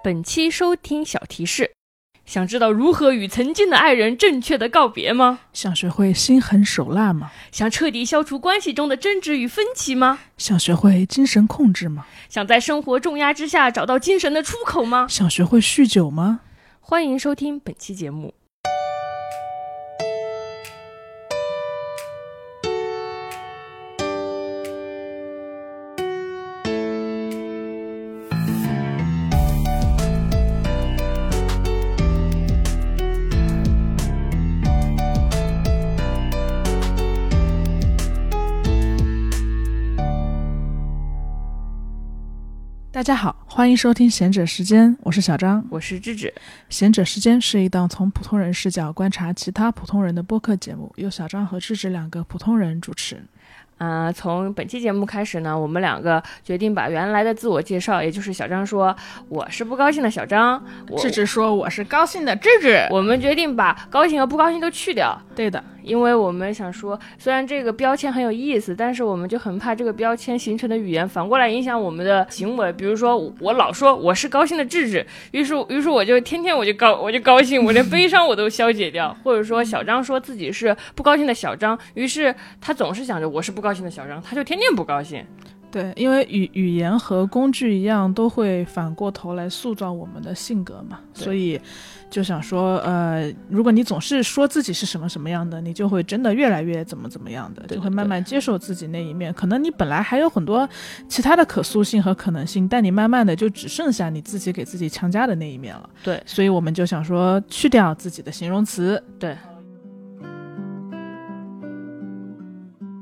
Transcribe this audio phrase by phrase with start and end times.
[0.00, 1.72] 本期收听小提示：
[2.24, 5.40] 想知道如何与曾经的爱人正确的告别吗？
[5.52, 7.32] 想学会心狠手辣吗？
[7.50, 10.20] 想彻底消除关系中的争执与分歧吗？
[10.36, 12.06] 想学会精神控制吗？
[12.28, 15.08] 想在生活重压之下找到精神的出口吗？
[15.08, 16.40] 想学会酗酒吗？
[16.80, 18.34] 欢迎收听本期节目。
[42.98, 45.64] 大家好，欢迎收听贤者时间，我是小张。
[45.70, 46.34] 我是智智，
[46.68, 53.22] 贤者时间是一档从普通人视角观察其他普通人的播客节目，由小张和智智两个普通人主持。
[53.76, 58.96] 啊、从本期节目开始呢，我们两个决定把原来的自我介绍，也就是小张说
[59.28, 62.84] 我是不高兴的小张，我芝芝说我是高兴的智智。
[62.90, 72.72] 我们决定把高兴和不高兴都去掉，对的，因为我们想说，虽然这个标签很有意思，但是我们就很怕这个标签形成的语言反过来影响我们的行为。
[72.74, 79.16] 比如说，我老说我是高兴的智智，于是于是我就天天我就高我就高兴，我连悲伤我都消解 掉。
[79.24, 85.24] 或者说，小张说自己是不高兴的小张，于是他总是想着我是不高兴的小张，他就天天不高兴。
[85.70, 91.60] 对，因为语语言和工具一样，都会反过头来塑造我们的性格嘛，所以
[92.10, 99.32] 就想说，呃，如果你总是说自己是什么什么样的，你就会真的越来越怎么怎么样的，就会慢慢接受自己那一面。
[99.34, 100.68] 可能你本来还有很多
[101.08, 105.88] 其他的可塑性和可能性，但你慢慢的就只剩下你自己给自己强加的那一面了。
[106.02, 109.02] 对所以我们就想说，去掉自己的形容词。
[109.18, 109.36] 对。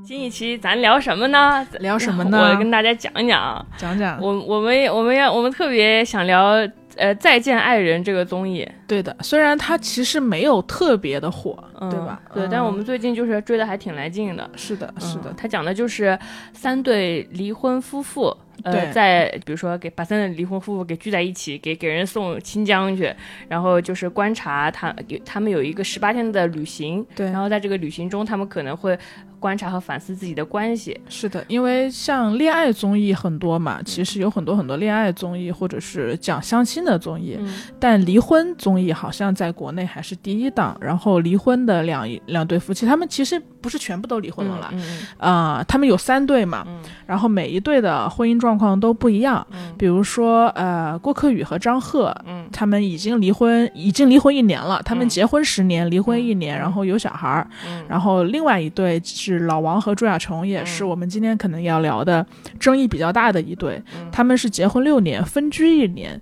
[0.04, 1.66] 新一期咱聊什么呢？
[1.80, 3.66] 聊什么呢我跟大家讲一讲。
[3.76, 6.56] 讲讲，我我们我们要我们特别想聊
[6.96, 12.20] 呃《再见爱人》这个综艺，对的，虽然它其实没有特别的火，嗯、对吧？
[12.32, 14.48] 对，嗯但我们最近就是追的还挺来劲的。
[14.56, 16.18] 是的，是的嗯，它讲的就是
[16.52, 23.12] 三对离婚夫妇，呃，在比如说给把三对离婚夫妇给聚在一起，给给人送新疆去，
[23.48, 27.26] 然后就是观察他有他们有一个十八天的旅行，对。
[27.30, 28.98] 然后在这个旅行中，他们可能会
[29.40, 37.54] 观察和反思自己的关系，是的，因为像恋爱综艺很多嘛，其实有很多很多恋爱综艺或者是讲相亲的综艺，嗯。
[37.80, 40.76] 但离婚综艺好像在国内还是第一档。
[40.78, 46.78] 然后离婚的两两对夫妻，他们其实不是全部都离婚了啦，嗯嗯啊、他们有三对嘛，嗯。
[47.06, 49.46] 然后每一对的婚姻状况都不一样。
[49.52, 54.82] 嗯比如说，呃，郭柯宇和张赫，嗯他们已经离婚，已经离婚一年了。
[54.84, 57.48] 他们嗯结婚十年，离婚一年，嗯然后有小孩儿。
[57.66, 62.26] 嗯然后另外一对是老王和朱亚琼，也是嗯我们今天可能要聊的
[62.60, 63.82] 争议比较大的一对。
[63.94, 66.20] 嗯他们是结婚六年，分居一年，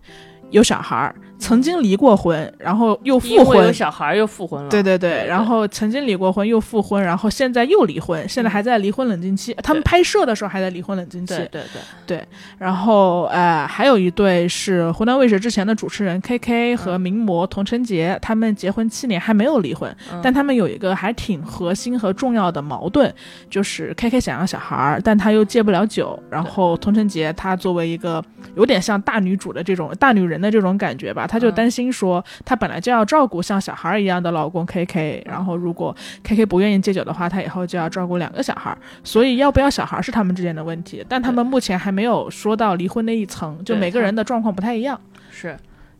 [0.51, 1.15] 有小孩儿，
[1.45, 3.37] 曾经离过婚，然后又复婚。
[3.37, 3.75] 有婚。
[3.75, 9.53] 小孩儿又复婚了，对对对，然后曾经离过婚又复婚，然后现在又离婚，现在还在离婚冷静期。
[9.63, 11.35] 他们拍摄的时候还在离婚冷静期。
[11.35, 11.63] 对对
[12.07, 12.25] 对，
[12.57, 20.21] 然后呃，还有一对是湖南卫视之前的主持人 K K 和名模童晨杰，他们结婚七年还没有离婚，嗯。
[20.23, 23.13] 但他们有一个还挺核心和重要的矛盾，
[23.51, 28.25] 就是 K K 想要小孩儿，但他又戒不了酒，然后童晨杰他作为一个
[28.55, 31.55] 有点像大女主的这种大女人的这种感觉吧，他就嗯。
[31.55, 45.01] 担心说她本来就要照顾像小孩一样的老公 K K，然后如果 K K 不愿意戒酒的话，她以后就要照顾两个小孩，所以要不要小孩是他们之间的问题，但他们目前还没有说到离婚那一层，就每个人的状况不太一样。
[45.31, 45.57] 是。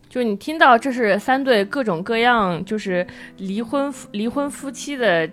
[0.07, 3.05] 就你听到这是三对各种各样就是
[3.37, 5.29] 离婚离婚夫妻的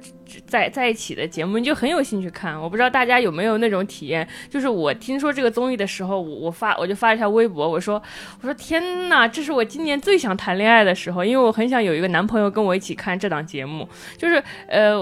[0.47, 2.61] 在在一起的节目，你就很有兴趣看。
[2.61, 8.03] 我不知道大家有没有那种体验，就是我听说这个综艺的时候，我我发我就发一条微博，我说
[8.41, 13.89] 我说天呐，这是我今年最想谈恋爱的时候，因为我很想有一个男朋友跟我一起看这档节目。
[14.17, 14.99] 就是呃，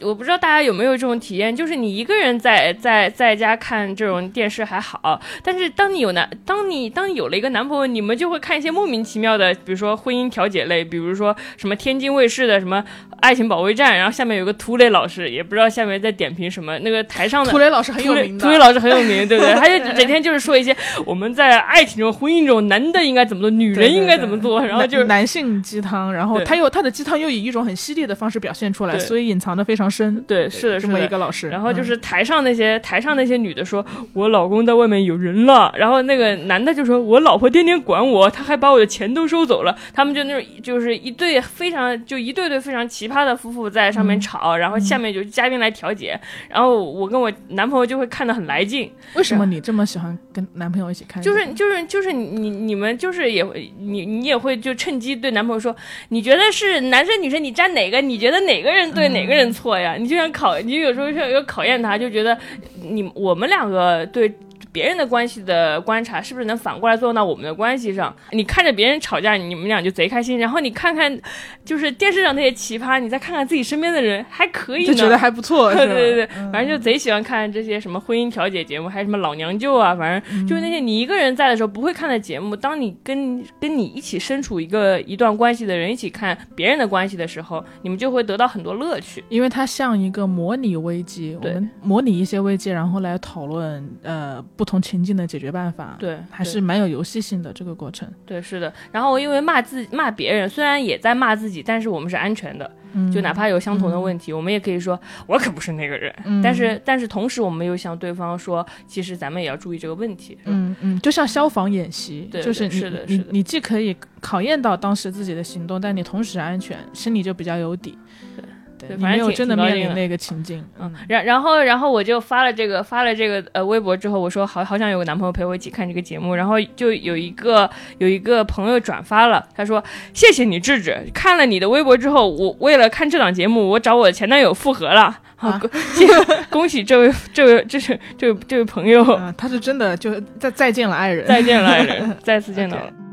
[0.00, 12.84] 我不知道大家有没有这种体验，就是你一个人在在在家看这种电视还好，但是当你有男，当你当你有了一个男朋友，你们就会看一些莫名其妙的，比如说婚姻调解类，比如说什么天津卫视的什么
[13.20, 19.54] 爱情保卫战，然后下面有个图涂磊老师，也不知道下面在点评什么，那个台上的涂磊老师很有名的，涂磊老师很有名，对不对？
[19.54, 20.76] 他就整天就是说一些
[21.06, 30.20] 我们在爱情中、婚姻中，男的应该怎么做，女人应该怎么做，然后就是男男性鸡汤，然后他又他的鸡汤又以一种很犀利的方式表现出来，所以隐藏的非常深。
[30.26, 39.78] 对，是的，这么一个老师，然后就嗯是台上那些、台上那些女的说，我老公在外面有人了，然后那个男的就说，我老婆天天管我，他还把我的钱都收走了。
[39.94, 46.18] 他们就那种就是一对非常就一对对非常奇葩的夫妇在上面吵，然然后下面就嘉宾来调解，
[46.48, 48.90] 然后我跟我男朋友就会看得很来劲。
[49.14, 51.22] 为什么你这么喜欢跟男朋友一起看？
[51.22, 55.76] 就是就是就是你你们就是也会你你也会就趁机对男朋友说，
[56.08, 58.00] 你觉得是男生女生你站哪个？
[58.00, 59.96] 你觉得哪个人对哪个人错呀？
[59.98, 62.38] 你就想考，你有时候要要考验他，就觉得
[62.80, 64.32] 你我们两个对。
[64.74, 68.12] 别人的关系的观察是不是能反过来作用到我们的关系上？
[68.32, 70.36] 你看着别人吵架，你们俩就贼开心。
[70.36, 71.16] 然后你看看，
[71.64, 75.72] 就是电视上那些奇葩，你再看看自己身边的人，还可以，就觉得还不错。
[75.78, 82.56] 对对对，反正就贼喜欢看这些什么婚姻调解节目，还有什么老娘舅啊，反正就是那些你一个人在的时候不会看的节目。
[82.56, 94.63] 当你跟跟你一起身处一个一段关系的人一起看别人的关系的时候，你们就会得到很多乐趣，因为它像一个模拟危机，我们模拟一些危机，然后来讨论呃不。
[94.64, 98.10] 不同情境的解决办法，对，还是蛮有游戏性的这个过程。
[98.24, 98.72] 对，是的。
[98.90, 102.70] 然后因为骂自骂别人，虽然也在骂自己，但是我们是安全的，
[103.12, 106.10] 就哪怕有相同的问题，我们也可以说，我可不是那个人。
[106.42, 110.38] 但是，但是同时，我们又向对方说，其实咱们也要注意这个问题。
[110.46, 117.98] 嗯嗯，就像消防演习，对就是是的，是的，你既可以考验到当时自己的行动，但你同时安全，心里就比较有底。
[118.34, 118.42] 对。
[118.78, 127.68] 对，没有真的面临那个情境，嗯，然然后然后我就发了这个发了这个呃微博之后，我说好好想有个男朋友陪我一起看这个节目，然后就有一个
[127.98, 129.82] 有一个朋友转发了，他说
[130.12, 135.60] 谢谢你智智，看了你的微博之后，我为了看这档节目，我找我的前男友复合了，好，
[136.50, 139.04] 恭喜这位这位这是这位这位朋友，
[139.36, 143.03] 他是真的就再再见了爱人，再见了爱人， 再次见到了。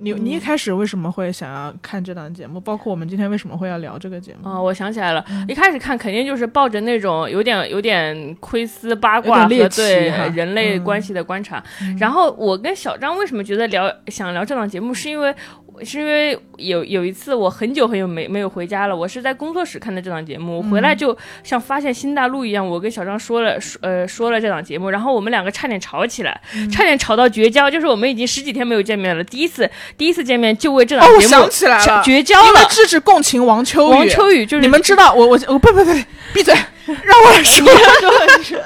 [0.00, 2.58] 你你一开始为什么会想要看这档节目？
[2.58, 4.48] 包括我们今天为什么会要聊这个节目？
[4.48, 11.62] 啊，我想起来了，一开始看肯定就是抱着那种有点有点窥私八卦和对人类关系的观察。
[11.98, 15.34] 然后我跟小张为什么觉得聊想聊这档节目，是因为。
[15.82, 26.40] 是因为有有一次我很久很久没没有回家了，我是在工作室看的这档节目，我回来就像发现新大陆一样，我跟小张说了说呃说了这档节目，然后我们两个差点吵起来，
[26.70, 35.92] 差点吵到绝交，就是我们已经十几天没有见面了，第一次第一次见面就为这档节目，我想起来了，绝交了，因为支持共情王秋雨，王秋雨就是你们知道我我我不不不
[36.34, 36.54] 闭嘴。
[37.04, 37.64] 让我来说，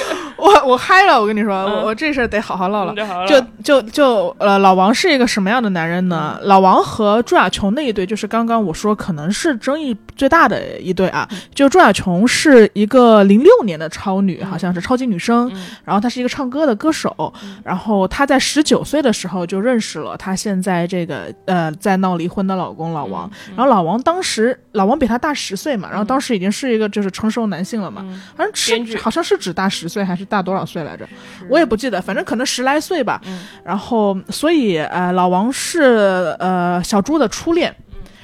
[0.40, 1.54] 我我嗨了，我跟你说，
[1.84, 2.94] 我这事儿得好好唠唠。
[3.26, 6.38] 就就就呃，老王是一个什么样的男人呢？
[6.44, 11.28] 老王和朱亚琼那一对，就是刚刚我说可能是争议最大的一对啊。
[11.54, 15.52] 就朱亚琼是一个零六年的超女，好像是超级女生，
[15.84, 17.32] 然后她是一个唱歌的歌手，
[17.62, 27.40] 然后她在十九岁的时候就认识了她现在这个呃在闹离婚的老公老王，然后老王当时老王比她大十岁嘛，然后当时已经是一个就是成熟。
[27.50, 28.04] 男性了嘛？
[28.36, 31.06] 好像是好像是只大十岁还是大多少岁来着？
[31.50, 33.20] 我也不记得，反正可能十来岁吧。
[33.64, 37.74] 然后，所以呃，老王是呃小朱的初恋。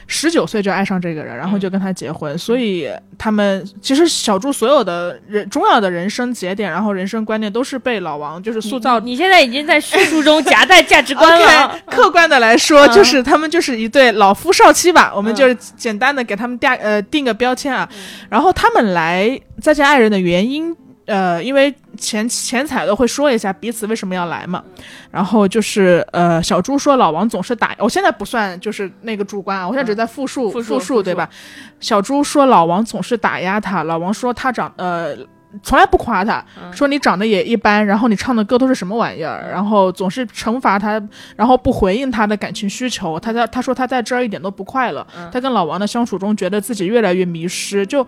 [0.09, 2.89] 十九岁就爱上这个人，然后就跟他结婚，所以
[3.19, 9.01] 他们其实小猪所有的人重要的人生节点，然后人生观念都是被老王就是塑造。
[9.01, 11.77] 你现在已经在叙述中 夹带价值观了。
[11.91, 17.89] 客观的来说，就是他们就是一对老夫少妻吧，我们就是简单的给他们定呃定个标签啊。
[18.31, 20.73] 然后他们来再见爱人的原因。
[21.07, 24.63] 呃，因为前前彩都会说一下彼此为什么要来嘛，
[25.11, 31.29] 然后就是呃，小猪说老王总是打，我现在不算就是那个主观啊，我现在只在复述复述对吧？
[31.81, 35.17] 小猪说老王总是打压他，老王说他长呃。
[35.63, 41.01] 从来不夸他，说你长得也一般，然后你唱的歌都是什么玩意儿，然后总是惩罚他，
[41.35, 43.19] 然后不回应他的感情需求。
[43.19, 47.87] 他在他说他在这儿一点都不快乐，他跟老王的相处中觉得自己越来越迷失。
[47.87, 48.07] 就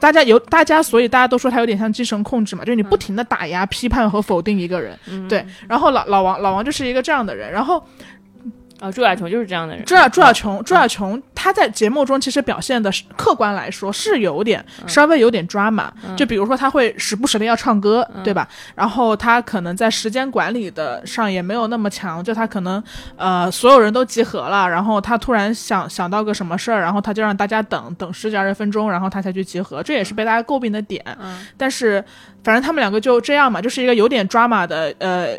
[0.00, 4.98] 大家有大家，所以大家都说他有点像精神控制嘛，就是你不停的打压、批判和否定一个人。
[5.28, 7.82] 对，然后老老王老王就是一个这样的人，然后。
[8.80, 9.84] 啊，朱亚琼就是这样的人。
[9.84, 15.92] 朱亚朱亚琼，朱亚琼，她在节目中其实表现的，客观来说是有点稍微有点抓马。
[16.16, 18.48] 就比如说，他会时不时的要唱歌，对吧？
[18.76, 22.22] 然后他可能在时间管理的上也没有那么强。
[22.22, 22.82] 就他可能
[23.16, 29.82] 呃，所有人都集合了，然后他突然想想到个什么事儿，然后他就让大家等等十几二十分钟，然后他才去集合。
[29.82, 31.04] 这也是被大家诟病的点。
[31.56, 32.04] 但是
[32.44, 35.36] 反正他们两个就这样嘛，就是一个有点抓马的呃。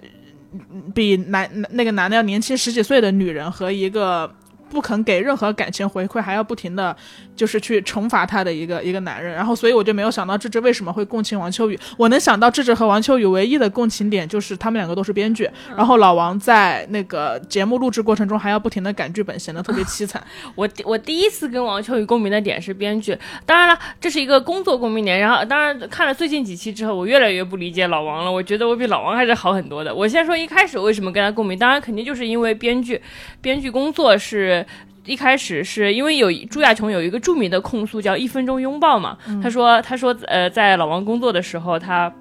[0.94, 4.32] 比男那个男的要年轻十几岁的女人和一个。
[4.72, 6.96] 不肯给任何感情回馈，还要不停的，
[7.40, 11.80] 就是去惩罚他的一个一个男人，然后所以我就没有想到智智为什么会共情王秋雨。
[11.96, 20.22] 我能想到智智和王秋雨唯一的共情点就是他们两个都是编剧，然后老王在那个节目录制过程中还要不停的改剧本，显得特别凄惨。
[20.54, 25.18] 我 我第一次跟王秋雨共鸣的点是编剧，当然了，这是一个工作共鸣点。
[25.18, 28.30] 然后当然看了最近几期之后，我越来越不理解老王了。
[28.30, 29.96] 我觉得我比老王还是好很多的。
[29.96, 33.02] 我先说一开始为什么跟他共鸣，当然肯定就是因为编剧，
[33.40, 34.66] 编剧工作是。
[35.10, 42.12] 一开始是因为有朱亚琼有一个著名的控诉叫一分钟拥抱嘛，他说他说呃在老王工作的时候他。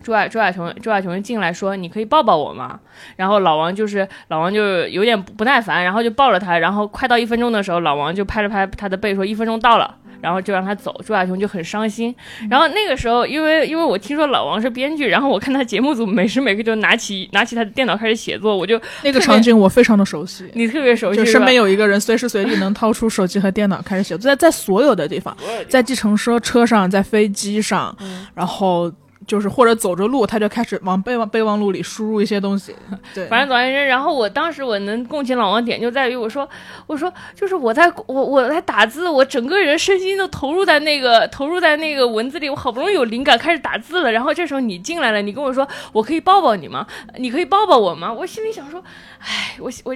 [0.00, 2.78] 朱亚朱亚琼朱亚琼进来说：“你可以抱抱我吗？”
[3.16, 6.56] 然后老王就是老王就有点不耐烦，然后就抱了他。
[6.56, 11.00] 然后快到一分钟的时候，老王就拍了拍他的背说：“一分钟到了。”然后就让他走。
[11.04, 12.14] 朱亚雄就很伤心。
[12.50, 20.48] 然后那个时候，因为因为我听说老王是编剧，然后我看他节目组每时每刻就拿起拿起他的电脑开始写作，我就那个场景我非常的熟悉。
[20.54, 25.36] 你特别熟悉，就身边有一个人随时随地能掏出手机和电脑开始写作，在在所有的地方，
[25.68, 27.96] 在计程车车上，在飞机上，
[28.34, 28.92] 然后。
[29.28, 32.74] 就是或者走着路，他就开始往备忘备忘录里输入一些东西。
[33.14, 36.48] 对，反正总而言之，然后我当时我能共情老王点就在于我说，
[36.86, 46.86] 我说就是我在我我在打字，我整个人身心都投入在那个投入在那个文字里，我好不容易有灵感开始打字了，然后这时候你进来了，你跟我说我可以抱抱你吗？
[47.18, 48.10] 你可以抱抱我吗？
[48.10, 48.82] 我心里想说，
[49.18, 49.94] 哎，我我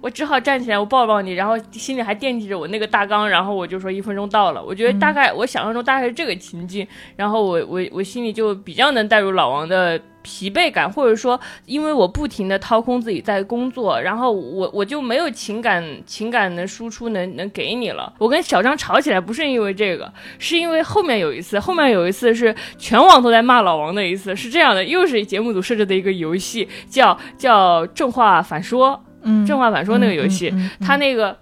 [0.00, 8.56] 我只好站起来，我抱抱你，然后心里还惦记着我那个大纲，然后我就说一分钟到了，我觉得大概我想象中大概是这个情境，然后我我我心里就。
[8.69, 18.12] 比较能带入老王的疲惫感，或者说，因为我不停的掏空自己在工作，然后我我就没有情感情感的输出能能给你了。
[18.18, 31.36] 我跟小张吵起来不是因为这个，是因为后面有一次， 后面有一次是全网都在骂老王的一次，是这样的，又是节目组设置的一个游戏，叫叫正话反说，嗯，正话反说那个游戏，他那个。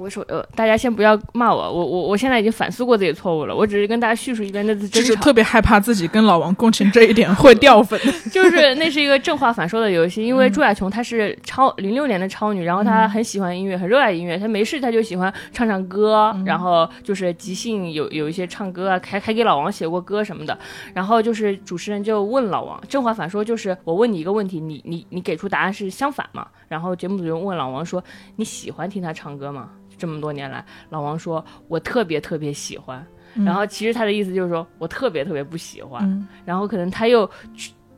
[0.00, 5.08] 我说呃，大家先不要骂我，我我我现在已经反思过自己错误了，我只是跟大家叙述一遍那次争吵。
[5.08, 8.00] 是特别害怕自己跟老王共情这一点会 掉粉。
[8.32, 20.58] 就是那是一个正话反说的游戏，因为朱亚琼她是超零六年的超女，然后她很喜欢音乐，很热爱音乐，她没事她就喜欢唱唱歌，然后就是即兴有有一些唱歌啊，还还给老王写过歌什么的。
[20.94, 26.46] 然后就是主持人就问老王，正话反说就是我问你一个问题，你你你给出答案是相反嘛？
[26.68, 28.02] 然后节目组就问老王说，
[28.36, 29.68] 你喜欢听他唱歌吗？
[30.00, 33.06] 这么多年来，老王说：“我特别特别喜欢。”
[33.46, 36.28] 然后其实他的意思就是说我特别特别不喜欢。
[36.44, 37.30] 然后可能他又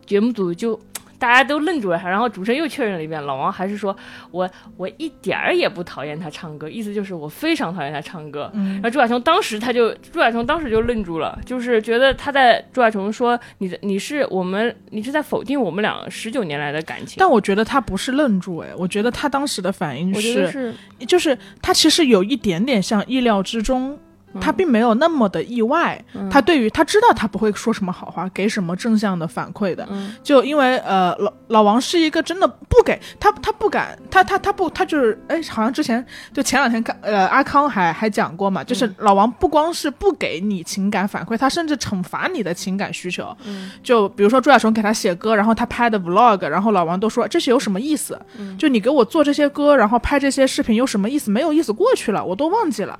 [0.05, 0.79] 节目组就。
[1.23, 3.97] 大家都愣住了，然后主持人又确认了一遍，老王还是说
[4.33, 8.51] 我我一点儿也不讨厌他唱歌，意思就是我非常讨厌他唱歌。
[8.55, 17.19] 嗯然后朱亚琼当时他就朱亚琼当时就愣住了，就是觉得他在朱亚琼说你你是我们你是在否定我们俩十九年来的感情。
[17.21, 20.75] 但我觉得他不是愣住，哎，我觉得他当时的反应是，
[21.07, 23.97] 就是他其实有一点点像意料之中。
[24.41, 29.87] 他并没有那么的意外，他对于他知道他不会说什么好话，给什么正向的反馈的，
[30.23, 43.37] 就因为呃老老王是一个真的不给他他不敢他他他不他就是哎好像之前就前两天看呃阿康还还讲过嘛，就是老王不光是不给你情感反馈，他甚至惩罚你的情感需求，
[43.83, 48.19] 就比如说朱亚雄给他写歌，然后他拍的 vlog，然后老王都说这是有什么意思？
[48.59, 51.31] 就你给我做这些歌，然后拍这些视频有什么意思？
[51.31, 52.99] 没有意思，过去了，我都忘记了。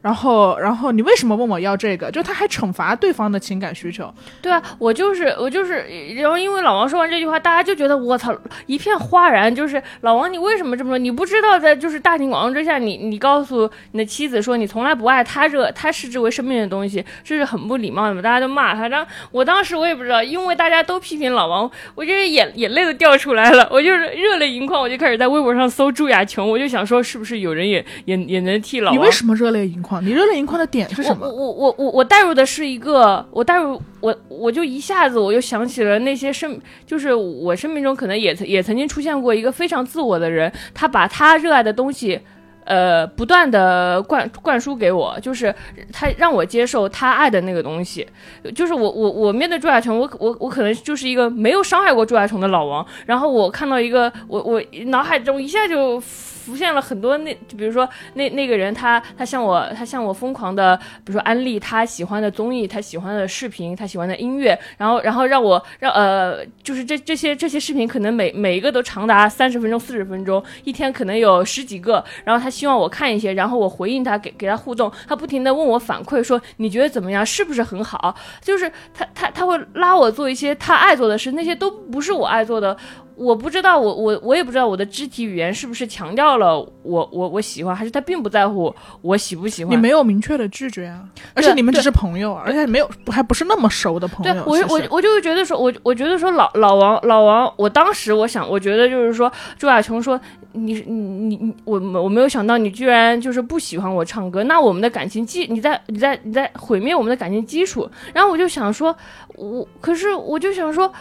[0.00, 2.10] 然后，然后你为什么问我要这个？
[2.10, 4.12] 就他还惩罚对方的情感需求。
[4.40, 5.86] 对啊，我就是我就是，
[6.16, 8.34] 然后因为老王说完这句话，大家就觉得我操，
[8.66, 9.52] 一片哗然。
[9.54, 10.98] 就是老王，你为什么这么说？
[10.98, 18.22] 你不知道在就是大庭广众之下，你你告诉你的妻子说你从来不爱他这他视之为生命的东西，这是很不礼貌的嘛？
[18.22, 18.88] 大家都骂他。
[18.88, 28.98] 然后我当时我也不知道，因为大家都批评老王，我就是眼眼泪都掉出来了，我就是热泪盈眶，我就开始在微博上搜朱亚琼，我就想说是不是有人也也也能替老王？
[28.98, 30.04] 你为什么热泪盈眶？
[30.04, 31.26] 你热泪盈眶的点是什么？
[31.26, 42.20] 我我我我我带入的是一个，我带入我我就一下子我就想起了那些生，就是我生命中可能也曾也曾经出现过一个非常自我的人，他把他热爱的东西，
[42.64, 45.54] 呃，不断的灌灌输给我，就是
[45.92, 48.06] 他让我接受他爱的那个东西，
[48.54, 56.00] 就是我我我面对朱亚琼，我我我可能就是一个没有伤害过朱亚琼的老王，然后我看到一个我我脑海中一下就。
[56.42, 78.14] 浮现了很多那，就比如说那那个人，他他向我，他向我疯狂的，比如说安利他喜欢的综艺，他喜欢的视频，他喜欢的音乐，然后然后让我让呃，就是这这些这些视频可能每每一个都长达三十分钟、四十分钟，一天可能有十几个，然后他希望我看一些，然后我回应他，给给他互动，他不停的问我反馈，说你觉得怎么样，是不是很好？
[78.40, 82.76] 就是他他他会拉我做一些他爱做的事，那些都不是我爱做的。
[83.22, 89.72] 我不知道，我我我也不知道我的肢体语言是不是强调了我我我喜欢，还是他并不在乎我喜不喜欢。
[89.72, 94.34] 你没有明确的拒绝啊，而且你们只是朋友，而且没有还不是那么熟的朋友。
[94.34, 100.20] 对，我我我就会觉得说，我我觉得说老老王老王，我当时我想，我觉得就是说朱亚琼说。
[100.52, 107.88] 你你你我我没有想到你居然就是不喜欢我唱歌，那我们的感情基你在你在你在毁灭我们的感情基础。
[108.12, 108.94] 然后我就想说，
[109.36, 110.92] 我可是我就想说，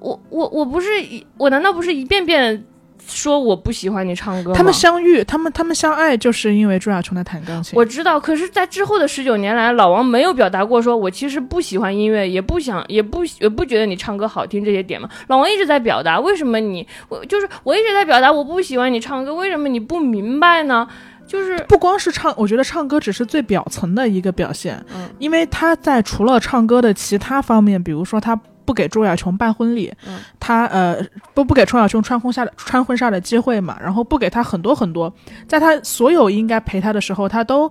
[0.00, 0.88] 我我我不是
[1.36, 2.64] 我难道不是一遍遍
[3.06, 4.52] 说我不喜欢你唱歌？
[4.52, 7.76] 他们相遇，他们他们相爱，就是因为朱亚琼在弹钢琴。
[7.76, 15.08] 我知道，可是，在之后的十九年来，老王没有表达过说我其实不喜欢音乐，也不想，也不也不觉得你唱歌好听这些点嘛。
[15.28, 20.88] 老王一直在表达，为什么你我就是我一直在表达我不喜欢你唱歌，为什么你不明白呢？
[21.24, 30.96] 就是不光是唱，我觉得唱歌只是最表层的一个表现，嗯，因为他在除了唱歌的其他方面，比如说他不给周亚琼办婚礼，嗯，他呃
[31.34, 35.12] 不不给周亚琼穿婚纱的穿婚纱的机会嘛，然后不给他很多很多，
[35.46, 37.70] 在他所有应该陪他的时候，他都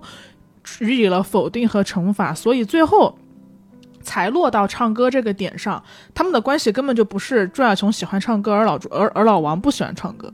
[0.80, 3.18] 予以了否定和惩罚，所以最后
[4.02, 5.82] 才落到唱歌这个点上。
[6.14, 10.32] 他们的关系根本就不是周亚琼喜欢唱歌，而老而而老王不喜欢唱歌。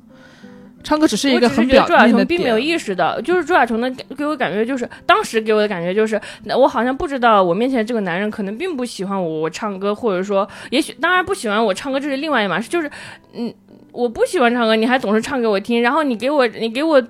[0.82, 6.20] 唱歌只是一个很表朱亚面的琼并没有，意识到，就是朱亚琼的给我感觉就是，当时给我的感觉就是，
[6.56, 12.90] 我好像不知道我面前这个男人可能并不喜欢我我唱歌，或者说，也许当然不喜欢我唱歌这是另外一码事，就是，
[13.34, 13.52] 嗯，
[13.92, 17.02] 我不喜欢唱歌，你还总是唱给我听，然后你给我你给我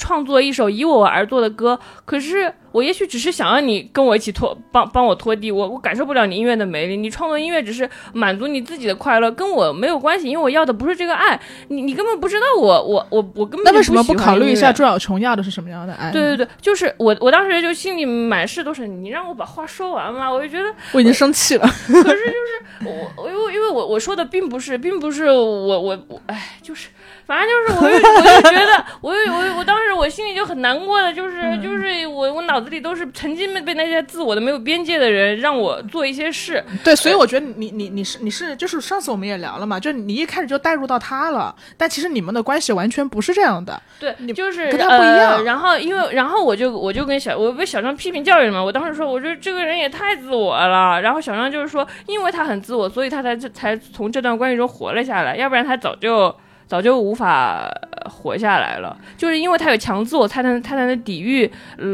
[0.00, 11.38] 创作一首以我而作的歌，可是我也许只是想让你跟我一起拖帮帮我拖地，我我感受不了你音乐的美丽，你创作音乐只是满足你自己的快乐，跟我没有关系，因为我要的不是这个爱，
[11.68, 16.10] 你你根本不知道我我我我根本就那为什么不考虑一下朱小琼要的是什么样的爱？
[16.10, 21.66] 对对，对，就是我，我当时就心里满是都是你让我把话说完嘛，我就觉得，我已经生气了。
[21.66, 26.88] 可是就是我，我因为因为我我说的并不是，并不是我我我，哎，就是
[27.30, 43.80] 反正就是我就 我就觉得，我就我我当时我心里就很难过的，就是、嗯就是我我脑子里都是曾经被被那些自我的没有边界的人让我做一些事，对，所以我觉得你你你是你是就是上次我们也聊了嘛，就你一开始就带入到他了，但其实你们的关系完全不是这样的。
[44.00, 45.42] 对你，就是跟他不一样呃。
[45.44, 48.60] 然后因为然后我就我就跟小我被小张批评教育了嘛。
[48.60, 51.00] 我当时说，我觉得这个人也太自我了。
[51.00, 56.34] 然后小张就是说，因为他很自我，所以他才才从这段关系中活了下来，要不然他早就
[56.70, 57.68] 早就无法
[58.08, 58.96] 活下来了。
[59.16, 61.50] 就是因为他有强自我，他才能他才能抵御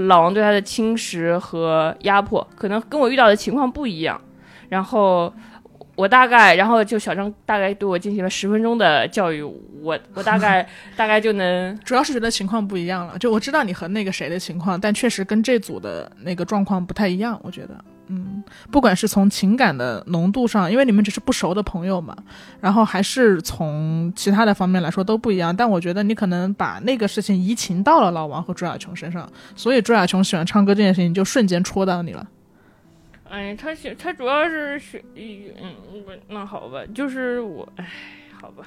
[0.09, 2.47] 老王对他的侵蚀和压迫。
[2.55, 4.21] 可能跟我遇到的情况不一样。
[4.69, 5.33] 然后。
[5.97, 17.41] 我大概，然后就小张大概对我进行了十分钟的教育，我 我大概大概就能主要是觉得情况不一样了，就我知道你和那个谁的情况，但确实跟这组的那个状况不太一样。
[17.43, 22.17] 我觉得，嗯，不管是从情感的浓度上，因为你们只是不熟的朋友嘛，
[22.61, 25.55] 然后还是从其他的方面来说都不一样。
[25.55, 32.27] 但我觉得你可能把那个事情移情到了老王和朱亚琼身上，所以朱亚琼喜欢唱歌这件事情就瞬间戳到你了。
[33.29, 37.91] 哎，他喜他主要是学，嗯，不，那好吧，就是我，哎，
[38.41, 38.65] 好吧，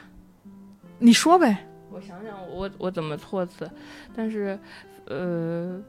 [0.97, 3.71] 你说呗，我想想我我怎么措辞，
[4.13, 4.59] 但是，
[5.05, 5.79] 呃，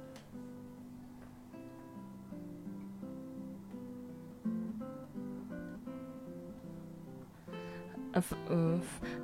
[8.13, 8.81] 呃，嗯，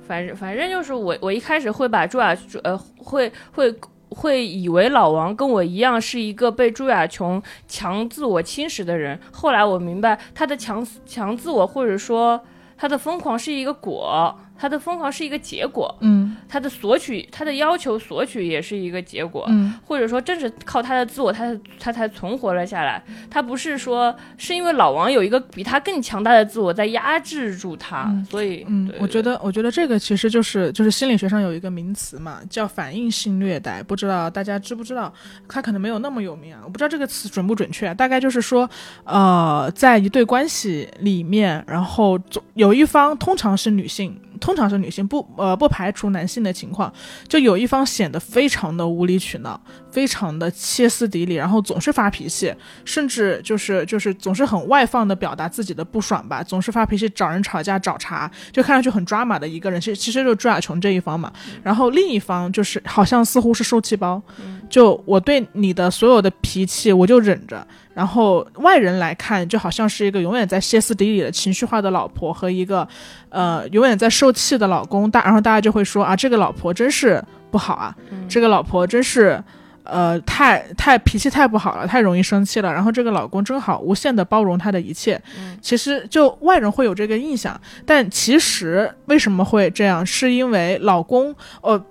[0.07, 3.73] 反正反正就是我我一开始会把朱亚呃会会
[4.09, 12.41] 会以为老王跟我一样是一个被朱亚琼强自我侵蚀的人，后来我明白他的强强自我或者说
[12.77, 23.03] 他的疯狂是一个果，他的疯狂是一个结果，嗯他的索取他的要求索取也是一个结果，嗯或者说正是靠他的自我，他他才存活了下来。
[23.29, 35.13] 他不是说是因为老王有一个比他更强大的自我在压制住他，嗯所以嗯对，我觉得，我觉得这个其实就是就是心理学上有一个名词嘛，叫反应性虐待，不知道大家知不知道？
[35.47, 37.93] 他可能没有那么有名啊，我不知道这个词准不准确、啊。
[37.93, 38.69] 大概就是说，
[39.03, 46.91] 呃，在一对关系里面，然后总有一方通常是女性，通常是女性，不呃不排除男性的情况，
[47.27, 49.59] 就有一方显得非常的无理取闹，
[49.91, 52.53] 非常的歇斯底里，然后总是发脾气，
[52.85, 61.31] 甚至就是就是总是很外放的表达自己的不爽吧，总是发脾气找人吵架找茬，就看上去很抓马的一个人，其实其实就是朱亚琼这一方嘛。
[61.63, 64.21] 然后另一方就是好像似乎是受气包，
[64.69, 67.65] 就我对你的所有的脾气我就忍着，
[67.97, 72.87] 然后外人来看就好像是一个永远在歇斯底里的情绪化的老婆和一个
[73.29, 77.95] 呃永远在受气的老公，大然后大家就会说啊这个老婆真是不好啊，
[78.29, 79.43] 这个老婆真是。
[79.89, 82.73] 呃，太太脾气太不好了，太容易生气了。
[82.73, 85.17] 然后这个老公真好，无限的包容她的一切。
[85.61, 90.05] 其实就外人会有这个印象，但其实为什么会这样？
[90.05, 91.81] 是因为老公，呃，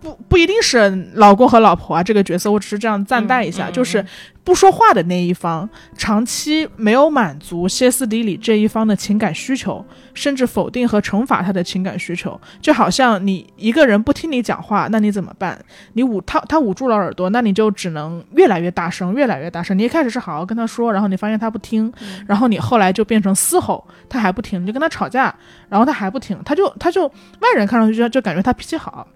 [0.00, 4.02] 不不一定是老公和老婆啊这个角色，我只是这样暂代一下，嗯嗯就是
[4.48, 9.84] 不说话的那一方，长期没有满足歇斯底里这一方的情感需求，
[10.14, 15.62] 甚至否定和惩罚他的情感需求，就好像你一个人不听你讲话，那你怎么办？
[15.92, 19.78] 你捂他，他捂住了耳朵，那你就只能越来越大声，越来越大声。
[19.78, 21.92] 你一开始是好好跟他说，然后你发现他不听，
[22.26, 25.24] 然后你后来就变成嘶吼，他还不听，你就跟他吵架，
[25.68, 29.06] 然后他还不听，他就他就外人看上去就就感觉他脾气好。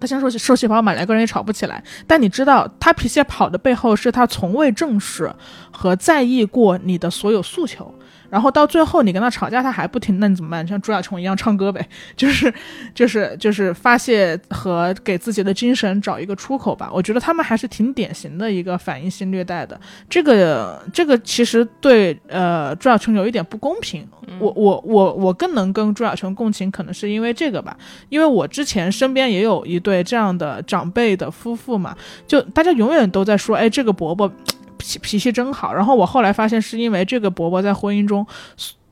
[0.00, 1.82] 他像受受气包嘛，两个人也吵不起来。
[2.06, 5.32] 但你知道，他脾气跑的背后是他从未正视
[5.70, 7.92] 和在意过你的所有诉求。
[8.30, 10.66] 然后到最后你跟他吵架，他还不听，那你怎么办？
[10.66, 11.86] 像朱亚琼一样唱歌呗，
[12.16, 12.52] 就是
[12.94, 16.90] 就是就是发泄和给自己的精神找一个出口吧。
[16.92, 19.80] 我觉得他们还是挺典型的一个反应性虐待的。
[20.08, 24.06] 这个这个其实对呃朱亚琼有一点不公平。
[24.38, 27.74] 我我我我更能跟朱亚琼共情，可能是因为这个吧。
[28.10, 34.30] 因为我之前身边也有一对这样的长辈的夫妇嘛，就大家永远都在说，哎，这个伯伯。
[34.78, 38.26] 脾脾气真好，然后我后来发现是因为这个伯伯在婚姻中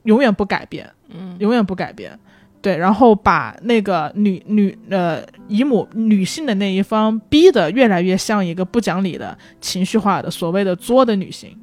[0.03, 2.19] 永远不改变，嗯，永远不改变，
[2.61, 11.57] 对，然后把那个女女呃姨母女性的那一方逼得越来越像一个不讲理的情绪化的所谓的作的女性，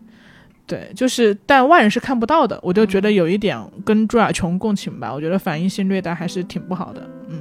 [0.66, 7.40] 对，就是但外人是看不到的，我就觉得有一点跟朱亚琼共情吧，我觉得反应性虐待还是挺不好的，嗯。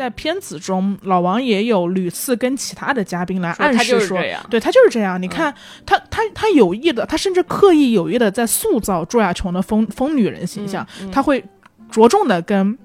[0.00, 5.20] 在片子中，老王也有屡次跟其他的嘉宾来暗示说，对他就是这样。
[5.20, 11.44] 你看，他他他有意的，他甚至刻意有意的在塑造朱亚琼的疯疯女人形象，他会
[11.90, 12.78] 着重的跟。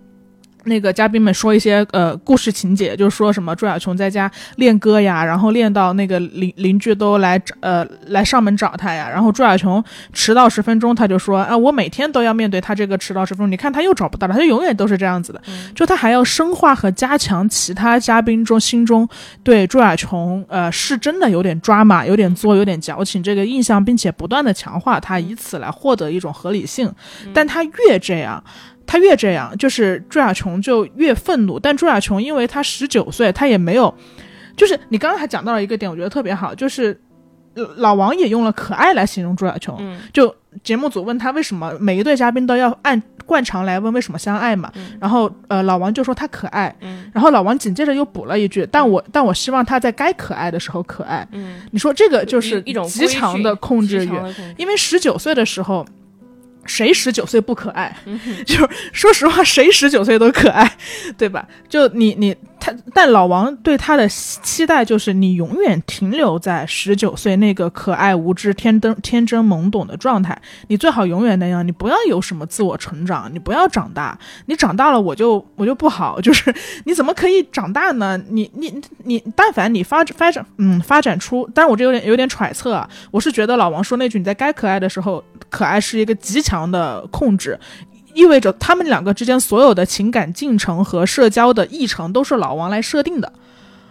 [0.66, 15.42] 那个嘉宾们说一些呃故事情节，就是说什么朱亚琼在家练歌呀，然后练到那个邻邻居都来呃来上门找他呀，然后朱亚琼迟到十分钟，他就说啊我每天都要面对他这个迟到十分钟，你看他又找不到了，他就永远都是这样子的，
[15.74, 19.08] 就他还要深化和加强其他嘉宾中心中
[19.44, 26.92] 对朱亚琼呃是真的有点抓马、有点作、有点矫情这个印象，并且不断的强化他，以此来获得一种合理性，
[27.34, 28.44] 但他越这样。
[28.88, 31.60] 他越这样，就是朱亚琼就越愤怒。
[31.60, 33.94] 但朱亚琼因为他十九岁，他也没有，
[34.56, 37.00] 就是你刚刚还讲到了一个点，我觉得特别好，就是
[37.78, 39.78] 老王也用了可爱来形容朱亚琼。
[40.14, 46.74] 就节目组问他为什么每一对嘉宾都要按惯常来问为什么相爱嘛，然后呃老王就说他可爱，
[47.12, 51.28] 然后老王紧接着又补了一句，但我但我希望他在该可爱的时候可爱。
[51.72, 54.12] 你说这个就是一种极强的控制欲，
[54.58, 55.86] 因为十九岁的时候。
[56.66, 57.96] 谁十九岁不可爱？
[58.46, 60.78] 就是说实话，谁十九岁都可爱，
[61.18, 61.48] 对吧？
[61.70, 62.36] 就你你。
[62.66, 70.36] 他但老王对他的期待就是你永远停留在十九岁那个可爱无知、天真天真懵懂的状态。
[70.68, 74.18] 你最好永远那样，你不要有什么自我成长，你不要长大。
[74.48, 76.20] 你长大了，我就我就不好。
[76.26, 76.52] 就是
[76.86, 78.20] 你怎么可以长大呢？
[78.30, 82.90] 你你你，但凡你发发展嗯发展出，但是我这有点有点揣测啊。
[83.12, 87.60] 我是觉得老王说那句你在该可爱的时候可爱是一个极强的控制。
[88.16, 93.32] 意味着他们两个之间所有的情感进程和社交的议程都是老王来设定的。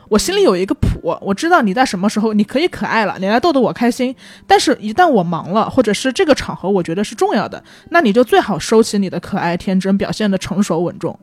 [0.09, 4.15] 我心里有一个谱，我知道你在什么时候你可以可爱了，你来逗逗我开心。
[4.47, 11.19] 但是，一旦我忙了，或者是这个场合我觉得是重要的，那你就最好收起你的可爱天真，表现的成熟稳重。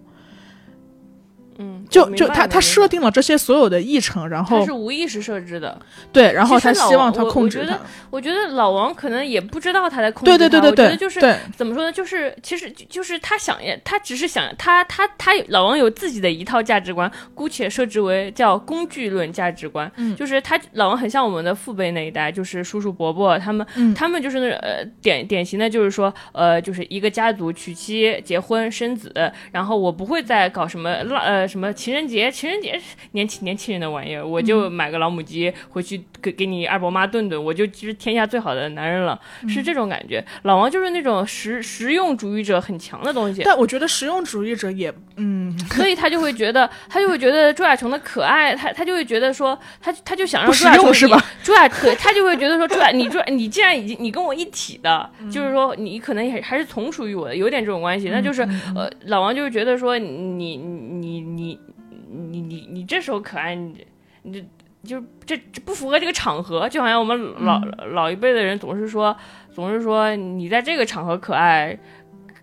[1.60, 5.77] 嗯，就就他他设定了这些所有的议程，然后他是无意识设置的，
[6.12, 7.77] 对，然后他希望他控制他。
[8.10, 10.38] 我觉得老王可能也不知道他在控制他。
[10.38, 11.19] 对对对对对，就是
[11.56, 11.91] 怎么说呢？
[11.91, 19.91] 就是其实就是他想，他只是想他他他老王有自己的一套价值观，姑且设置为叫工具论价值观。
[19.97, 29.13] 嗯，就是他老王很像我们的父辈那一代，就是叔叔伯伯他们，他们就是那呃典典型的，就是说呃就是一个家族娶妻结婚生子，
[29.51, 31.41] 然后我不会再搞什么呃。
[31.51, 32.30] 什么情人节？
[32.32, 32.80] 情人节
[33.13, 40.24] 年轻年轻人的玩意儿，我就买个老母鸡回去给给你二伯妈炖炖，我就其实天下最好的男人了，是这种感觉。
[40.44, 51.20] 老王就是那种实实用主义者很强的东西，但我觉得实用主义者也嗯， 所以他就会觉得他就会觉得朱亚琼的可爱，他他就会觉得说他他就想让朱亚琼是吧？
[51.41, 58.41] 朱亚可他就会觉得说朱亚你朱你既然已经你跟我一体的，就是说你可能也还是从属于我的，有点这种关系，那就是
[58.76, 61.41] 呃老王就是觉得说你你你。
[61.41, 61.60] 你
[62.12, 63.86] 你你你这时候可爱，你
[64.24, 64.45] 你
[64.84, 69.15] 就这这不符合这个场合，就好像我们老老一辈的人总是说，
[69.54, 71.78] 总是说你在这个场合可爱，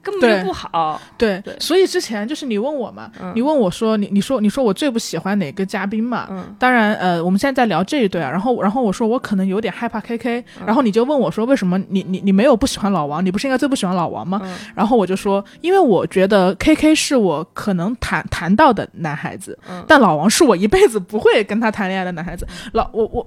[0.03, 1.01] 根本就不好。
[1.17, 6.27] 对对所以之前就是你问我嘛，嗯你问我说你你说你说我最不喜欢哪个嘉宾嘛？
[6.31, 13.25] 嗯当然，呃，我们现在在聊这一对啊，然后然后我说我可能有点害怕 KK，、然嗯后你就问我说为什么你你你没有不喜欢老王？
[13.25, 14.41] 你不是应该最不喜欢老王吗？
[14.45, 22.47] 嗯然后我就说，因为我觉得 KK 是我可能谈谈到的男孩子，嗯但老王是我一辈子不会跟他谈恋爱的男孩子。
[22.73, 23.27] 老我我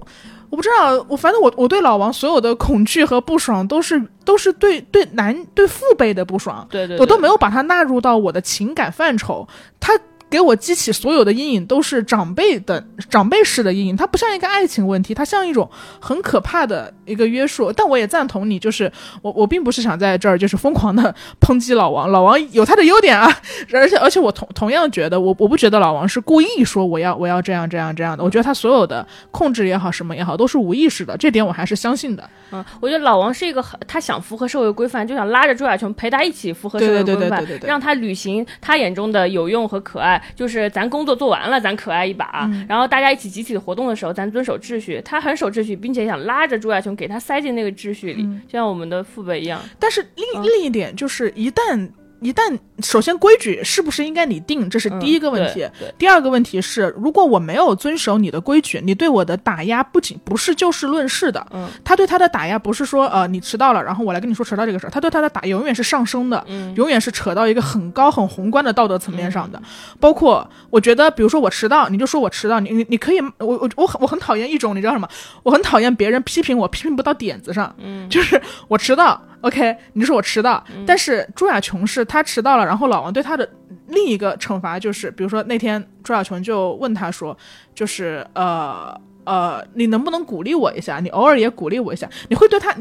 [0.56, 7.32] 不知道，我反正我我对老王所有的恐惧和不爽都是都是对对男对父辈的不爽，对对，我都没有。
[7.32, 9.48] 有把他纳入到我的情感范畴，
[9.80, 9.98] 他。
[10.32, 17.70] 给我激起所有的阴影都是长辈的长辈式的阴影，它不像一个爱情问题，它像一种很可怕的一个约束。
[17.70, 18.90] 但我也赞同你，就是
[19.20, 23.30] 我我并不是想在这儿就是疯狂的抨击老王，老王有他的优点啊，
[23.74, 32.26] 而且而且我同同样觉得我我不觉得老王是故意说我要我要这样这样这样的，我觉得他所有的控制也好什么也好都是无意识的，这点我还是相信的。
[32.52, 40.21] 嗯，我觉得老王是一个很，他想符合社会规范，就想拉着朱亚琼陪他一起符合社会规范，对对对对让他履行他眼中的有用和可爱。
[40.34, 45.00] 就是咱工作做完了，咱可爱一把，嗯然后大家一起集体活动的时候，咱遵守秩序。
[45.04, 49.60] 他很守秩序，并且想拉着朱亚琼给他塞进那个秩序里，嗯就像我们的父辈一样。
[49.78, 51.88] 但是另、嗯另一点就是，一旦
[52.22, 55.62] 一旦首先规矩是不是应该你定，这是第一个问题。
[55.64, 69.60] 嗯第二个问题是，如果我没有遵守你的规矩，你对我的打压不仅不是就事论事的，嗯他对他的打压不是说呃你迟到了，然后我来跟你说迟到这个事儿，他对他的打永远是上升的，嗯永远是扯到一个很高很宏观的道德层面上的。
[70.00, 75.08] 包括我觉得，比如说我迟到，你就说我迟到，你你你可以，我我我很我很讨厌一种，你知道什么？
[75.42, 83.48] 我很讨厌别人批评我，批评不到点子上，嗯就是我迟到，OK，你就说我迟到，但是朱亚琼是她迟到了，然后老王对她的
[83.88, 87.36] 另一个惩罚就是，比如说那天朱亚琼就问他说，
[87.74, 89.00] 就是呃。
[89.24, 90.98] 呃，你能不能鼓励我一下？
[91.00, 92.08] 你偶尔也鼓励我一下。
[92.28, 92.72] 你会对他，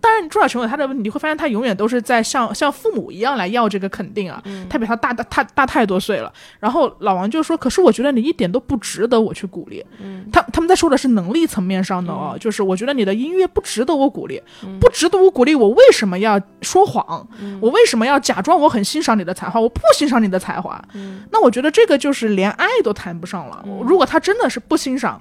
[0.00, 4.42] 当然朱亚琼有他的问题，你会发现他永远都是在像像父母一样来要这个肯定啊。
[4.68, 6.32] 他比他大大大大太多岁了。
[6.60, 14.40] 然后老王就说：“可是我觉得你一点都不值得我去鼓励。”嗯，他他们在说的是能力层面上的哦，就是我觉得你的音乐不值得我鼓励，
[14.80, 17.26] 不值得我鼓励，我为什么要说谎？
[17.60, 19.60] 我为什么要假装我很欣赏你的才华？
[19.60, 20.82] 我不欣赏你的才华。
[21.30, 23.64] 那我觉得这个就是连爱都谈不上了。
[23.84, 25.20] 如果他真的是不欣赏，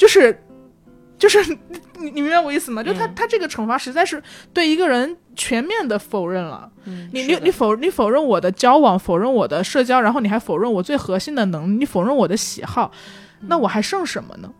[0.00, 0.42] 就是
[1.18, 1.38] 就是
[2.00, 2.82] 你你明白我意思吗？
[2.82, 4.22] 就他、他这个惩罚实在是
[4.54, 6.70] 对一个人全面的否认了。
[7.12, 12.90] 你你你否你否认我的交往，否认我的社交，然后你还否认我最核心的能力，你否认我的喜好，
[13.42, 14.50] 那我还剩什么呢？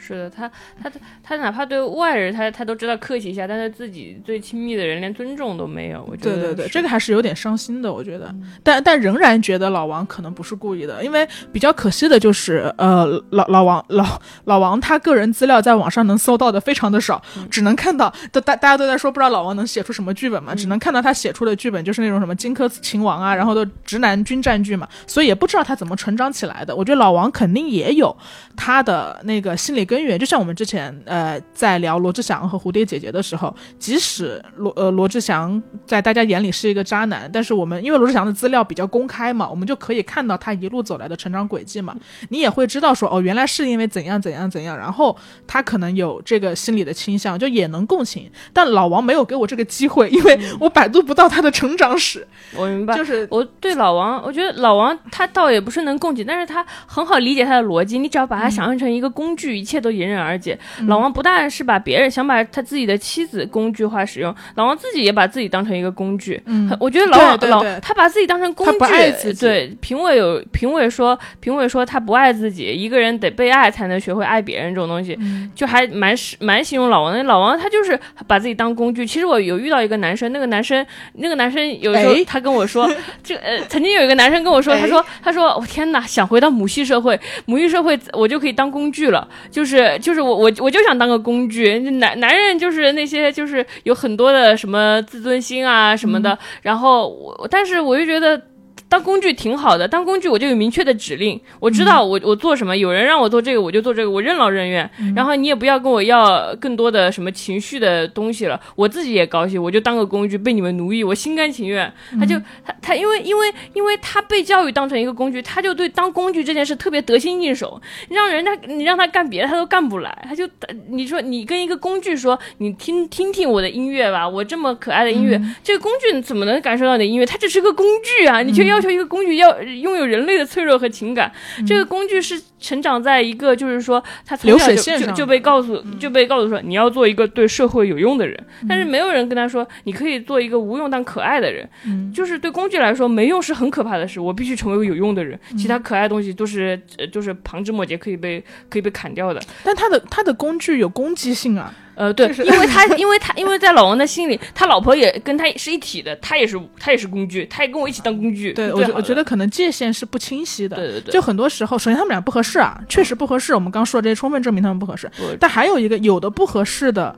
[0.00, 0.50] 是的，他
[0.82, 0.90] 他
[1.22, 6.02] 他哪怕对外人他他都知道客气一下，但是自己最亲密的人连尊重都没有。
[6.10, 8.34] 我觉得对对对，这个还是有点伤心的，我觉得。
[8.62, 26.74] 但但仍然觉得老王可能不是故意的，因为比较可惜的就是，呃，老老王老老王他个人资料在网上能搜到的非常的少，只能看到都大大家都在说不知道老王能写出什么剧本嘛，只能看到他写出的剧本就是那种什么荆轲秦王啊，然后都直男军战剧嘛，所以也不知道他怎么成长起来的。
[26.74, 28.16] 我觉得老王肯定也有
[28.56, 41.94] 他的那个心理根源，就像我们之前呃在聊罗志祥和蝴蝶姐姐的时候，即使罗呃罗志祥在大家眼里是一个渣男，但是我们因为罗志祥的资料比较公开嘛，我们就可以看到他一路走来的成长轨迹嘛，
[42.30, 45.14] 你也会知道说哦，原来是因为怎样怎样怎样，然后
[45.46, 48.30] 他可能有这个心理的倾向，就也能共情。
[48.54, 57.98] 但老王没有给我这个机会，因为我百度不到他的成长史，我明白，就是我对老王，我觉得老王他倒也不是能共情，但是他很好理解他的逻辑。
[57.98, 60.58] 你只要把他想象成一个工具，一切都迎刃而解。
[60.78, 66.40] 嗯老王不但是把别人想把他自己的妻子工具化使用，老王自己也把自己当成一个工具。
[66.46, 77.22] 嗯，我觉得老王老他把自己当成工具，他不爱自己对，评委有评委说，评委说他不爱自己，一个人得被爱才能学会爱别人这种东西，嗯就还蛮蛮形容老王的。
[77.24, 79.06] 老王他就是把自己当工具。
[79.06, 82.90] 其实我有遇到一个男生，那个男生那个男生有时候哎他跟我说，
[83.22, 98.40] 这个呃，曾经有一个男生跟我说，哎他说他说我、天哪，想回到母系社会，母系社会我就可以当工具了，就是就是我我我就想当个工具，男男人就是那些就是有很多的什么自尊心啊什么的，然后我但是我就觉得。
[98.90, 104.90] 当工具挺好的，当工具我就有明确的指令，我知道我我做什么，有人让我做这个我就做这个，我任劳任怨。
[105.14, 111.90] 然后你也不要跟我要更多的什么情绪的东西了，我自己也高兴，我就当个工具被你们奴役，我心甘情愿。
[112.18, 120.48] 他就他他因为因为因为他被教育当成一个工具，他就对当工具这件事特别得心应手，你让人家你让他干别的他都干不来，他就
[120.88, 127.24] 你说你跟一个工具说你听听听我的音乐吧，我这么可爱的音乐，这个工具怎么能感受到你的音乐？
[127.24, 131.30] 它只是个工具啊，你却要要求一个工具要拥有人类的脆弱和情感。
[131.66, 138.38] 这个工具是成长在一个就是说他从流小就水线上就就被告诉就被告诉说你要做一个对社会有用的人，
[138.68, 141.68] 但是没有人跟他说你可以做一个无用但可爱的人。
[141.86, 144.18] 嗯就是对工具来说，没用是很可怕的事。
[144.20, 149.40] 我必须成为有用的人，其他可爱的东西都是呃就是旁枝末节，可以被可以被砍掉的。
[149.64, 158.54] 但他的他的工具有攻击性啊，呃，对，就是因为他，因为他，因为在老王的心里，他老婆也跟他是一体的，他也是，他也是工具，他也跟我一起当工具。
[158.54, 160.76] 对我觉我觉得可能界限是不清晰的。
[160.76, 163.54] 对对对，就很多时候，首先他们俩不合适啊，确实不合适。
[163.54, 165.10] 我们刚说的这些充分证明他们不合适。
[165.18, 167.14] 我但还有一个，有的不合适的，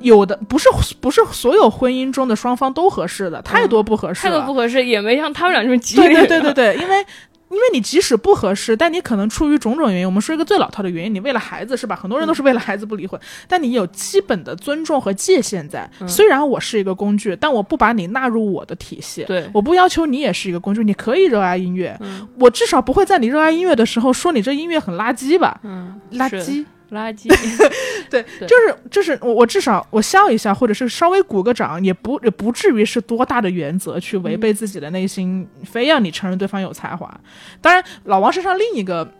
[0.00, 4.32] 有的不是不是所有婚姻中的双方都合适的，太多不合适了。
[4.32, 6.26] 态度不合适，也没像他们俩这么激对烈。
[6.26, 7.04] 对对对对，因为。
[7.48, 11.94] 因为你即使不合适，但你可能出于种种原因，我们说一个最老套的原因，你为了孩子是吧？
[11.94, 15.88] 很多人都是为了孩子不离婚，但你有基本的尊重和界限在。
[16.00, 19.24] 嗯虽然我是一个工具，但我不把你纳入我的体系。
[19.24, 25.60] 对我不要求你也是一个工具，你可以热爱音乐，嗯我至少不会在你热爱音乐的时候说你这音乐很垃圾吧？
[25.62, 27.28] 嗯，垃圾，垃圾。
[28.08, 37.12] 对，对就是就是我我至少我笑一下，或者是稍微鼓个掌，也不也不至于是多大的原则去违背自己的内心，非要你承认对方有才华。
[37.60, 39.10] 当然，老王身上另一个。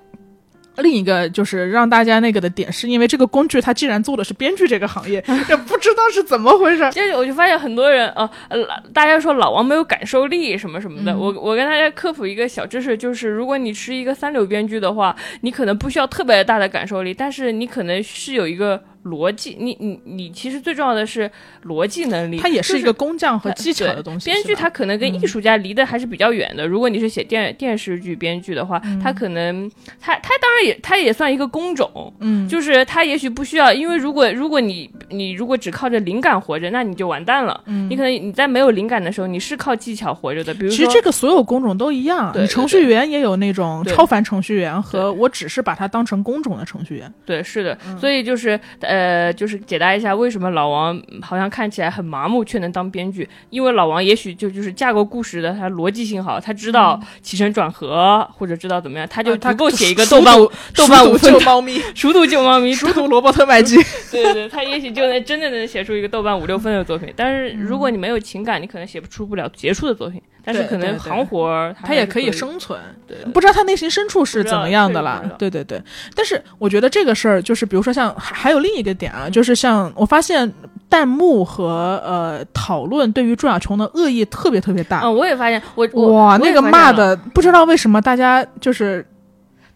[0.79, 6.91] 另一个就是让大家那个的点，是因为这个工具它既然做的是编剧这个行业， 也不知道是怎么回事。
[6.91, 8.59] 接着我就发现很多人哦，呃，
[8.93, 11.13] 大家说老王没有感受力什么什么的。
[11.13, 21.31] 嗯我我跟大家科普一个小知识，就是如果你是一个三流编剧的话，你可能不需要特别大的感受力，但是你可能是有一个逻辑，你你你其实最重要的是
[21.65, 22.39] 逻辑能力。
[22.39, 24.31] 它也是一个工匠和技巧的东西。
[24.31, 26.67] 编剧他可能跟嗯艺术家离得还是比较远的。
[26.67, 37.61] 如果你是写电电视剧编剧的话，嗯他可能他他当然也它也算一个工种，嗯，就是它也许不需要，因为如果如果你你如果只靠着灵感活着，那你就完蛋了。
[37.67, 37.89] 嗯。
[37.89, 40.53] 你可能你在没有灵感的时候，你是靠技巧活着的。
[40.55, 47.13] 比如说，其实这个所有工种都一样，对程序员也有那种超凡程序员和我只是把它当成工种的程序员。
[47.25, 47.99] 对是的，嗯。
[47.99, 63.77] 所以就是呃，就是解答一下为什么老王好像看起来很麻木却能当编剧，因为老王也许就就是架构故事的，他逻辑性好，他知道起承转合或者知道怎么样，他就足够写一个熟豆瓣读豆瓣五救猫咪， 熟 读救猫咪，熟读罗伯特麦基。
[64.11, 70.21] 对对对，他也许就能真的能写出一个豆瓣五六分的作品，但是如果你没有情感，你可能写不出不了杰出的作品。
[70.49, 75.03] 但是可能行活儿，他也可以以生存，对不知道他内心深处是怎么样的。
[75.03, 75.83] 啦对对对，
[76.15, 80.49] 但是我觉得这个事儿就是，比如说像还还有另一个点啊，就是像我发现
[80.89, 85.01] 弹幕和呃讨论对于朱亚琼的恶意特别特别大。
[85.03, 86.63] 嗯，我也发现，我我哇，我那个。
[86.63, 89.05] 骂的不知道为什么大家就是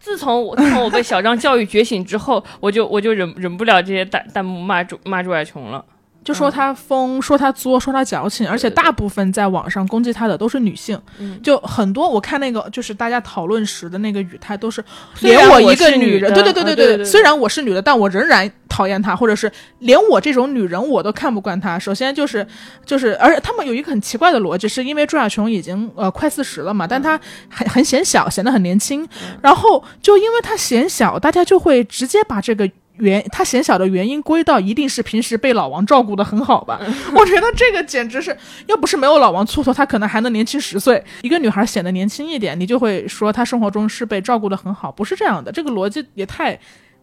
[0.00, 5.84] 自从我自从我被小张教育觉醒之后，我就我就忍忍不了这些弹弹幕骂朱骂朱亚琼了。
[6.30, 11.40] 就说他疯，说他作，说他矫情，而且大部分在网上攻击他的都是女性，嗯。
[11.42, 14.84] 就很多我看那个就是大家讨论时的那个语态都是，
[15.22, 17.04] 连我一个女人，的对对对对啊对对对。
[17.04, 21.76] 虽然我是女的，但我仍然讨厌他，或者是连我这种女人我都看不惯他。
[21.76, 22.46] 首先就是
[22.86, 29.04] 就是，而且他们有一个很奇怪的逻辑，是因为朱亚琼已经呃快四十了嘛，但她很很显小，显得很年轻，
[29.42, 32.70] 然后就因为她显小，大家就会直接把这个。
[33.00, 36.80] 原他显小的原因归到一定是平时被老王照顾的很好吧？
[37.14, 38.36] 我觉得这个简直是，
[38.66, 41.02] 要不是没有老王蹉跎，他可能还能年轻十岁。
[41.22, 45.50] 一个女孩显得年轻一点，你就会说她生活中是被照顾的很好，不是这样的。
[45.50, 46.58] 这个逻辑也太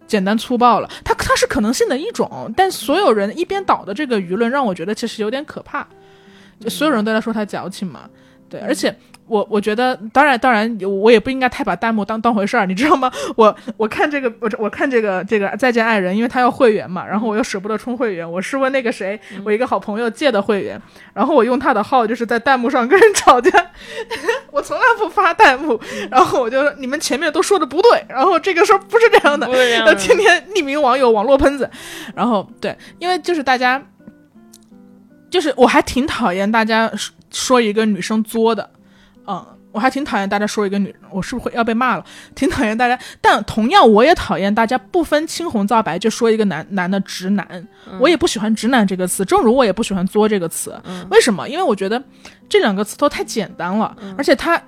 [0.07, 0.89] 简单粗暴了。
[1.03, 5.87] 它它是可能性的一种，但所有人一边倒的这个舆论让我觉得其实有点可怕。
[6.59, 8.09] 就所有人都在说她矫情嘛，
[8.49, 8.95] 对，而且。
[9.27, 13.11] 我我觉得，当然当然，我也不应该太把弹幕当当回事儿，你知道吗？
[13.35, 20.81] 我我看这个，我我看这个这个再见爱人，因为他要会员嘛，然后我又舍不得充会员，我是问那个谁，我一个好朋友借的会员，
[21.13, 23.51] 然后我用他的号就是在弹幕上跟人吵架，
[24.51, 29.47] 我从来不发弹幕，然后我就说你们前面都说的不对，然后这个事儿不是这样的
[29.95, 31.69] 天天匿名网友、网络喷子，
[32.15, 33.81] 然后对，因为就是大家，
[35.29, 38.69] 就是我还挺讨厌大家说说一个女生作的，
[39.27, 42.05] 嗯，我还挺讨厌大家说一个女人，我是不是会要被骂了？
[42.33, 47.67] 挺讨厌大家，但同样我也讨厌大家不分青红皂白就说一个男男的直男，
[47.99, 50.79] 我也不喜欢直男这个词，正如我也不喜欢作这个词。
[51.11, 51.47] 为什么？
[51.47, 52.01] 因为我觉得
[52.49, 54.61] 这两个词都太简单了，而且它。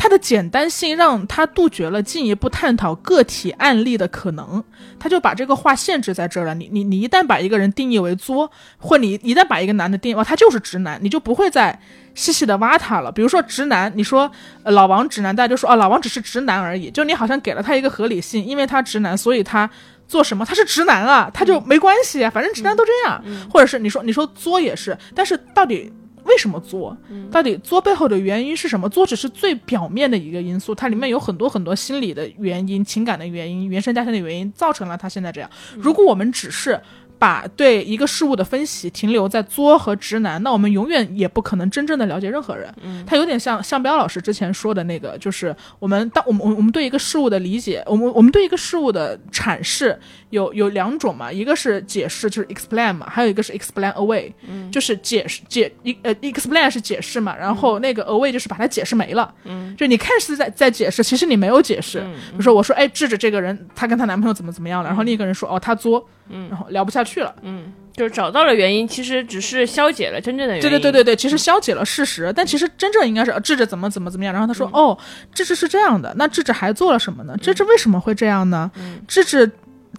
[0.00, 4.62] 它的简单性让他杜绝了进一步探讨个体案例的可能，
[4.96, 6.54] 他就把这个话限制在这儿了。
[6.54, 11.76] 你你你一旦把一个人定义为作，或你一旦把一个男的定义哦他就是直男，你就不会再
[12.14, 13.10] 细细的挖他了。
[13.10, 14.30] 比如说直男，你说、
[14.62, 19.68] 呃、老王直男，大家就说啊老王只是直男而已，就你好像给了他一个合理性，因为他直男，所以他
[20.06, 23.20] 做什么他是直男啊，他就没关系啊，反正直男都这样。
[23.50, 25.92] 或者是你说你说作也是，但是到底。
[26.28, 26.96] 为什么作？
[27.30, 28.88] 到底作背后的原因是什么？
[28.88, 35.50] 作只是最表面的一个因素，它里面有很多很多心理的原因、情感的原因、原生家庭的原因，造成了他现在这样。
[35.76, 36.80] 如果我们只是
[37.18, 42.72] 把对一个事物的分析停留在作和直男，那我们永远也不可能真正的了解任何人。
[42.82, 49.98] 嗯，他有点像向彪老师之前说的那个，就是我们当我们我们我们对一个事物的理解，我们我们对一个事物的阐释
[50.30, 61.98] 有有两种嘛，一个是解释，就是 explain 嘛，还有一个是 explain away，嗯，就是解释解一呃 explain 是解释嘛，然后那个 away 就是把它解释没了，嗯，就你看似在在解释，其实你没有解释。
[62.00, 67.34] 嗯比如说我说哎智智这个人，她跟她男朋友怎么怎么样了，然后另一个人说哦她作，嗯，然后聊不下去了。
[67.42, 70.60] 嗯，就是找到了原因，其实只是消解了真正的原因。
[70.62, 74.32] 对对对对对，其实消解了事实，但其实真正应该是呃智智怎么怎么怎么样。
[74.32, 74.96] 然后他说：“哦，
[75.34, 77.36] 智智是这样的，那智智还做了什么呢？
[77.40, 78.70] 智智为什么会这样呢？
[79.06, 79.50] 智智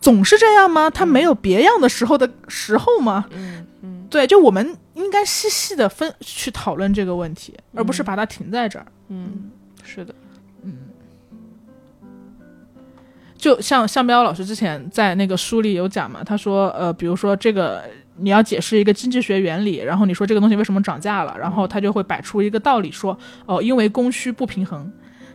[0.01, 0.89] 总是这样吗？
[0.89, 3.25] 他没有别样的时候的时候吗？
[3.31, 8.85] 嗯嗯对，就我们应该细细的分去讨论这个问题，而不是把它停在这儿。
[9.09, 9.51] 嗯，
[9.83, 10.13] 是的，
[13.39, 17.81] 就像向彪老师之前在那个书里有讲嘛，他说，呃，比如说这个
[18.17, 24.91] 你要解释一个经济学原理，然后你说这个东西为什么涨价了，然后他就会摆出一个道理说，哦、因为供需不平衡，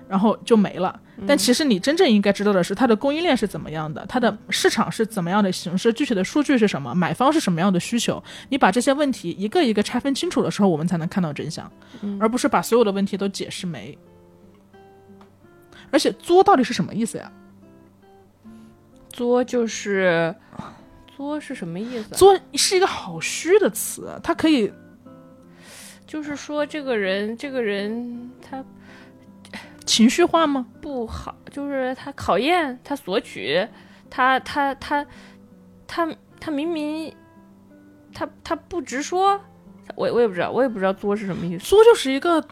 [0.07, 1.00] 然后就没了。
[1.26, 8.22] 但其实你真正应该知道的是，它的供应链是怎么样的，它的市场是怎么样的形式，具体的数据是什么，买方是什么样的需求。
[8.50, 11.72] 你把这些问题一个一个拆分清楚的时候，我们才能看到真相，
[12.20, 13.96] 而不是把所有的问题都解释没。
[15.90, 17.32] 而且“作”到底是什么意思呀？
[19.15, 20.35] 作就是
[21.07, 22.15] 作是什么意思？
[22.17, 24.73] 作是一个好虚的词，它可以
[26.05, 28.65] 就是说这个人，这个人他
[29.87, 30.67] 情绪化吗？
[30.81, 33.65] 不好，就是他考验，他索取，
[34.11, 35.07] 他他他
[35.87, 36.09] 他
[36.41, 37.15] 他明明
[38.12, 39.41] 他他不直说，
[39.95, 41.65] 我我也不知道，我也不知道作是什么意思。
[41.65, 42.45] 作就是一个，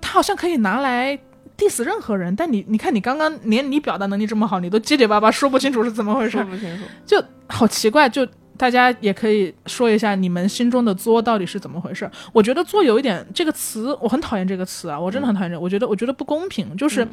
[0.00, 1.18] 他好像可以拿来
[1.56, 6.84] diss 任何人，但你你看你刚刚连你表达能力这么好，你都结结巴巴说不清楚是怎么回事说，不清楚。
[7.04, 8.08] 就好奇怪。
[8.08, 8.26] 就
[8.56, 12.10] 大家也可以说一下你们心中的作到底是怎么回事。
[12.32, 17.04] 我觉得作有一点这个词，我很讨厌这个词啊，我真的很讨厌这个，我觉得我觉得不公平，就是。
[17.04, 17.08] 嗯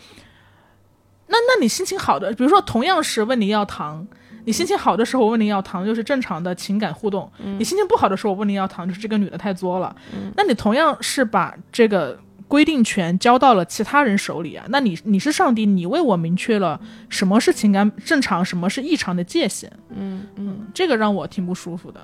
[1.25, 4.05] 那那你心情好的，比如说同样是问你要糖，
[4.43, 7.27] 你心情好的时候我问你要糖，就是正常的情感互动；
[7.57, 9.95] 你心情不好的时候我问你要糖，就是这个女的太作了。
[10.35, 12.19] 那你同样是把这个
[12.54, 16.80] 规定权交到了其他人手里啊，那你你是上帝，你为我明确了
[17.10, 19.74] 什么是情感正常，什么是异常的界限。
[19.89, 21.99] 嗯嗯，这个让我挺不舒服的。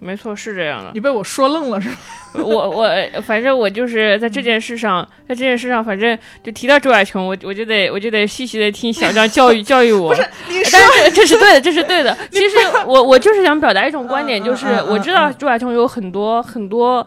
[0.00, 0.90] 没错，是这样的。
[0.94, 1.96] 你被我说愣了是吧？
[2.42, 2.88] 我我
[3.22, 10.08] 反正我就是在这件事上，在这件事上，反正就提到周亚琼，我我就得我就得细细的听小张教育 教育我。
[10.08, 12.16] 不是你说但是这 这是对的，这是对的。
[12.30, 17.06] 其实我我就是想表达一种观点，嗯就是我知道周亚琼有很多很多。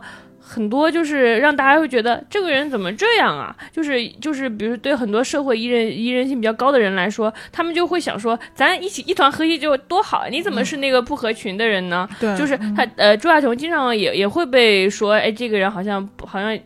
[0.53, 3.55] 很多就是让大家会觉得这个人怎么这样啊？
[3.71, 12.07] 就是就是，比如对很多社会依人依人性比较高的人来说，他们就会想说，咱一起一团和气就多好，你怎么是那个不合群的人呢？
[12.19, 16.57] 对，就是他呃，朱亚琼经常也也会被说，哎，这个人好像好像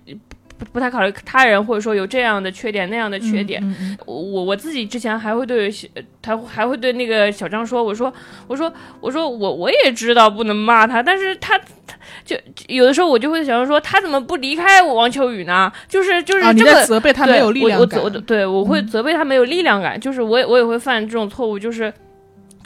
[0.57, 3.61] 不不太考虑他人，或者说有这样的缺点那样的缺点。
[3.63, 5.87] 嗯嗯我我我自己之前还会对小
[6.21, 8.11] 他还会对那个小张说，我说
[8.47, 11.95] 我说我说我我也知道不能骂他，但是他他
[12.25, 12.35] 就
[12.67, 15.71] 有的时候我就会想说，他怎么不离开王秋雨呢？
[15.87, 16.73] 就是就是这么。
[16.73, 21.93] 在责备他没有力量感嗯我我对我会责备他没有力量感，就是我也我也会犯这种错误，就是。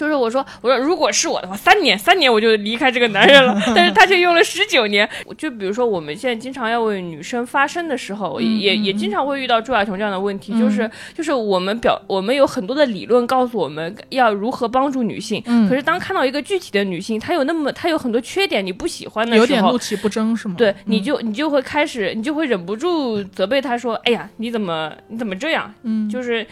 [0.01, 5.07] 就是我说，我说如果是我的话，三年三年我就离开这个男人了， 但是他却用了十九年。
[5.37, 20.55] 就比如说我们现在经常要为女生发声的时候，嗯也也经常会遇到朱亚琼这样的问题，就是就是我们表我们有很多的理论告诉我们要如何帮助女性，嗯可是当看到一个具体的女性，她有那么她有很多缺点你不喜欢的时候，有点怒其不争是吗？
[20.57, 25.71] 对，嗯你就你就会开始，你就会忍不住责备她说：“哎呀，你怎么你怎么这样？
[25.83, 26.45] 嗯，就是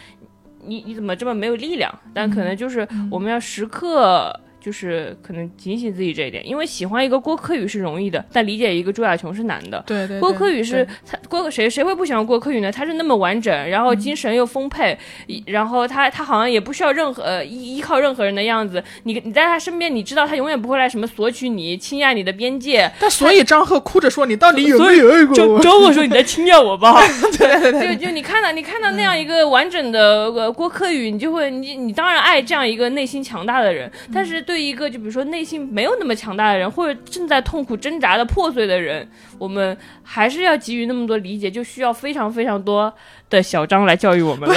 [0.64, 4.38] 你你怎么这么没有力量？”但可能就是嗯我们要时刻。
[4.60, 9.82] 就是可能警醒自己这一点，因为喜欢一个郭柯宇是容易的，但理解一个朱亚琼是难的。
[9.86, 12.70] 对对，郭柯宇是他郭谁谁会不喜欢郭柯宇呢？
[12.70, 14.96] 他是那么完整，然嗯后精神又丰沛，
[15.26, 18.82] 一然后他他好像也不需要任何呃依依靠任何人的样子。
[19.04, 22.90] 你你在他身边，你知道他永远不会来什么索取你、侵压你的边界。
[22.98, 27.00] 但所以张赫哭着说：“你到底有没有爱过就我找我说你在侵压我吧。
[27.38, 42.92] 对对对， 就就你看到你看到那样一个完整的呃郭柯宇，你就会你你当然爱这样一个内心强大的人，但是对一个就比如说内心没有那么强大的人，或者正在痛苦挣扎的破碎的人，我们还是要给予那么多理解，就需要非常非常多
[43.28, 44.54] 的小张来教育我们了。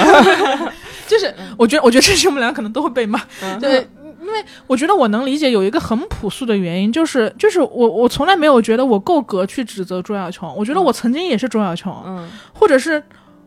[1.06, 3.86] 就是我觉得，我觉得这是我们俩可能都会被骂，嗯对。
[4.24, 13.02] 因为我觉得我能理解有一个很朴素的原因，就是就是我我从来没有觉得我够格去指责朱亚琼，我觉得我曾经也是朱亚琼，嗯或者是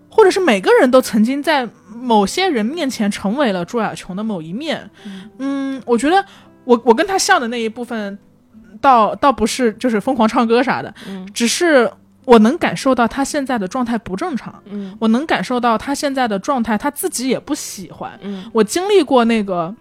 [0.07, 1.67] 或者是每个人都曾经在
[2.01, 4.89] 某些人面前成为了朱亚琼的某一面。
[5.39, 6.23] 嗯，我觉得
[6.63, 8.17] 我我跟他像的那一部分，
[8.79, 11.91] 倒倒不是就是疯狂唱歌啥的，嗯只是
[12.25, 18.17] 我能感受到他现在的状态不正常，嗯我能感受到他现在的状态他自己也不喜欢。
[18.21, 19.73] 嗯我经历过那个，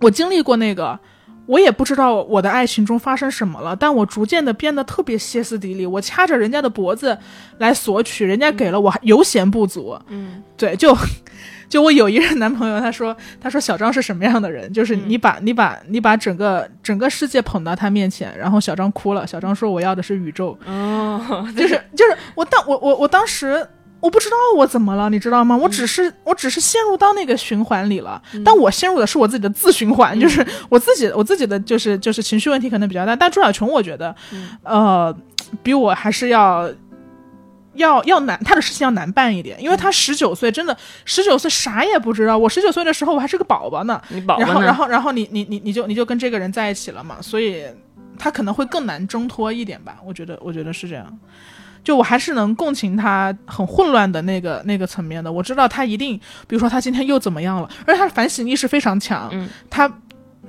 [0.00, 0.98] 我经历过那个。
[1.46, 5.86] 我也不知道我的爱情中发生什么了，但我逐渐的变得特别歇斯底里。
[5.86, 7.16] 我掐着人家的脖子
[7.58, 9.98] 来索取，人家给了我犹嫌不足。
[10.08, 10.96] 嗯对，就
[11.68, 14.72] 就我有一任男朋友，他说他说小张是什么样的人？
[14.72, 19.26] 就是你把、你把你把整个整个世界捧到他面前，然后小张哭了。
[19.26, 23.66] 小张说我要的是宇宙，哦，就是就是我当我我我当时。
[23.98, 25.56] 我不知道我怎么了，你知道吗？
[25.56, 33.16] 我只是、我只是陷入到那个循环里了，但我陷入的是我自己的自循环，就是我自己我自己的就是就是情绪问题可能比较大。
[33.16, 34.14] 但朱小琼，我觉得，
[34.62, 35.14] 呃，
[35.62, 36.70] 比我还是要
[37.74, 42.36] 要要难，他的事情要难办一点，因为他十九岁，真的十九岁啥也不知道。
[42.36, 44.74] 我十九岁的时候我还是个宝宝呢，你宝宝然后然？
[44.74, 47.64] 后然后你你你你就你就跟这个人在一起了嘛，所以
[48.18, 49.96] 他可能会更难挣脱一点吧。
[50.04, 51.18] 我觉得我觉得是这样。
[51.86, 56.18] 就我还是能共情他很混乱的那个那个层面的，我知道他一定，
[56.48, 59.48] 比如说他今天又怎么样了，而且他反省意识非常强，嗯。
[59.70, 59.88] 他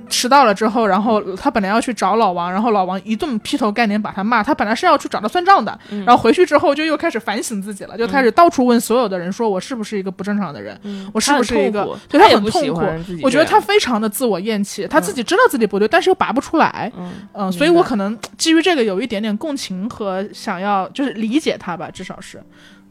[0.08, 6.04] 迟到了之后，然后他本来要去找老王，然后老王一顿劈头盖脸把他骂，他本来是要去找他算账的，嗯。
[6.04, 12.82] 然后回去之后就又开始反省自己了，就开始到处问所有的人说我是不是一个不正常的人，嗯我是不是一个对他很痛苦
[13.22, 22.42] 我觉得他非常的自我厌弃，他自己知道自己不对，但是又拔不出来，嗯嗯，所以我可能基于这个有一点点共情和想要就是理解他吧，至少是。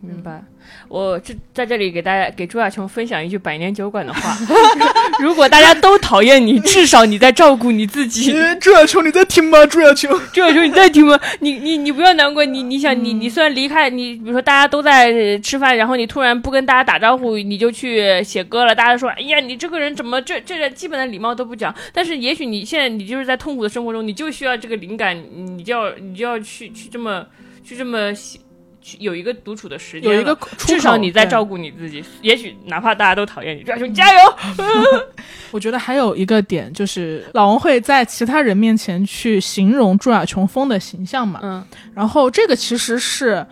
[0.02, 0.44] 明白。
[0.88, 4.38] 我这在这里给大家给朱亚琼分享一句百年酒馆的话：
[5.20, 8.32] 如果大家都讨厌你，至少你在照顾你自己。
[8.62, 9.66] 朱亚琼，你在听吗？
[9.66, 11.20] 朱亚琼，朱亚琼，你在听吗？
[11.40, 21.74] 你你你不要难过，你你想你你虽然离开你，比如说大家都在呃吃饭，然后你突然不跟大家打招呼，你就去写歌了，大家说，哎呀，你这个人怎么这这点基本的礼貌都不讲？
[21.94, 25.18] 但是也许你现在你就是在痛苦的生活中，你就需要这个灵感，
[25.58, 27.26] 你就要你就要去去这么
[27.64, 28.44] 去这么写去
[29.00, 32.04] 有一个独处的时间，有一个至少你在照顾你自己。
[32.22, 34.34] 也许哪怕大家都讨厌你，朱亚琼加油！
[35.52, 41.64] 我觉得还有一个点就是老王会在其他人面前去形容朱亚琼风的形象嘛，嗯
[41.94, 43.46] 然后这个其实是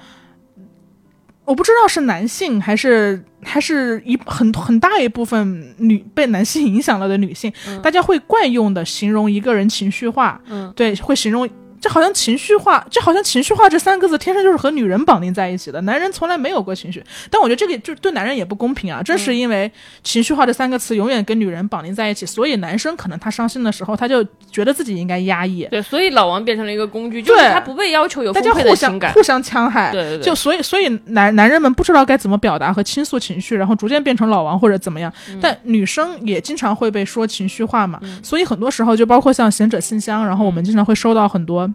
[1.46, 11.48] 我不知道是男性还是还是一很很大一部分女被男性影响了的女性，大家会惯用的形容一个人情绪化，嗯，对，会形容。
[11.86, 17.04] 这好像情绪化，这好像情绪化这三个字天生就是和女人绑定在一起的，男人从来没有过情绪。
[17.30, 19.04] 但我觉得这个就对男人也不公平啊！
[19.04, 19.72] 正是因为
[20.02, 29.00] 情绪化这三个词永远跟女人绑定在一起，所以男生可能他伤心的时候，他就觉得自己应该压抑，对，所以老王变成了一个工具，就是他不被要求有大家互相。
[29.14, 29.92] 互相戕害。
[29.92, 35.14] 对对对，就所以，所以男男人们不知道该怎么表达和倾诉情绪，然后逐渐变成老王或者怎么样。
[35.30, 41.70] 嗯但女生也经常会被说情绪化嘛，所以很多时候就包括像贤者信箱，然后我们经常会收到很多。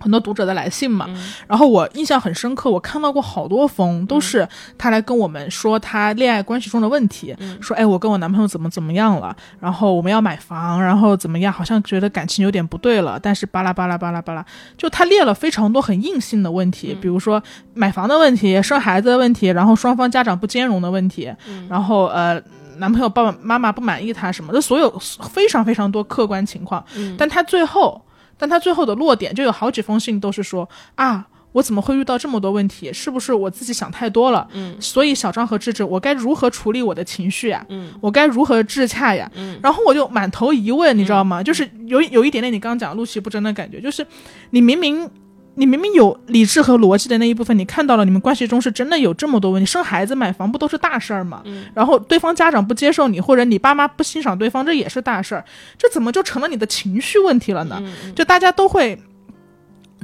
[0.00, 1.32] 很多读者的来信嘛，嗯。
[1.46, 7.58] 然后我印象很深刻，我看到过好多封，都是他来跟我们说他恋爱关系中的问题，嗯。
[7.60, 14.44] 说哎我跟我男朋友怎么怎么样了，然后我们要买房，然后怎么样，好像觉得感情有点不对了，但是巴拉巴拉巴拉巴拉，
[14.76, 17.42] 就他列了非常多很硬性的问题，比如说
[17.74, 21.32] 买房的问题、生孩子的问题，然后双方家长不兼容的问题，
[21.68, 22.40] 然后呃。
[22.78, 24.98] 男朋友爸爸妈妈不满意他什么的，所有
[25.32, 26.84] 非常非常多客观情况，
[27.16, 27.98] 但他最后，
[28.38, 32.92] 但他最后的落点就有好几封信都是说啊，我怎么会遇到这么多问题？
[32.92, 34.46] 是不是我自己想太多了？
[34.52, 37.64] 嗯，所以小张和智智，我该如何处理我的情绪呀？
[37.68, 39.30] 嗯，我该如何自洽呀？
[39.34, 41.42] 嗯，然后我就满头疑问，你知道吗？
[41.42, 44.06] 就是有有一点点你刚刚讲怒其不争的感觉，就是
[44.50, 45.10] 你明明。
[45.56, 51.42] 你明明有理智和逻辑的那一部分，你看到了你们关系中是真的有这么多问题，生孩子、买房不都是大事儿吗？
[51.44, 55.44] 嗯然后对方家长不接受你，或者你爸妈不欣赏对方，这也是大事儿，
[55.76, 57.82] 这怎么就成了你的情绪问题了呢？
[57.82, 58.98] 嗯就大家都会，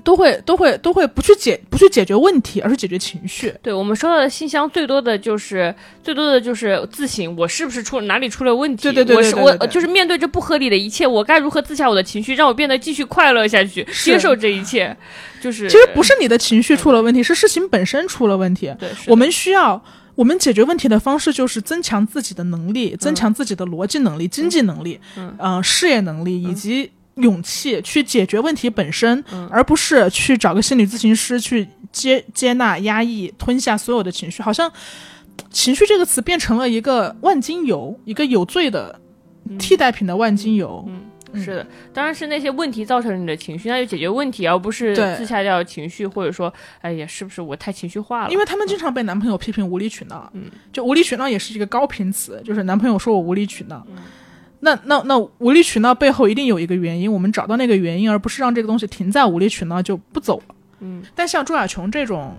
[0.05, 3.55] 都会，都会，都会不去解不去解决问题，而是解决情绪。
[3.63, 8.83] 对我们收到的信箱最多的就是最多的就是自省，我是不是出哪里出了问题？
[8.83, 14.97] 对对对我是我就是面对这不合理的一切，我该如何自洽我的情绪，让我变得继续快乐下去，接受这一切？
[15.41, 18.73] 就是其实不是你的情绪出了问题，是事情本身出了问题。
[18.79, 19.83] 对，我们需要，
[20.15, 29.49] 我们解决问题的方式就是增强自己的能力，增强自己的逻辑能力、经济能力，嗯呃，事业能力以及勇气去解决问题本身，嗯。
[29.51, 34.71] 而不是去找个心理咨询师去接接纳、压抑、吞下所有的情绪，好像
[35.51, 38.99] 情绪这个词变成了一个万金油，一个有罪的
[39.59, 40.85] 替代品的万金油。
[40.89, 40.95] 嗯
[41.35, 46.53] 嗯是的，当然是那些问题造成了你的情绪，那就解决问题，而不是自下掉情绪，或者说，
[46.83, 48.31] 哎呀，是不是我太情绪化了？
[48.31, 54.03] 因为他们经常被男朋友批评无理取闹，嗯，就无理取闹也是一个高频词，就是男朋友说我无理取闹，嗯
[54.65, 60.55] 那那那无理取闹背后一定有一个原因，我们找到那个原因，而不是让这个东西停在无理取闹就不走了。
[60.81, 62.37] 嗯但像朱亚琼这种，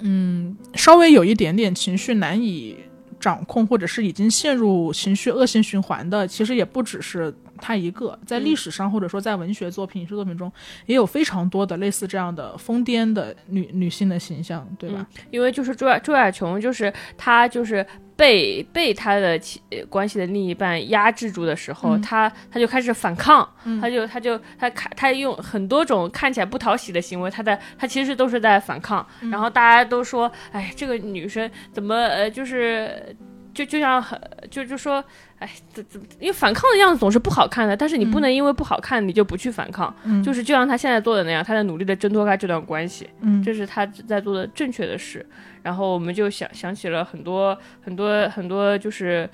[0.00, 2.76] 嗯，稍微有一点点情绪难以
[3.18, 8.18] 掌控，或者是已经陷入情绪恶性循环的，其实也不只是她一个。
[8.26, 10.50] 在历史上，或者说在文学作品、影视作品中，
[10.86, 15.06] 也有非常多的类似这样的疯癫的女女性的形象，对吧？
[15.30, 17.86] 因为就是朱亚朱亚琼，就是她就是
[18.20, 19.40] 被被他的
[19.88, 22.02] 关系的另一半压制住的时候，嗯。
[22.02, 23.48] 她她就开始反抗，
[23.80, 33.16] 他就他就他看他用很多种看起来不讨喜的行为，他在他其实都是在反抗，然后大家都说，哎，这个女生怎么呃就是。
[33.52, 34.20] 就就像很
[34.50, 35.02] 就就说，
[35.38, 40.22] 哎，怎怎，因为反抗的样子总是不好看的，但是你不能因为不好看你就不去反抗，嗯。
[40.22, 43.42] 就是就像他现在做的那样，他在努力的挣脱开这段关系，嗯。
[43.42, 45.24] 这是他在做的正确的事。
[45.62, 49.28] 然后我们就想想起了很多很多很多，就是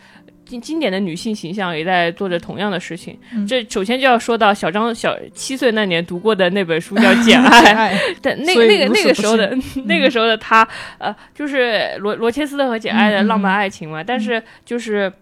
[0.46, 3.18] 经经典的女性形象也在做着同样的事情。
[3.34, 3.46] 嗯。
[3.46, 10.66] 这首先就要说到小张小七岁那年读过的那本书叫《简爱》，爱，但那那个那个时候的 那个时候的他，
[10.98, 15.12] 呃，就是罗罗切斯特和简爱的浪漫爱情嘛，但是就是。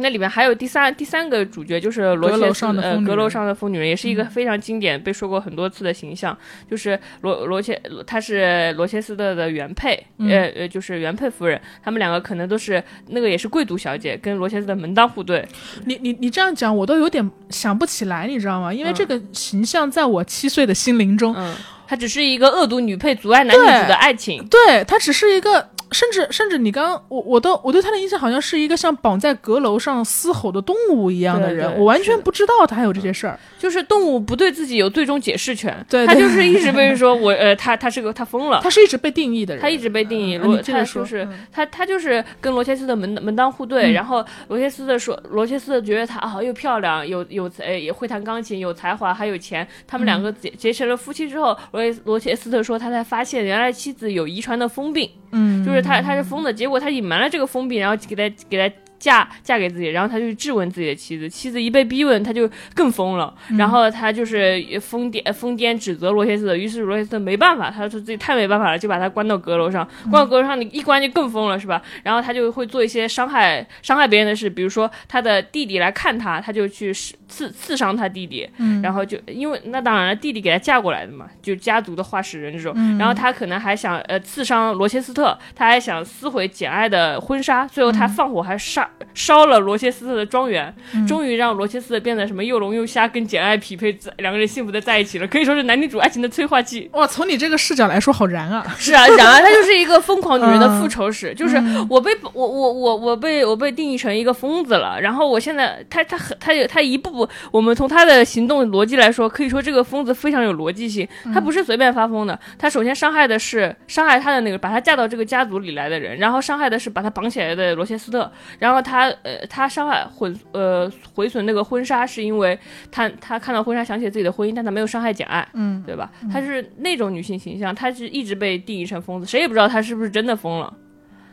[0.00, 6.36] 那里面还有第三第三个主角，就是罗切斯呃上的疯女人阁楼上的疯女人，也是一个非常经典、被说过很多次的形象。
[6.70, 11.60] 就是罗罗切，她是罗切斯特的原配，嗯呃呃，就是原配夫人。
[11.82, 15.46] 他们两个可能都是那个也是贵族小姐，跟罗切斯特门当户对。
[15.84, 18.72] 你你你这样讲，我都有点想不起来，你知道吗？
[18.72, 21.54] 因为嗯这个形象在我七岁的心灵中，嗯，
[21.86, 24.46] 她只是一个恶毒女配阻碍男女主的爱情。
[24.48, 33.38] 对她只是一个，甚至甚至你刚刚我我都我对他的印象好像是一个像绑在阁楼上嘶吼的动物一样的人，对对我完全不知道他还有这些事儿。
[33.58, 41.38] 就是动物不对自己有最终解释权，对对他就是一直被说我呃，他他是个他疯了， 他是一直被定义的人，他一直被定义嗯罗，他就是、嗯。
[41.50, 43.92] 他他就是跟罗切斯特门门当户对，嗯。
[43.94, 58.74] 然后罗切斯特说罗切斯特觉得他啊又漂亮有有呃也会弹钢琴有才华还有钱，他们两个结结成了夫妻之后，罗切罗切斯特说他才发现原来妻子有遗传的疯病，嗯，就是他他是疯的，结果他隐瞒了这个封闭，然后给他给他。
[58.98, 71.80] 嫁嫁给自己，然后他就质问自己的妻子，妻子一被逼问，他就更疯了，嗯然后他就是疯癫疯癫指责罗切斯特，于是罗切斯特没办法，他说自己太没办法了，就把他关到阁楼上，嗯关到阁楼上你一关就更疯了，是吧？
[72.02, 76.92] 然后他就会做一些伤害伤害别人的事，比如说他的弟弟来看他，他就去
[77.28, 82.72] 刺刺伤他弟弟，嗯然后就因为那当然了，弟弟给他嫁过来的嘛，就家族的话事人这种。
[82.76, 90.74] 嗯然后他可能还想呃刺伤罗切斯特，他还想撕毁简爱的婚纱，最后他嗯放火还杀烧了罗切斯特的庄园，
[91.06, 96.88] 终于让罗切斯特变得什么又聋又瞎，跟简爱匹配，两个人幸福的在一起了，可以说是男女主爱情的催化剂。
[96.92, 98.64] 哇，从你这个视角来说，好燃啊！
[98.78, 101.56] 是啊，然而他就是一个疯狂女人的 嗯复仇史，就是
[101.88, 122.58] 我被我我我我被我被定义成一个疯子了，然后我现在他他很他有他一步步，我们从他的行动逻辑来说，可以说这个疯子非常有逻辑性，他不是随便发疯的，他首先伤害的是伤害他的那个把他嫁到这个家族里来的人，然后伤害的是把他绑起来的罗切斯特，然后他呃他伤害毁呃毁损那个婚纱是因为
[122.90, 126.10] 他他看到婚纱想起自己的婚姻，但他没有伤害简爱，嗯，对吧？
[126.32, 130.72] 她是那种女性形象，她是一直被定义成疯子，谁也不知道她是不是真的疯了，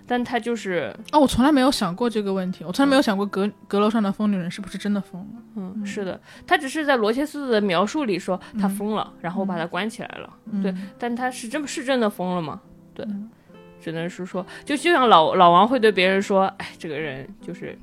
[0.08, 5.28] 但她就是，哦，我从来没有想过这个问题，我从来没有想过阁阁楼上的疯女人是不是真的疯了。
[5.56, 10.30] 嗯，是的，她只是在罗切斯特的描述里说她疯了，然后把她关起来了，
[10.62, 12.62] 对，但她是真是真的疯了吗？
[12.93, 13.06] 对，
[13.86, 17.78] 只能是说，就就像老老王会对别人说，哎，这个人就是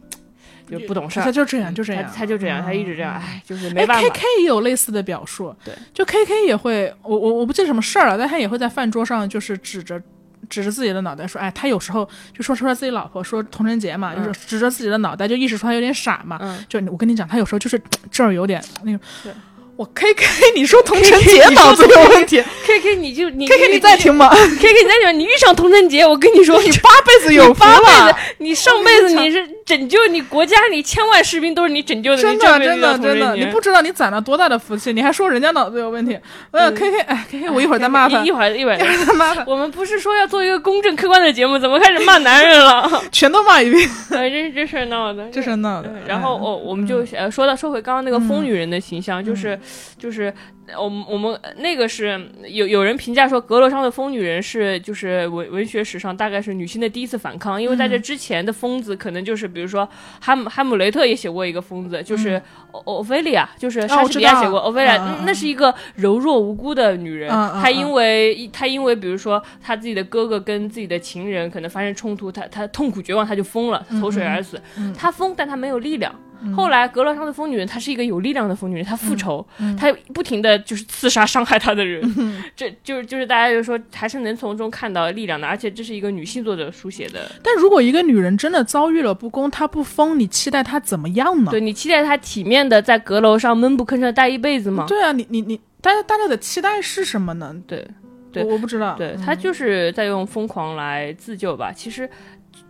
[0.68, 1.30] 就不懂事儿他。
[1.30, 4.08] 就这样，就这样，他就这样，他一直这样，嗯哎，就是没哎办法。
[4.08, 10.02] ，K K 也有类似的表述，对，就 K K 也会，我我我不记得什么事儿了，但他也会在饭桌上就是指着
[10.48, 17.80] 指着自己的脑袋说，哎，他有时候就说出来自己老婆说童贞节嘛，嗯就是指着自己的脑袋就意识出他有点傻嘛，嗯，就我跟你讲，他有时候就是
[18.10, 19.32] 这儿有点那个对。
[19.76, 36.18] 我 K K，你说童晨杰脑子有问题，K K 你就你 K K 你在听吗？K K 你在听，你遇上童晨杰，我跟你说，你八辈子有八辈子，你上辈子你是拯救你国家，你千万士兵都是你拯救的，真的真的真的，你不知道你攒了多大的福气，你还说人家脑子有问题。
[36.50, 38.78] 呃，K K，哎，K K，我一会儿再骂他，一会儿一会儿。
[38.78, 39.42] 再骂他。
[39.46, 42.88] 我们不是说要做一个公正客观的节目，怎么开始骂男人了？
[43.10, 45.90] 全都骂一遍，这是这事闹的，这事闹的。
[46.06, 49.58] 然后我我们就呃说到说回刚刚那个疯女人的形象，就是
[49.98, 50.32] 就是。
[50.78, 59.86] 我们我们那个是有有人评价说，阁楼上的疯女人是就是文文学史上大概是女性的第一次反抗，因为在这之前的疯子可能就是比如说
[60.20, 62.40] 哈姆哈姆雷特也写过一个疯子，就是
[62.70, 74.62] 欧欧菲利亚，就是莎士比亚写过欧菲利亚，那是一个柔弱无辜的女人，她因为她因为比如说她自己的哥哥跟自己的情人可能发生冲突，她她痛苦绝望，她就疯了，她投水而死。
[74.96, 76.14] 她疯，但她没有力量。
[76.56, 79.46] 后来，阁楼上的疯女人，她是一个有力量的疯女人，她复仇，
[79.78, 82.02] 她不停的就是刺杀伤害她的人，
[82.56, 87.30] 这就是就是大家就说还是能从中看到力量的，而且这是一个女性作者书写的。
[87.42, 91.50] 但如果一个女人真的遭遇了不公，她不疯，你期待她怎么样呢？
[91.50, 94.86] 对你期待她体面的在阁楼上闷不吭声待一辈子吗？
[94.88, 97.54] 对啊，你你你，大家大家的期待是什么呢？
[97.66, 97.86] 对，
[98.32, 102.08] 对，我不知道，对她就是在用疯狂来自救吧，其实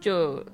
[0.01, 0.45] 就。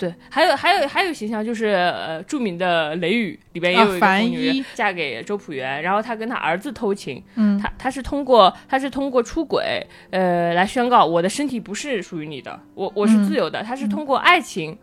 [0.00, 14.78] 对，还有还有还有形象就是呃著名的《雷雨》里边也有一个妇女嫁给周朴园，然后她跟她儿子偷情，嗯，她她是通过她是通过出轨呃来宣告我的身体不是属于你的，我我是自由的，她是通过爱情。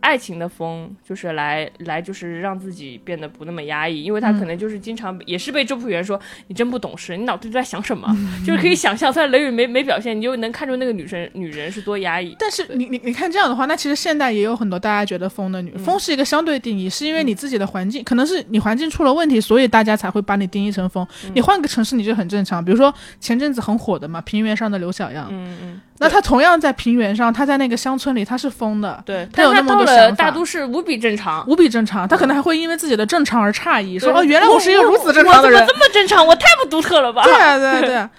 [0.00, 8.08] 爱情的风就是来来就是让自己变得不那么压抑，因为他可能就是经常也是被周朴园说你真不懂事，你脑子里在想什么，
[8.46, 12.36] 就是可以想象，虽然雷雨没没表现，你就能看出那个女生女人是多压抑。
[12.38, 21.06] 但是你你你看这样的话，那其实现代也有很多大家觉得疯的女，疯是一个相对定义，是因为你自己的环境可能是你环境出了问题，所以大家才会把你定义成疯。
[21.34, 25.80] 你换个城市你就很正常，比如说前阵子很火的嘛，平原上的刘小样，嗯嗯。
[26.00, 30.12] 那他同样在平原上，他在那个乡村里，他是疯的，对，他有那么多。
[30.12, 32.06] 大都市无比正常，无比正常。
[32.06, 36.24] 他可能还会因为自己的正常而诧异，说：“哦，原来我是一个如此正常的人，我怎么这么正常？
[36.26, 38.08] 我太不独特了吧？”对对对。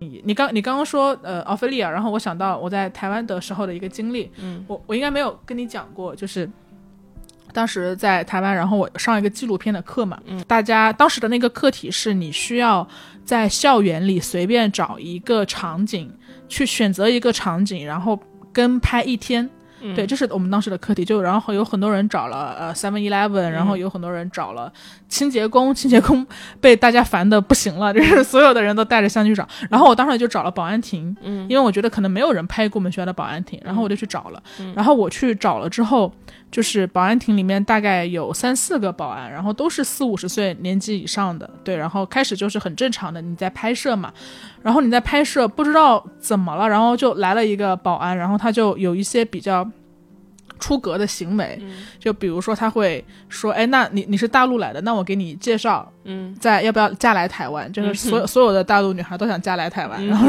[0.00, 6.46] 你你刚你刚刚说呃奥菲利亚，然后我想到我在台湾的时候的一个经历，嗯，我我应该没有跟你讲过，就是。
[7.50, 12.86] 当时在台湾，然后我上一个纪录片的课嘛，嗯，大家当时的那个课题是你需要
[13.28, 16.10] 在校园里随便找一个场景，
[16.48, 18.18] 去选择一个场景，然后
[18.54, 19.50] 跟拍一天。
[19.94, 24.72] 对，这是我们当时的课题，就然后有很多人找了呃 Seven Eleven，然后有很多人找了
[25.10, 26.26] 清洁工，清洁工
[26.60, 34.42] 被大家烦的不行了， 就是所有的人都带着相机找，然后我当时就找了保安亭，嗯，因为我觉得可能没有人拍过我们学校的保安亭，然后我就去找了，
[34.74, 36.12] 然后我去找了之后，
[36.50, 44.12] 就是保安亭里面大概有三四个保安，然后都是四五十岁年纪以上的，对，然后开始就是很正常的你在拍摄嘛，
[44.62, 49.68] 然后你在拍摄不知道怎么了，然后就来了一个保安，然后他就有一些比较。
[50.60, 51.56] 出格的行为，
[52.00, 57.72] 就比如说他会说：“哎，那你你是大陆来的，那我给你介绍，嗯，在要不要嫁来台湾？
[57.72, 60.26] 就是所有所有的大陆女孩都想嫁来台湾，然后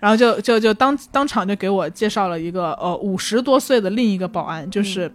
[0.00, 5.08] 然后就就就当当场就给我介绍了一个呃五十多岁的另一个保安，就是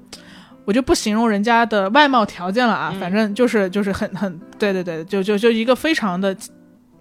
[0.67, 6.35] 我就不形容人家的外貌条件了啊，反正就是就是很很对对对，就就就一个非常的。”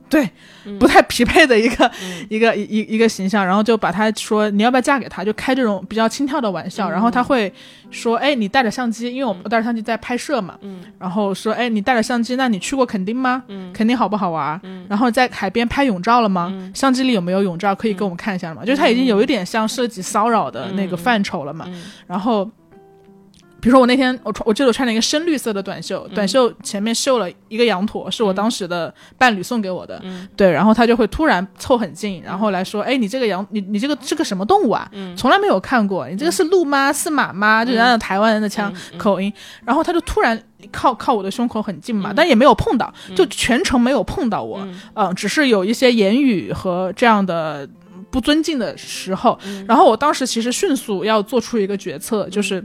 [0.08, 0.30] 对，
[0.78, 1.90] 不太匹配的一个
[2.28, 7.52] 一个一一一个形象，然后就把他说你要不要嫁给他，就开这种比较轻佻的玩笑，然后他会
[7.90, 13.42] 说，哎，你带着相机，因为我带着相机在拍摄嘛，嗯，然后说，哎，你带着相机，那你去过垦丁吗？
[13.48, 14.60] 嗯，垦丁好不好玩？
[14.62, 16.54] 嗯，然后在海边拍泳照了吗？
[16.72, 17.74] 相机里有没有泳照？
[17.74, 18.64] 可以给我们看一下吗？
[18.64, 21.66] 就是他已经有一点像涉及骚扰的那个范畴了嘛，
[22.06, 22.48] 然后。
[23.66, 30.00] 比如说我那天我穿，我记得我穿了一个深绿色的短袖，短袖前面绣了一个羊驼，是我当时的伴侣送给我的。
[30.36, 34.88] 对，然后他就会突然凑很近，然后来说：“哎，你这个羊，你你这个是个什么动物啊？
[35.16, 36.92] 从来没有看过，你这个是鹿吗？
[36.92, 37.64] 是马吗？
[37.64, 39.32] 就人家台湾人的腔口音。”
[39.66, 40.40] 然后他就突然
[40.70, 44.64] 靠靠我的胸口很近嘛，但也没有碰到，就全程没有碰到我。
[44.94, 47.68] 嗯，只是有一些言语和这样的
[48.12, 49.36] 不尊敬的时候。
[49.66, 52.64] 然后我当时其实迅速要做出一个决策，就是。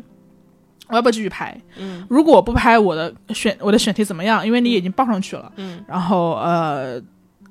[0.92, 1.60] 我要不要继续拍？
[1.78, 4.46] 嗯，如果我不拍，我的选我的选题怎么样？
[4.46, 5.52] 因为你已经报上去了。
[5.56, 7.02] 嗯，然后呃，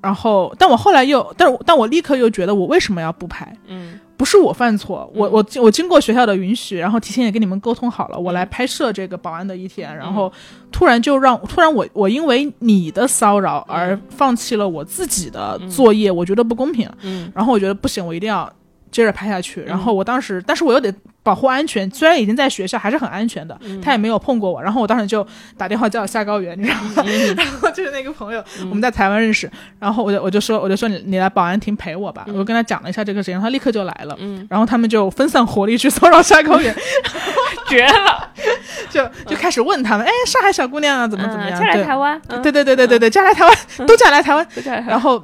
[0.01, 3.55] 然后，但我后来又，但但我立刻又觉得，我为什么要不拍？
[3.67, 10.31] 嗯，不是我犯错，我我我经过学校的允许，然后提前也跟你们沟通好了，我来拍摄这个保安的一天，然后
[10.71, 16.89] 突然就让突然我我因为你的骚扰而放弃了我自己的作业，我觉得不公平。
[17.01, 18.51] 嗯，然后我觉得不行，我一定要。
[18.91, 19.61] 接着拍下去。
[19.63, 23.57] 然后我当时，但是我又得保护安全，虽然已经在学校，还是很安全的。
[23.81, 24.61] 他也没有碰过我。
[24.61, 25.25] 然后我当时就
[25.57, 27.03] 打电话叫夏高原，你知道吗？
[27.37, 29.49] 然后就是那个朋友，我们在台湾认识。
[29.79, 32.25] 然后我就我就说我就说你你来保安亭陪我吧。
[32.27, 34.17] 我就跟他讲了一下这个事情，他立刻就来了。
[34.49, 36.75] 然后他们就分散火力去骚扰夏高原，
[37.67, 38.29] 绝了！
[38.89, 41.59] 就就开始问他们，哎，上海小姑娘啊，怎么怎么样？
[41.59, 42.19] 嫁来台湾？
[42.41, 44.45] 对对对对对对，嫁来台湾，都嫁来台湾。
[44.63, 44.87] 嫁来台湾。
[44.87, 45.23] 然后，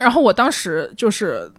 [0.00, 1.50] 然后我当时就是，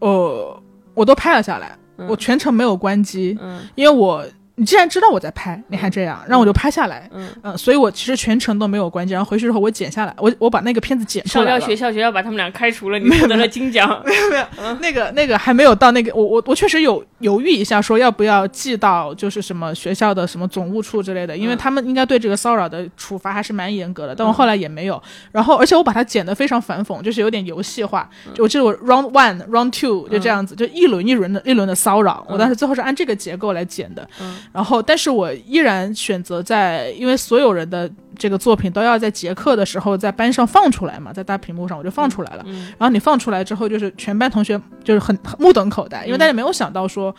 [0.00, 0.62] 呃，
[0.94, 1.78] 我都拍了下来，
[2.08, 3.38] 我全程没有关机，
[3.74, 4.24] 因为我。
[4.56, 7.08] 你既然知道我在拍，你还这样，让我就拍下来。
[7.12, 11.60] 嗯嗯，所以我其实全程都没有关机，然后回去之后我剪下来，我我把那个片子剪出来了。
[11.60, 13.88] 学校学校把他们俩开除了， 你获得了金奖。
[14.04, 24.14] 没有没有，那个那个还没有到那个，我我我确实有犹豫一下，说要不要寄到就是什么学校的什么总务处之类的，因为他们应该对这个骚扰的处罚还是蛮严格的。
[24.14, 25.02] 但我后来也没有。
[25.32, 28.08] 然后而且我把它剪得非常反讽，就是有点游戏化。
[28.34, 32.22] 就我记得我 round one round two 就这样子，就一轮一轮的一轮的骚扰。
[32.28, 34.06] 我当时最后是按这个结构来剪的。
[34.52, 34.54] 嗯。
[34.54, 35.30] 然后但是我。
[35.46, 42.44] 依然选择在，因为所有人的这个作品都要在结课的时候在班上放出来嘛，在大屏幕上我就放出来了。
[42.78, 47.14] 然后你放出来之后，就是全班同学就是很目瞪口呆，因为大家没有想到说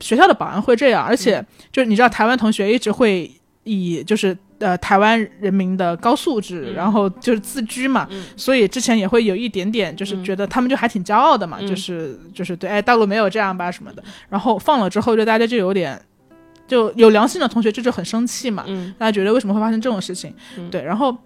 [0.00, 1.42] 学校的保安会这样，而且
[1.72, 3.30] 就是你知道台湾同学一直会
[3.64, 14.02] 以就是呃台湾人民的高素质，然后就是自居嘛，所以之前也会有一点点就是觉得他们就还挺骄傲的嘛，就是就是对，哎大陆没有这样吧什么的。
[14.28, 15.98] 然后放了之后，就大家就有点。
[16.66, 18.64] 就有良心的同学就是很生气嘛，
[18.98, 20.34] 大家觉得为什么会发生这种事情？
[20.70, 21.16] 对，然后，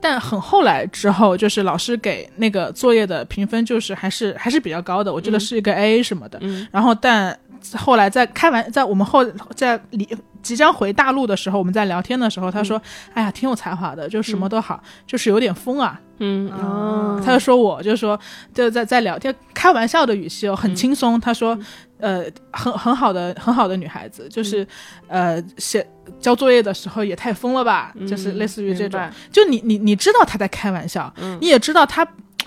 [0.00, 6.38] 但很后来之后，就是老师给那个作业的评分就是还是还是比较高的，我记得是一个 A 什么的。
[6.70, 7.38] 然后，但
[7.76, 9.24] 后来在开完在我们后
[9.54, 10.06] 在离
[10.42, 12.80] 即将回大陆的时候，我们在聊天的时候，他说
[13.14, 18.18] ：“哎呀，挺有才华的，就什么都好，就是有点疯啊。”嗯哦，他就说我就说
[18.52, 21.18] 就在在聊天开玩笑的语气哦，很轻松。
[21.20, 21.58] 他说。
[22.04, 24.66] 呃，很很好的很好的女孩子，就是，
[25.08, 25.86] 呃，写
[26.20, 29.00] 交作业的时候也太疯了吧，就是类似于这种。
[29.32, 32.04] 就你你你知道他在开玩笑，你也知道他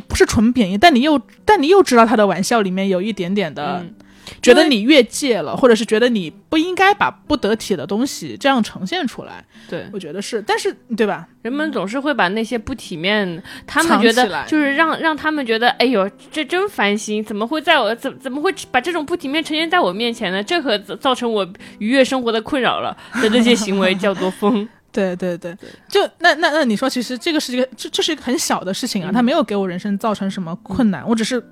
[0.08, 3.84] 不是纯贬义，但你又但你又知道他的玩笑里面有一点点的。
[4.42, 9.44] 觉得你越界了，或者是觉得你不应该把不得体的东西这样呈现出来。
[9.70, 11.28] 对，我觉得是，但是对吧？
[11.42, 20.44] 人们总是会把那些不体面，他们觉得就是让让他们觉得，哎呦，这真烦心，怎么会在我怎怎么会把这种不体面呈现在我面前呢？
[20.44, 21.48] 这可造成我
[21.80, 24.68] 愉悦生活的困扰了的那些行为叫做疯。
[24.92, 25.56] 对对对，
[25.88, 31.44] 就那那那你说，其实这个是一个这这是一个很小的事情啊，他没有给我人生造成什么困难，我只是。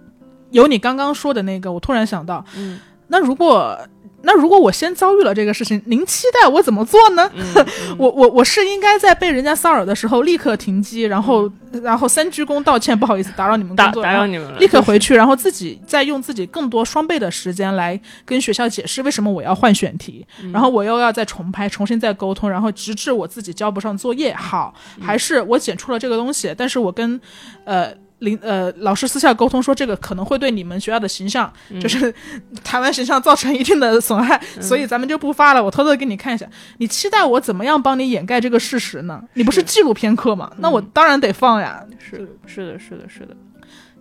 [0.56, 3.78] 有你刚刚说的那个，我突然想到，嗯，那如果
[4.22, 7.30] 那如果我先遭遇了这个事情，您期待我怎么做呢？
[8.00, 11.52] 我我我是应该在被人家骚扰的时候立刻停机，然后
[11.84, 27.22] 然后三鞠躬道歉，不好意思打扰你们工作，打扰你们了，立刻回去，然后自己再用自己更多双倍的时间来跟学校解释为什么我要换选题，然后我又要再重拍，重新再沟通，然后直至我自己交不上作业，好，还是我剪出了这个东西，但是我跟
[27.66, 27.94] 呃。
[28.20, 31.52] 领呃，老师私下沟通说，这个可能会对你们学校的形象，
[31.82, 32.14] 就是
[32.64, 35.64] 台湾形象造成一定的损害，所以咱们就不发了。
[35.64, 36.48] 我偷偷给你看一下，
[36.78, 39.22] 你期待我怎么样帮你掩盖这个事实呢？
[39.34, 40.52] 你不是纪录片课吗？
[40.60, 41.84] 那我当然得放呀。
[42.00, 43.36] 是是的，是的，是的。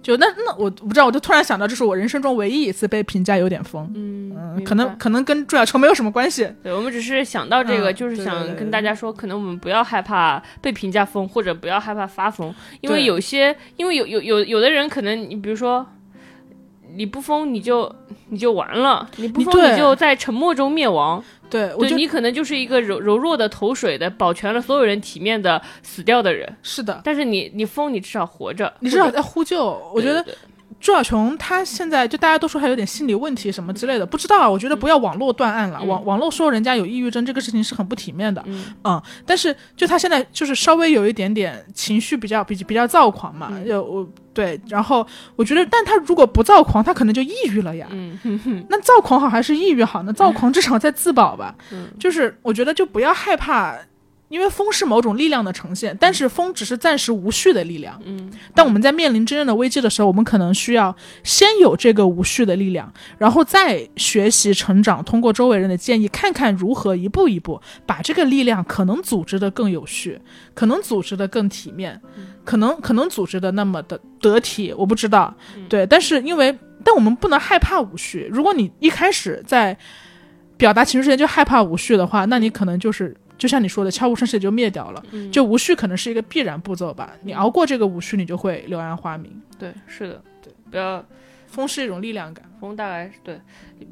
[0.04, 3.90] 就那那我不知道，我就突然想到，这是我人生中唯一一次被评价有点疯。
[3.94, 6.46] 嗯，可能可能跟朱亚琼没有什么关系。
[6.62, 15.86] 对，我们只是想到这个，就是想跟大家说，可能我们不要害怕被评价疯，或者不要害怕发疯，因为有些，因为有有有有的人可能，你比如说。
[16.96, 17.92] 你不疯你就
[18.28, 21.20] 你就完了，你不疯你就在沉默中灭亡。
[21.50, 26.52] 对，对你可能就是一个柔柔弱的投水的，保全了所有人体面的死掉的人。
[26.62, 29.64] 是的，但是你你疯，你至少活着，你至少在呼救。
[29.94, 30.24] 我觉得
[30.84, 34.50] 朱小琼她现在就大家都说她有点心理问题什么之类的，不知道啊。
[34.50, 38.44] 我觉得不要网络断案了，网网络说人家有抑郁症这个事情是很不体面的。
[38.84, 44.06] 嗯，但是就她现在就是稍微有一点点情绪比较比比较躁狂嘛，就我。
[44.34, 45.06] 对，然后
[45.36, 47.86] 我觉得，但她如果不躁狂，她可能就抑郁了呀。
[47.92, 50.12] 嗯那躁狂好还是抑郁好呢？
[50.12, 51.54] 躁狂至少在自保吧。
[51.70, 53.76] 嗯，就是我觉得就不要害怕。
[54.28, 58.00] 因为风是某种力量的呈现，但是风只是暂时无序的力量。
[58.04, 70.20] 嗯，但我们在面临真正的危机的时候，我们可能需要先有这个无序的力量，然后再学习成长，通过周围人的建议，看看如何一步一步把这个力量可能组织的更有序，
[70.54, 72.00] 可能组织的更体面，
[72.44, 74.74] 可能可能组织的那么的得体。
[74.76, 75.32] 我不知道，
[75.68, 78.26] 对，但是因为但我们不能害怕无序。
[78.32, 79.76] 如果你一开始在
[80.56, 83.14] 表达情绪之前就害怕无序的话，那你可能就是。
[83.36, 85.04] 就像你说的，悄无声息就灭掉了。
[85.32, 87.12] 就无序可能是一个必然步骤吧。
[87.22, 89.30] 你熬过这个无序，你就会柳暗花明。
[89.58, 91.04] 对，是的，对，不要
[91.46, 92.44] 风是一种力量感。
[92.64, 93.38] 风大概是对，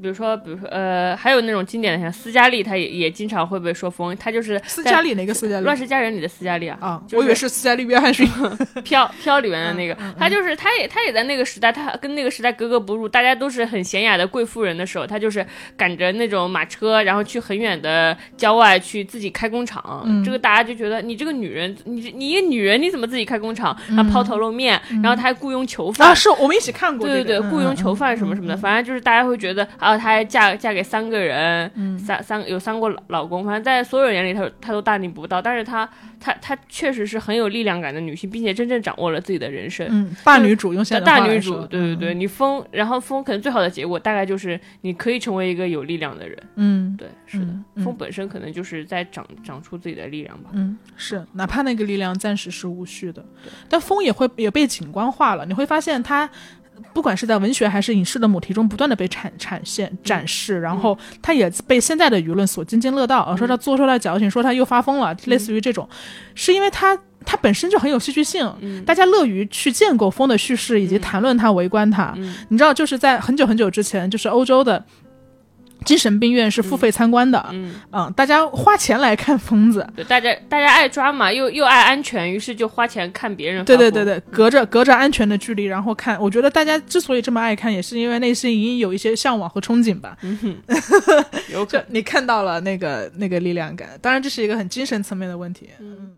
[0.01, 5.65] 比如说，比如说，呃，还有那种经典的像斯嘉丽，她也也经常会被说疯，她就是斯嘉丽哪个斯嘉丽？
[5.65, 8.27] 乱世佳人里的斯嘉丽啊，啊，就是我以为是斯嘉丽约翰逊。
[8.83, 15.47] 飘飘里面的那个，她就是她也她也在那个时代，她跟那个时代格格不入，大家都是很娴雅的贵妇人的时候，她就是
[15.77, 26.15] 赶着那种马车，然后去很远的郊外去自己开工厂，嗯这个大家就觉得你这个女人，你你一个女人你怎么自己开工厂，然后抛头露面，然后她还雇佣囚犯啊，。
[26.15, 27.25] 是我们一起看过这个。
[27.25, 35.87] 对对雇佣囚犯什么什么的，反正就是大家会觉得啊，她还嫁嫁给三个人，嗯三三有三个老老公，反正在所有人眼里她她都大逆不道，但是她
[36.21, 39.87] 她她确实是很有力量感的女性，并且真正掌握了自己的人生。
[39.91, 46.39] 嗯，大女主用现在的大女主，对对对，，你疯，然后疯，可能最好的结果大概就是你可以成为一个有力量的人。
[46.55, 47.47] 嗯对，是的，
[47.83, 50.51] 风本身可能就是在长长出自己的力量吧。
[50.53, 53.25] 嗯，是，哪怕那个力量暂时是无序的，
[53.69, 55.45] 但风也会也被景观化了。
[55.45, 56.29] 你会发现它。
[56.93, 65.89] 不管是在文学还是影视的母题中，不断的被产产现展示，然后他也被现在的舆论所津津乐道，而说他做出来矫情，说他又发疯了，类似于这种，
[66.35, 72.13] 是因为他它本身就很有戏剧性，嗯大家乐于去建构风的叙事以及谈论它、围观它。
[72.17, 74.85] 嗯你知道，就是在很久很久之前，就是欧洲的
[75.85, 79.87] 精神病院是付费参观的，嗯，嗯，大家花钱来看疯子。
[79.95, 83.65] 对，大家大家爱抓嘛，又又爱安全，于是就花钱看别人。
[83.65, 86.21] 对对对，对，隔着隔着安全的距离，然后看。
[86.21, 90.17] 我觉得大家之所以这么爱看，也是因为内心隐隐有一些向往和憧憬吧。
[90.23, 90.57] 嗯哼，
[91.53, 95.71] 有可就你看到了那个那个力量感，当然这是一个很精神层面的问题。
[95.81, 96.17] 嗯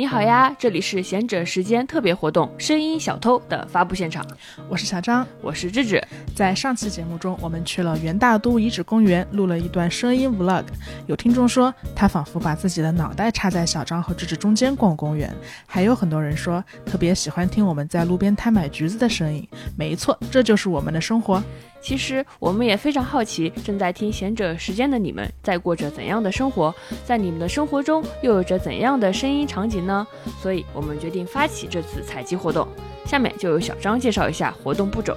[0.00, 4.26] 你好呀，这里是贤者时间特别活动“声音小偷”的发布现场，
[4.66, 6.02] 我是小张，我是智智。
[6.34, 10.64] 在上期节目中，我们去了元大都遗址公园，录了一段声音 vlog。
[11.06, 15.30] 有听众说，他仿佛把自己的脑袋插在小张和智智中间逛公园。
[15.66, 19.46] 还有很多人说，特别喜欢听我们在路边摊买橘子的声音。
[19.76, 21.42] 没错，这就是我们的生活。
[21.82, 26.74] 其实我们也非常好奇，正在听贤者时间的你们在过着怎样的生活，
[27.04, 30.06] 在你们的生活中又有着怎样的声音场景呢？
[30.40, 32.66] 所以我们决定发起这次采集活动。
[33.06, 35.16] 下面就由小张介绍一下活动步骤。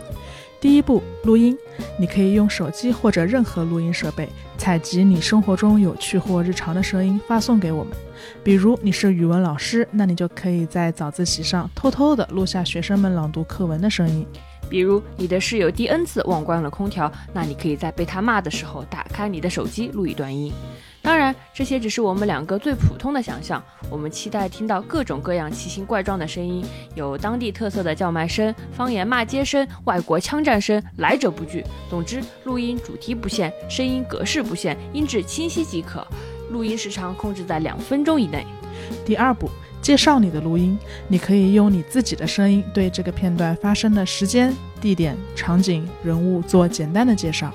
[0.59, 1.55] 第一步，录音。
[1.99, 7.93] 你可以用手机或者任何录音设备采集你生活中有趣或日常的声音，发送给我们。
[8.41, 14.25] 比如你是语文老师，那你就可以在早自习上偷偷地录下学生们朗读课文的声音。
[14.73, 20.51] 比如你的室友第 N 次忘关了空调，那你可以在被他骂的时候打开你的手机录一段音。
[20.99, 23.63] 当然，这些只是我们两个最普通的想象。
[23.87, 26.65] 我们期待听到各种各样奇形怪状的声音，
[26.95, 31.63] 有当地特色的叫卖声、方言骂街声、外国枪战声，来者不拒。
[31.87, 36.03] 总之，录音主题不限，声音格式不限，音质清晰即可。
[36.49, 38.43] 录音时长控制在两分钟以内。
[39.05, 39.49] 第二步，
[39.81, 40.77] 介绍你的录音。
[41.07, 47.51] 你可以用你自己的声音对这个片段发生的时间、地点、场景、人物做简单的介绍。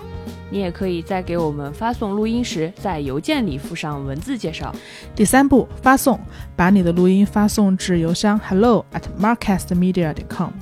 [0.51, 4.74] 你也可以在给我们发送录音时，在邮件里附上文字介绍。
[5.14, 6.18] 第三步，发送，
[6.57, 10.53] 把你的录音发送至邮箱 hello at markcastmedia.com。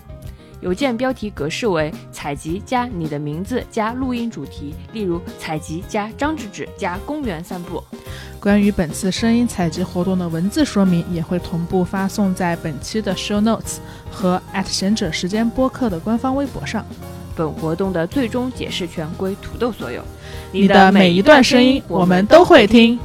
[0.61, 7.83] 邮件标题格式为采集加你的名字加录音主题，例如采集加张志志加公园散步。
[8.41, 13.79] 关于本次声音采集活动的文字说明也会同步发送在本期的 show notes
[14.11, 16.85] 和贤者时间播客的官方微博上。
[17.35, 20.03] 本活动的最终解释权归土豆所有。
[20.53, 22.99] 你的每一段声音，我们都会听。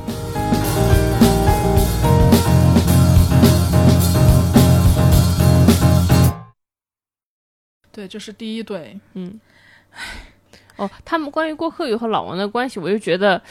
[7.92, 8.98] 对，这是第一对。
[9.14, 9.40] 嗯，
[10.78, 13.42] 哦，他们关于郭柯宇和老王的关系，我就觉得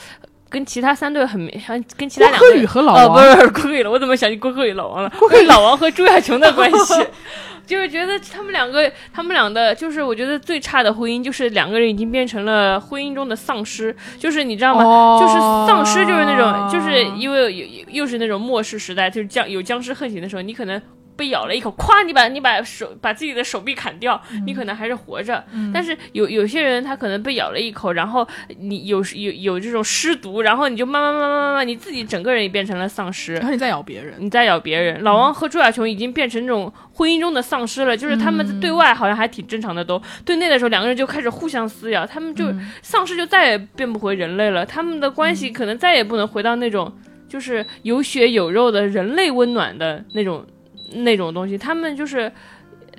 [0.49, 5.13] 跟其他三对很没，很跟其他两对宇和老王，是不是郭柯宇了，我怎么想起郭柯宇老王了？
[5.19, 6.95] 郭柯宇老王和朱亚琼的关系，
[7.67, 14.83] 就是觉得他们两个，他们俩的，就是我觉得最差的婚姻，就是两个人已经变成了婚姻中的丧尸，就是你知道吗？
[14.83, 15.35] 哦就是
[15.69, 20.81] 丧尸，就是那种，就是因为有又又是那种末世时代，就是僵有僵尸横行的时候，你可能
[21.21, 25.45] 被咬了一口，咵，你把你把手把自己的手臂砍掉，你可能还是活着。
[25.71, 28.27] 但是有有些人他可能被咬了一口，然后
[28.59, 33.45] 你有有有这种尸毒，然后你就慢慢慢慢慢慢，你自己整个人也变成了丧尸然。
[33.45, 34.15] 后你再咬别人。
[34.19, 42.47] 你再咬别人，老王和朱亚琼已经变成那种婚姻中的丧尸了，就是他们对外好像还挺正常的都，对内的时候两个人就开始互相撕咬，他们就、
[42.81, 46.91] 丧尸就再也变不回人类了，他们的关系可能再也不能回到那种
[47.29, 50.47] 就是有血有肉的人类温暖的那种
[50.91, 52.31] 那种东西，他们就是。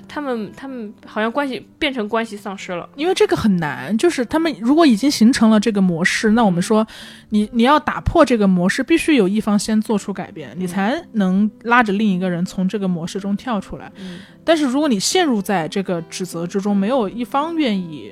[0.07, 2.89] 他们他们好像关系变成关系丧失了。
[2.95, 6.85] 因为这个很难，就是他们如果已经形成了这个模式，那我们说，
[7.29, 13.91] 你你要打破这个模式，必须有一方先做出改变，你才能拉着另一个人从这个模式中跳出来。
[13.99, 18.11] 嗯但是如果你陷入在这个指责之中，没有一方愿意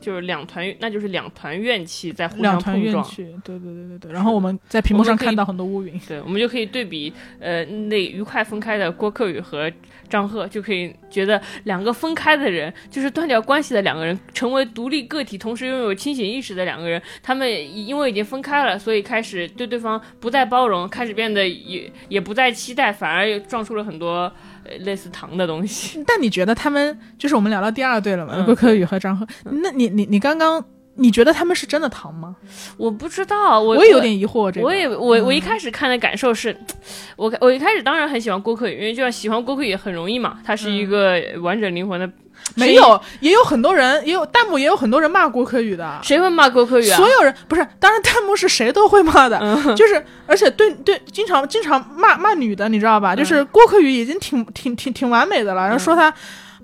[0.00, 3.02] 就是两团，那就是两团怨气在互相碰撞。
[3.02, 4.12] 怨气，对对对对对。
[4.12, 9.70] 然后我们在屏幕上看到很多乌云，对，我们就可以对比，呃，那愉快分开的郭克宇和
[10.08, 24.32] 张赫，就可以觉得两个分开的人，就是断掉关系的两个人，成为独立个体，同时拥有清醒意识的两个人，他们因为已经分开了，所以开始对对方不再包容，开始变得也也不再期待，反而撞出了很多呃
[24.80, 26.02] 类似糖的东西。
[26.06, 28.32] 但你觉得他们就是我们聊到第二对了嘛？
[28.36, 30.64] 嗯郭柯宇和张赫，那你你你刚刚
[30.96, 32.36] 你觉得他们是真的糖吗？
[32.76, 36.56] 我不知道，我我也有点疑惑，这个我也我我一开始看的感受是，
[37.16, 42.10] 我我一开始当然很喜欢郭柯宇，因为就像喜欢郭柯宇很容易嘛，他是一个完整灵魂的。
[42.54, 45.98] 没有，也有很多人，也有弹幕，也有很多人骂郭柯宇的。
[46.02, 46.96] 谁会骂郭柯宇啊？
[46.96, 53.14] 所有人不是，当然弹幕是谁都会骂的，嗯就是而且对对，经常经常骂骂女的，你知道吧？
[53.14, 56.12] 嗯就是郭柯宇已经挺挺挺挺完美的了，然后说她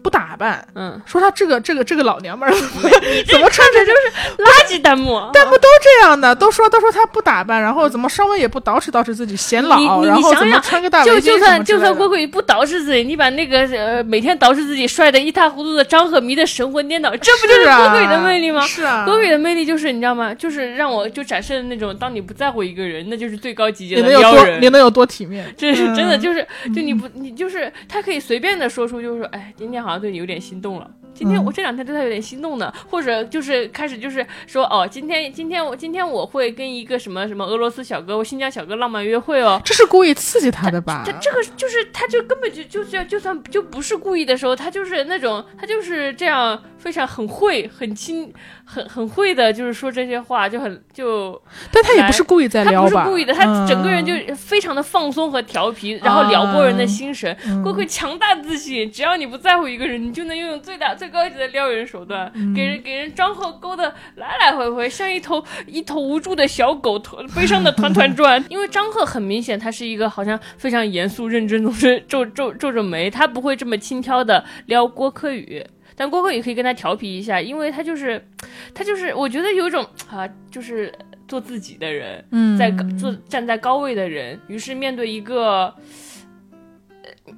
[0.03, 2.53] 不打扮，嗯，说她这个这个这个老娘们儿
[3.31, 18.63] 怎么穿着就是垃圾弹幕， 弹幕都这样的，都说都说她不打扮，然后怎么稍微也不捯饬捯饬自己显老，然后怎么穿个大围巾就就算就算郭桂宇不捯饬自己，你把那个呃每天捯饬自己帅的一塌糊涂的张赫迷的神魂颠倒，这不就是啊郭桂宇的魅力吗？
[18.63, 20.33] 是啊，郭桂宇的魅力就是你知道吗？
[20.35, 24.69] 就是让我就展示的那种，当你不在乎一个人，那就是最高级别的你能有多撩人你。
[24.69, 25.47] 能有多体面？
[25.57, 30.98] 这是真的，嗯就是就你不你就是他可以随便的说出，就是说，哎，今天好好像对你有点心动了。
[31.19, 39.61] 今天嗯我这两天对他有点心动呢，或者就是开始就是说，哦，今天今天我今天我会跟一个什么什么俄罗斯小哥、我新疆小哥浪漫约会哦。
[39.65, 41.11] 这是故意刺激他的吧他？
[41.21, 48.33] 这个就是他就根本就就是就算就不是故意的时候，他就是那种他就是这样非常很会很亲
[48.65, 51.41] 很很会的，就是说这些话就很就
[51.73, 53.05] 但他也不是故意在他撩吧？
[53.05, 57.37] 不是故意的，他整个人就嗯非常的放松和调皮，然后撩拨人的心神。
[57.47, 68.43] 嗯郭克强大自信，只要你不在乎一个人，你就能拥有最大最高级的撩人手段，嗯给人给人张赫勾的来来回回，像一头一头无助的小狗，团悲伤的团团转。
[68.51, 75.65] 因为张赫很明显，他是一个好像非常严肃认真，总是皱皱皱着眉，他不会这么轻佻的撩郭柯宇。
[75.97, 78.25] 但郭柯宇可以跟他调皮一下，因为他就是，
[78.73, 80.93] 他就是，我觉得有一种啊，就是
[81.27, 85.75] 做自己的人，嗯在高做站在高位的人，于是面对一个。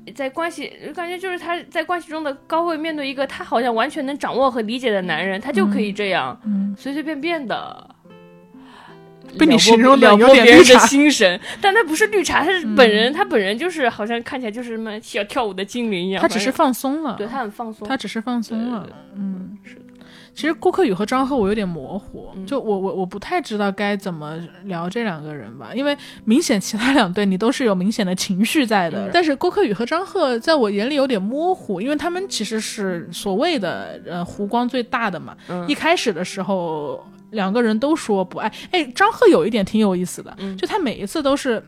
[0.07, 7.95] 呃在关系，我感觉就是他在关系中的高位，面对一个他好像完全能掌握和理解的男人，他就可以这样、嗯随随便便的。
[9.39, 18.89] 被你形容得撩有拨别人的点绿茶心神，但他不是绿茶，他是本人，他本人就是好像看起来就是什么小跳舞的精灵一样，他只是放松了，对他很放松，他只是放松了。
[19.15, 19.83] 嗯，是的。
[20.41, 35.37] 其实郭柯宇和张赫我有点模糊，嗯就我我我不太知道该怎么聊这两个人吧，因为明显其他两对你都是有明显的情绪在的，嗯但是郭柯宇和张赫在我眼里有点模糊，因为他们其实是所谓的呃湖光最大的嘛。
[35.49, 41.63] 嗯一开始的时候两个人都说不爱，哎，张赫有一点挺有意思的，嗯就他每一次都是。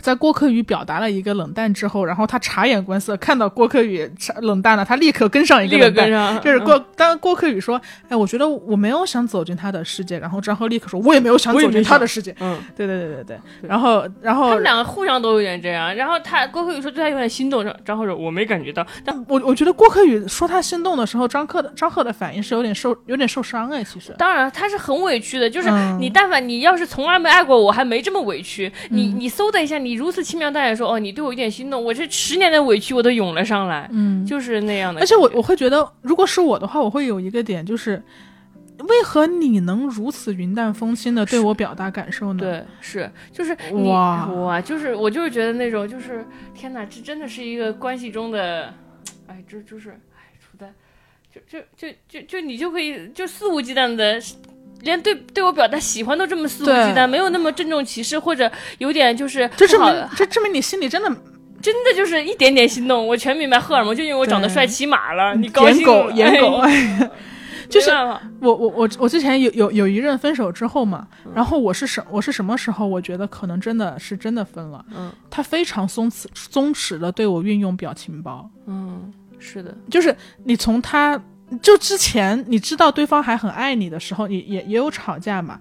[0.00, 4.10] 在郭柯宇表达了一个冷淡之后，然后他察言观色，看到郭柯宇
[4.42, 12.34] 冷淡了，他立刻跟上一个冷淡跟，上，就是嗯郭当郭柯宇说：“哎，我觉得我没有想走进他的世界。”然后张赫立刻说：“我也没有想走进他的世界。
[12.40, 13.38] 嗯，”对对对对对。
[13.62, 24.14] 然后然后他们两个互相都有点这样，然后他郭柯宇说对他有点心动，张张赫说我没感觉到，但我我觉得郭柯宇说他心动的时候，张克的张赫的反应是有点受 有点受伤哎，其实。
[24.18, 38.02] 当然他是很委屈的，就是嗯你但凡你要是从来没爱过我，还没这么委屈，你你嗖的一下，你如此轻描淡写说哦你对我有点心动，我这十年的委屈我都涌了上来，嗯，就是那样的而，且我我会觉得，如果是我的话，我会有一个点就是。
[38.88, 46.24] 为何你能如此云淡风轻的对我表达感受呢？，对是就是你哇哇就是我就是觉得那种就是
[46.54, 48.72] 天哪，这真的是一个关系中的，
[49.26, 50.72] 哎这就是哎处在
[51.28, 54.22] 就就就就就你就可以就肆无忌惮的。
[54.82, 61.08] 连对对我表达喜欢都这么肆无忌惮，没有那么郑重其事，或者有点就是这证明这证明你心里真的
[61.60, 63.06] 真的就是一点点心动。
[63.06, 67.10] 我全明白荷尔蒙，就因为我长得帅骑马了，你高兴颜狗狗，哎
[67.68, 67.90] 就是
[68.40, 75.12] 我我我我之前有有有一任分手之后嘛，然后我是什我是什么时候我觉得可能真的是真的分了，嗯。
[75.28, 81.22] 他非常松弛松弛的对我运用表情包，嗯，是的，就是你从他
[81.62, 85.58] 就之前你知道对方还很爱你的时候，也也也有吵架嘛。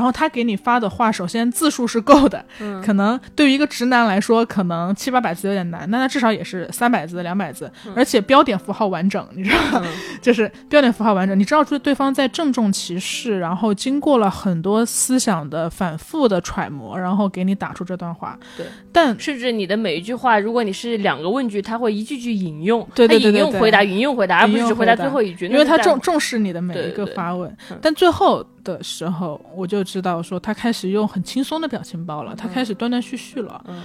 [0.00, 9.82] 然后他给你发的话，首先字数是够的，嗯可能对于一个直男来说，可能七八百字有点难，那他至少也是三百字、两百字，而且标点符号完整，你知道吗？
[9.84, 9.92] 嗯
[10.22, 18.38] 就是标点符号完整，你知道对对方在郑重其事，然后经过了很多思想的反复的揣摩，然后给你打出这段话。
[18.56, 33.82] 对，但甚至你的每一句话，如果你是两个问句，他会一句句引用，对对他对对对引用回答，引用回答，而不是只回答最后一句，因为他重重视你的每一个发问，嗯但最后的时候我就知道说他开始用很轻松的表情包了，他开始断断续续了，嗯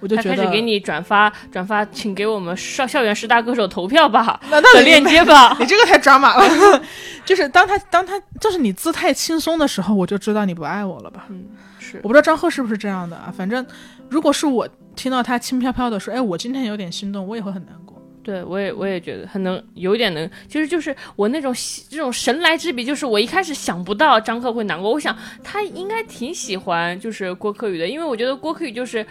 [0.00, 5.56] 我就觉得他开始给你转发转发，请给我们校校园十大歌手投票吧 那那你的链接吧。
[5.60, 6.82] 你这个太抓马了，
[7.24, 11.24] 就是当他当他就是你姿态轻松的时候，我就知道你不爱我了吧。
[11.30, 11.46] 嗯，
[11.78, 13.64] 是我不知道张赫是不是这样的啊，反正
[14.10, 17.93] 如果是我听到他轻飘飘的说，哎，我今天有点心动，我也会很难过。
[18.24, 21.54] 对我也我也觉得很能有点能，其实就是我那种
[21.90, 29.06] 这种神来之笔，就是我一开始想不到张赫会难过，我想他应该挺喜欢就是郭柯宇的，因为我觉得郭柯宇就是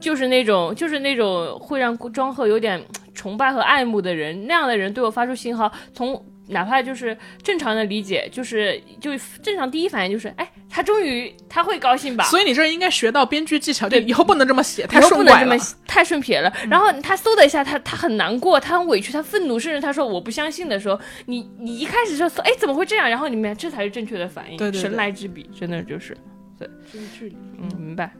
[0.00, 2.82] 就是那种就是那种会让张赫有点
[3.12, 9.10] 崇拜和爱慕的人，那样的人对我发出信号，从哪怕就是正常的理解，就是就
[9.42, 12.24] 正常第一反应就是，哎，他终于他会高兴吧？
[12.24, 15.74] 所以你这应该学到编剧技巧，就对以后不能这么写，太顺拐了能这么。
[15.86, 16.52] 太顺撇了。
[16.68, 23.08] 然后他嗖的一下，他他很难过，他很委屈，他愤怒，甚至他说我不相信的时候，你你一开始就说哎怎么会这样？
[23.08, 26.16] 然后你们这才是正确的反应，对对对神来之笔，真的就是
[26.58, 28.12] 对，就是嗯明白。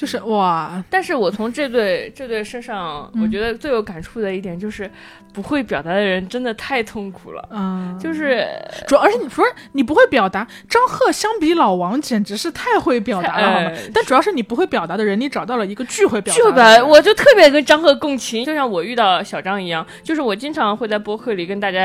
[0.00, 4.90] 就是哇，但是我从这对这对身上，我觉得最有感触的一点就是，
[5.30, 7.48] 不会表达的人真的太痛苦了。
[7.50, 8.48] 嗯，就是
[8.88, 13.66] 主要而且你不是你不会表达，张赫相比老王简直是太会表达了，好吗？
[13.66, 13.78] 哎？
[13.92, 16.80] 但主要是你不会表达的人，你找到了一个巨会表达就的人。
[16.80, 21.78] 吧，我就特别跟张赫共情，就像我遇到小张一样，就是我经常会在播客里跟大家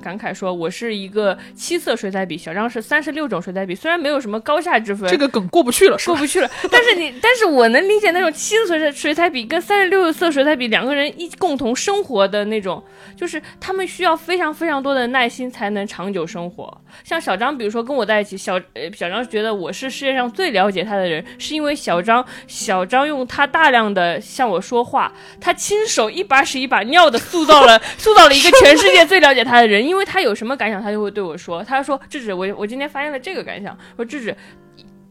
[0.00, 12.84] 感慨说，我是一个七色水彩笔，小张是三十六种水彩笔，虽然没有什么高下之分，这个梗过不去了，过不去了，但是你， 但是我我能理解那种七色水彩水彩笔跟三十六色水彩笔两个人一共同生活的那种，
[13.16, 16.82] 就是他们需要非常非常多的耐心才能长久生活。
[17.02, 25.10] 像小张，比如说跟我在一起，小呃小张觉得我是世界上最了解他的人，是因为小张小张用他大量的向我说话，
[25.40, 34.36] 他亲手一把屎一把尿的塑造了塑造了一个全世界最了解他的人，因为他有什么感想，他就会对我说，他说智智，我我今天发现了这个感想，我说智智。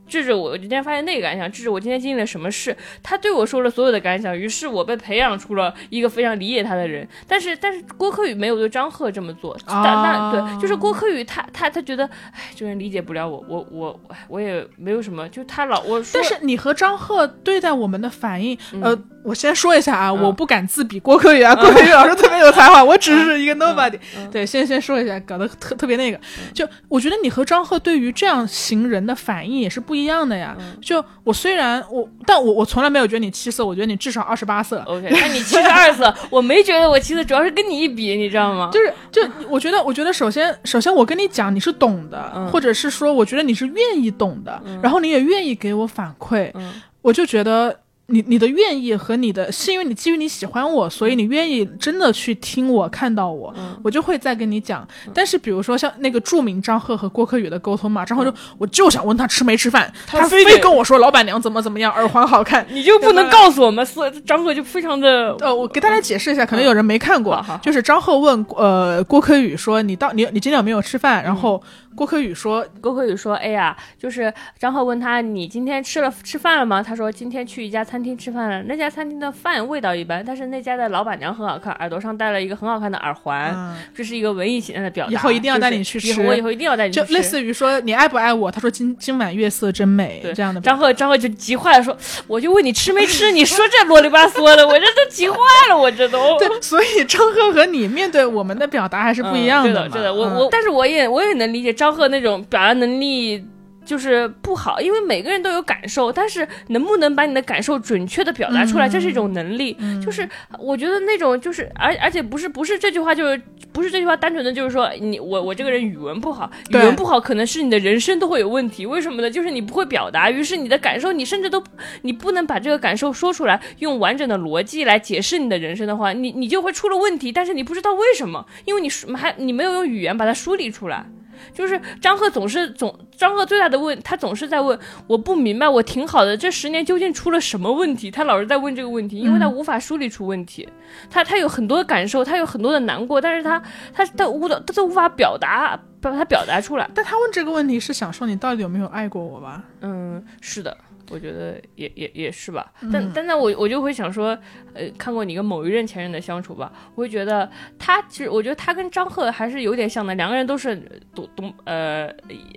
[0.07, 2.76] 智智，我今天发现那个感想，这是，我今天经历了什么事？
[3.02, 7.07] 他对我说了所有的感想，于是我被培养出了一个非常理解他的人。
[7.27, 23.97] 但是，但是郭柯宇没有对张赫这么做，但那对，就是郭柯宇他他他觉得，哎，这人理解不了我，我我哎我也没有什么，就他老我说，但是你和张赫对待我们的反应，嗯呃，我先说一下啊，嗯我不敢自比郭柯宇啊，郭柯宇老师特别有才华，我只是一个 nobody。
[24.31, 26.19] 对，先先说一下，搞得特特别那个。
[26.53, 30.56] 就我觉得你和张赫对于这样型人的反应也是不一样的呀。
[30.81, 34.84] 就我虽然我，但我我从来没有觉得你七色，我觉得你至少二十八色。
[34.88, 38.69] OK，那你七十二色， 我没觉得我七色，主要是跟你一比，你知道吗？
[38.72, 54.88] 就是，就我觉得，我觉得首先，首先我跟你讲，你是懂的，嗯或者是说，我觉得你是愿意懂的，然后你也愿意给我反馈，嗯我就觉得你你的愿意和你的，是因为你基于你喜欢我，所以你愿意真的去听我、看到我，嗯我就会再跟你讲。
[55.14, 62.65] 但是比如说像那个著名张赫和郭柯宇的沟通嘛，张赫就、我就想问他吃没吃饭，他他非得非跟我说老板娘怎么怎么样，耳环好看。
[62.69, 71.23] 你就不能告诉我们，所以张赫就非常的呃，我给大家解释一下，可能有人没看过，好好好就是张赫问呃郭柯宇说你到你你今天有没有吃饭？
[71.23, 71.61] 然后
[71.95, 76.84] 郭柯宇说郭柯宇说：“哎呀，就是张赫问他你今天吃了吃饭了吗？
[76.84, 85.12] 他说今天去一家餐厅吃饭了，那家餐厅的饭味道一般，但是那家的老板娘很好看，耳朵上戴了一个很好看的耳环，嗯这是一个文艺形象的表达。
[85.12, 87.08] 以后一定要带你就是去吃以后我以后一定要带你去吃。
[87.08, 88.52] 就类似于说你爱不爱我？
[88.52, 90.62] 他说今今晚月色真美对这样的。
[90.62, 91.96] 张赫张赫就急坏了，说
[92.28, 95.38] 我就问你吃没吃，你说这啰里吧嗦的，我这都急坏
[95.70, 96.38] 了，我这都。
[96.40, 99.72] ”对，所以张赫和你面对我们的表达还是不一样嘛。
[99.72, 103.46] 嗯对的，对的，我嗯我，但是我也我也能理解张赫那种表达能力。
[103.86, 109.78] 就是不好，因为每个人都有感受，但是能不能把你的感受准确的表达出来，嗯这是一种能力。
[110.03, 110.28] 就是
[110.60, 113.41] 我觉得那种就是，而而且不是不是这句话就是
[113.72, 118.86] 不是这句话单纯的就是说你我我这个人语文不好，语文不好可能是你的人生都会有问题。
[118.86, 119.30] 为什么呢？
[119.30, 121.64] 就是你不会表达，于是你的感受你甚至都
[122.02, 127.32] 你不能把这个感受说出来，用完整的逻辑来解释你的人生的话，你你就会出了问题。
[127.32, 131.06] 但是你不知道为什么，因为你梳还你没有用语言把它梳理出来。
[131.54, 134.78] 就是张赫总是总张赫最大的问，他总是在问，
[135.08, 138.10] 我不明白，我挺好的，这十年究竟出了什么问题？
[138.10, 140.68] 他老是在问这个问题，因为他无法梳理出问题，
[141.10, 143.62] 他他有很多的感受，他有很多的难过，但是他
[143.94, 146.90] 他他无的他都无法表达把它表达出来。
[146.94, 149.64] 但他问这个问题是想说你到底有没有爱过我吧？
[149.82, 150.76] 嗯，是的，
[151.10, 152.72] 我觉得也也也是吧。
[152.91, 154.38] 但但那我我就会想说，
[154.73, 160.76] 呃，看过你跟某一任前任的相处吧，我会觉得他其实我觉得他跟张赫还是有点像的，两个人都是
[161.14, 162.10] 东东呃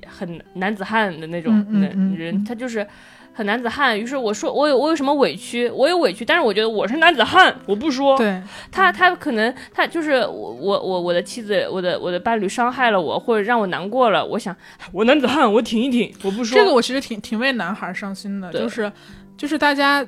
[0.06, 1.54] 很男子汉的那种
[2.16, 2.86] 人，他就是。
[3.38, 8.18] 很男子汉，于是我说我有我有什么委屈，我有委屈，但是我觉得我是男子汉，我不说。
[8.18, 8.42] 对，
[8.72, 14.56] 他他可能他就是我我我我的妻子，我的我的伴侣伤害了我，或者让我难过了，我想
[14.90, 16.58] 我男子汉，我挺一挺，我不说。
[16.58, 18.90] 这个我其实挺挺为男孩伤心的，就是
[19.36, 20.04] 就是大家。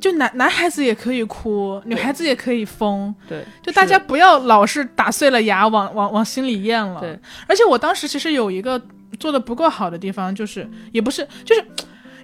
[0.00, 7.00] 就男男孩子也可以哭，女孩子也可以疯，对，就大家不要老是打碎了牙往往往心里咽了。
[7.00, 8.80] 对，而且我当时其实有一个
[9.18, 11.62] 做的不够好的地方，就是也不是就是。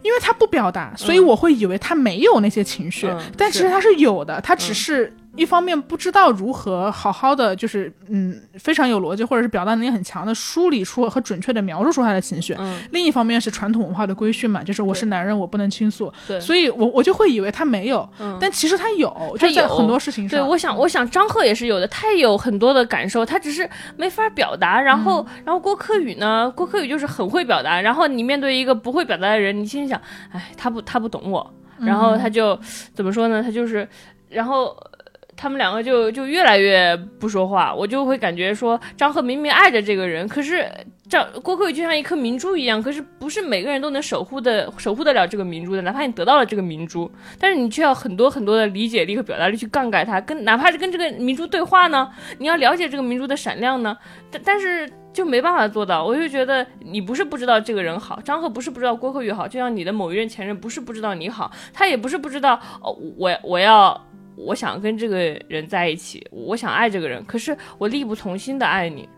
[0.06, 24.80] 因为他不表达，所以我会以为他没有那些情绪，嗯但其实他是有的，他只是一方面不知道如何好好的，就是嗯非常有逻辑或者是表达能力很强的梳理出和准确的描述出他的情绪，嗯，另一方面是传统文化的规训嘛，就是我是男人，我不能倾诉，对，所以我我就会以为他没有，嗯但其实他有，他在很多事情上对，上，我想，我想张赫也是有的，他也有很多的感受，他只是没法表达。
[24.80, 27.80] 然后，嗯然后郭柯宇呢，郭柯宇就是很会表达。
[27.80, 30.00] 然后你面对一个不会表达的人，你心里想，
[30.32, 31.54] 哎，他不，他不懂我。
[31.78, 32.58] 然嗯后他就、
[32.94, 33.42] 怎么说呢？
[33.42, 33.86] 他就是，
[34.30, 34.95] 然后呃
[35.36, 37.74] 他们两个就就越来越不说话。
[37.74, 40.68] 我就会感觉说，张赫明明爱着这个人，可是
[41.08, 45.82] 张郭柯宇就像一颗明珠一样，可是不是每个人都能守护的守护得了这个明珠的。
[45.82, 53.96] 哪怕你得到了这个明珠，但是你却要很多很多的理解力和表达力去杠杆它，跟哪怕是跟这个明珠对话呢，你要了解这个明珠的闪亮呢，
[54.30, 56.04] 但但是就没办法做到。
[56.04, 64.05] 我就觉得你不是不知道这个人好，张赫不是不知道郭柯宇好，就像你的某一任前任不是不知道你好，他也不是不知道哦，我我要。
[64.36, 65.18] 我想跟这个
[65.48, 69.08] 人在一起，我想爱这个人，可是我力不从心的爱你，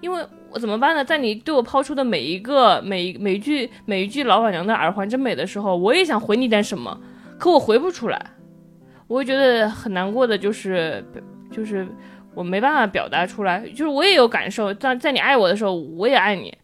[0.00, 1.04] 因为我怎么办呢？
[1.04, 7.00] 在你对我抛出的每一个每一每一句每一句老板娘的耳环真美的时候，我也想回你点什么，
[7.38, 8.20] 可我回不出来，
[9.06, 11.04] 我会觉得很难过的，就是
[11.50, 11.86] 就是
[12.34, 16.56] 我没办法表达出来，就是我也有感受，在在你爱我的时候，我也爱你。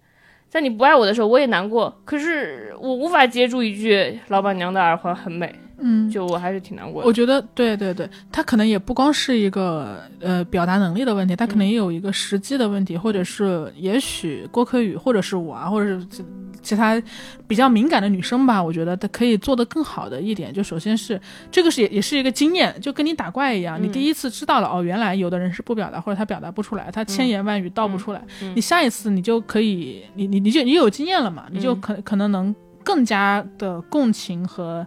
[0.48, 1.92] 在你不爱我的时候，我也难过。
[2.04, 7.06] 可是我无法接住一句“老板娘的耳环很美”，嗯，就我还是挺难过的。
[7.06, 16.24] 我觉得对对对，他可能也不光是一个呃表达能力的问题，他可能也有一个时机的问题，或者是也许郭柯宇或者是我啊，或者是其
[16.62, 17.00] 其他
[17.46, 21.20] 比较敏感的女生吧，我觉得他可以做得更好的一点，就首先是
[21.50, 28.22] 这个是也也是一个经验，就跟你打怪一样，你第一次知道了哦，原来有的人是不表达或者他表达不出来，他千言万语道不出来，
[28.54, 34.86] 你下一次你就可以，你你你就你有经验了嘛，你就可可能能更加的共情和。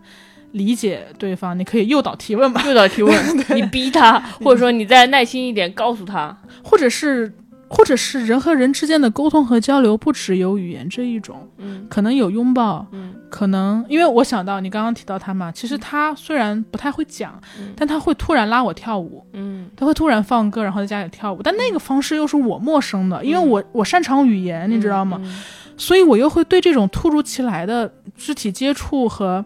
[0.51, 3.15] 理解对方，你可以诱导提问吧，诱导提问，
[3.55, 7.31] 你逼他，或者说你再耐心一点告诉他，或者是
[7.67, 11.85] 或者是人和人之间的沟通和交流不只有语言这一种，嗯。
[11.89, 13.13] 可能有拥抱，嗯。
[13.29, 17.73] 可能因为我想到你刚刚提到他嘛，其实他虽然不太会讲，嗯。
[17.75, 19.69] 但他会突然拉我跳舞，嗯。
[19.77, 25.19] 他会突然放歌，然后在家里跳舞，但那个方式又是我陌生的，因为我我擅长语言，你知道吗？
[25.23, 25.39] 嗯。
[25.77, 29.45] 所以我又会对这种突如其来的肢体接触和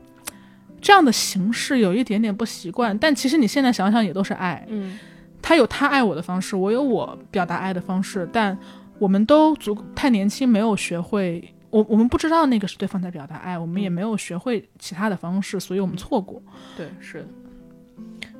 [0.84, 2.96] 这样的形式有一点点不习惯。
[3.00, 4.64] 但其实你现在想想，也都是爱。
[4.70, 5.00] 嗯
[5.42, 8.58] 他有他爱我的方式，我有我表达爱的方式，但
[9.00, 11.44] 我们都足太年轻，没有学会。
[11.70, 16.42] 我我们不知道那个是对方在表达爱，我们也没有学会其他的方式，所以我们错过。
[16.78, 17.28] 对，是，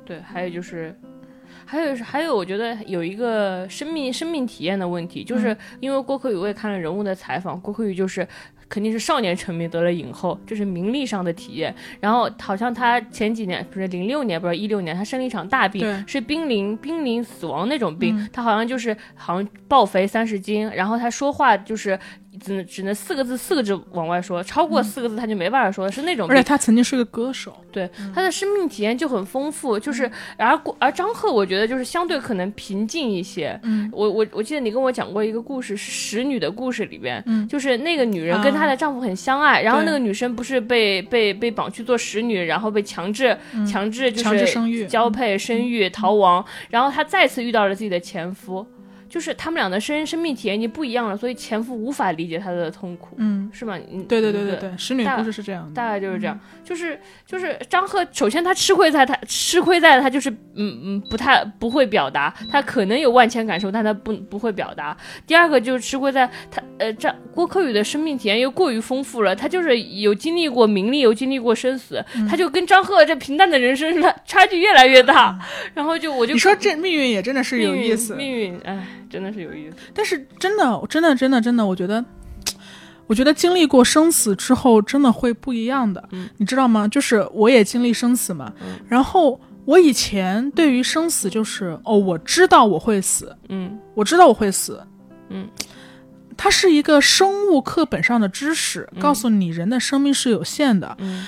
[0.04, 0.98] 对，还有就是。
[1.66, 8.26] 还有是还有，我觉得有一个生命生命体验的问题，就是因为郭可宇，我也看了人物的采访，郭可宇就是
[8.74, 11.72] 肯定是少年成名得了影后，这是名利上的体验。
[12.00, 21.96] 然后好像他前几年不是零六年，不是一六年，他生了一场大病，是濒临濒临死亡那种病，嗯他好像就是好像暴肥三十斤，然后他说话就是
[22.40, 26.48] 只能只能四个字四个字往外说，超过四个字他就没办法说了，是那种病而且。
[26.48, 33.58] 他曾经是个歌手，对他的生命体验就很丰富，就是而郭而张赫，我觉得就是相对可能平静一些。
[33.62, 37.46] 嗯，我我我记得你跟我讲过一个故事，是使女的故事里边，嗯。
[37.48, 43.36] 就是那个女人跟她的丈夫很相爱，然后那个女生不是被被被绑去做使女，然后被强制、
[43.70, 48.66] 强制就强制是生育，交配、生育、逃亡，然后她再次遇到了自己的前夫，
[49.14, 53.78] 就是他们俩的生生命体验已经不一样了，所以前夫无法理解他的痛苦，嗯，是吗？
[53.88, 64.96] 你对对对对对，使女大故事是这样的，大概就是这样，就是就是张赫，首先他吃亏在他吃亏在他就是嗯嗯不太不会表达，他可能有万千感受，但他不不会表达。
[65.28, 75.38] 第二个就是吃亏在他呃张郭柯宇的生命体验又过于丰富了，他就是有经历过名利，有经历过生死，他就跟张赫这平淡的人生差 差距越来越大，
[75.72, 78.84] 然后就我就你说这命运也真的是有意思，命运哎。
[79.14, 79.76] 真的是有意思。
[79.94, 82.04] 但是真的，真的，真的，真的，我觉得，
[83.06, 86.02] 我觉得经历过生死之后，真的会不一样的。
[86.10, 86.88] 嗯，你知道吗？
[86.88, 88.52] 就是我也经历生死嘛。
[88.60, 88.80] 嗯。
[88.88, 93.36] 然后我以前对于生死就是哦，我知道我会死。
[93.50, 93.78] 嗯。
[93.94, 94.84] 我知道我会死。
[95.28, 95.48] 嗯。
[96.36, 100.96] 它是一个生物课本上的知识，告诉你人的生命是有限的。
[100.98, 101.24] 嗯。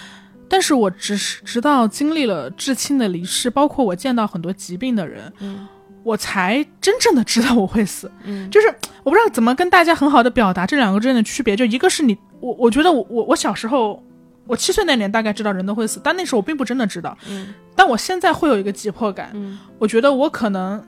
[0.48, 5.32] 但是我只是直到经历了至亲的离世，包括我见到很多疾病的人。
[5.38, 5.68] 嗯。
[6.06, 8.68] 我才真正的知道我会死，嗯，就是
[9.02, 11.56] 我不知道怎么跟大家很好的表达这两个之间的区别。
[11.56, 14.00] 就一个是你，我我觉得我我我小时候，
[14.46, 20.80] 我七岁那年大概知道人都会死，但那时候我并不真的知道，嗯，但我现在会有一个急迫感，嗯，我觉得我可能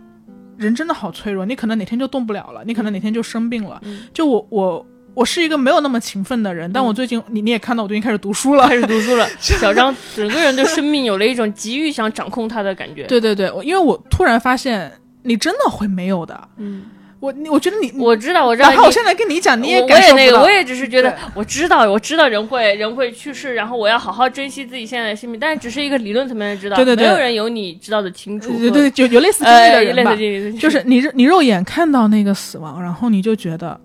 [0.57, 14.93] 人真的好脆弱，你可能哪天就动不了了，你可能哪天就生病了，嗯，就我我我是一个没有那么勤奋的人，但我最近你你也看到我最近开始读书了，开始读书了， 小张整个人对生命有了一种急于想掌控他的感觉，对对对，我因为我突然发现。
[15.29, 16.87] 你真的会没有的，嗯，
[17.21, 30.17] 我你我觉得你我知道我知道，然后我现在跟你讲，你也感受那个，我也只是觉得我知道我知道人会人会去世，然后我要好好珍惜自己现在的生命，但是只是一个理论层面的知道，对对对，没有人有你知道的清楚，对对，就有类似经历的人吧，
[30.59, 33.79] 就是你你肉眼看到那个死亡，然后你就觉得，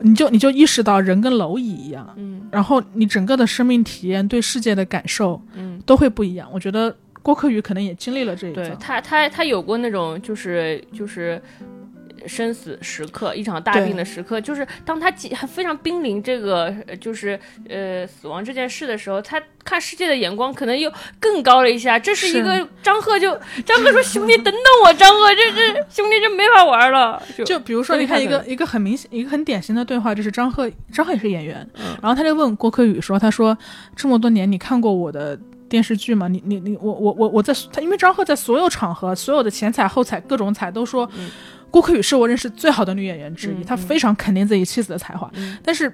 [0.00, 6.94] 你就你就意识到人跟蝼蚁一样，嗯，然后你整个的生命体验对世界的感受，嗯，都会不一样，我觉得。
[7.24, 11.40] 郭柯宇可能也经历了这一对他，他他有过那种就是就是
[12.26, 15.10] 生死时刻，一场大病的时刻，就是当他
[15.46, 16.70] 非常濒临这个
[17.00, 21.98] 就是呃死亡这件事的时候，他看世界的眼光可能又更高了一下。
[21.98, 23.30] 这是一个张赫就
[23.64, 27.22] 张赫说兄弟等等我，张赫这这兄弟这没法玩了。
[27.46, 31.66] 就比如说你看一个一个很明显一个很典型的对话，就是张赫张赫也是演员，
[32.02, 33.56] 然后他就问郭柯宇说，他说
[33.96, 35.38] 这么多年你看过我的。
[35.74, 41.10] 电视剧嘛，你你你我我我我在他，因为张赫在所有场合、所有的前彩后彩各种彩都说，
[41.68, 45.28] 郭柯宇是我认识最好的女演员之一，他非常肯定自己妻子的才华，
[45.64, 45.92] 但是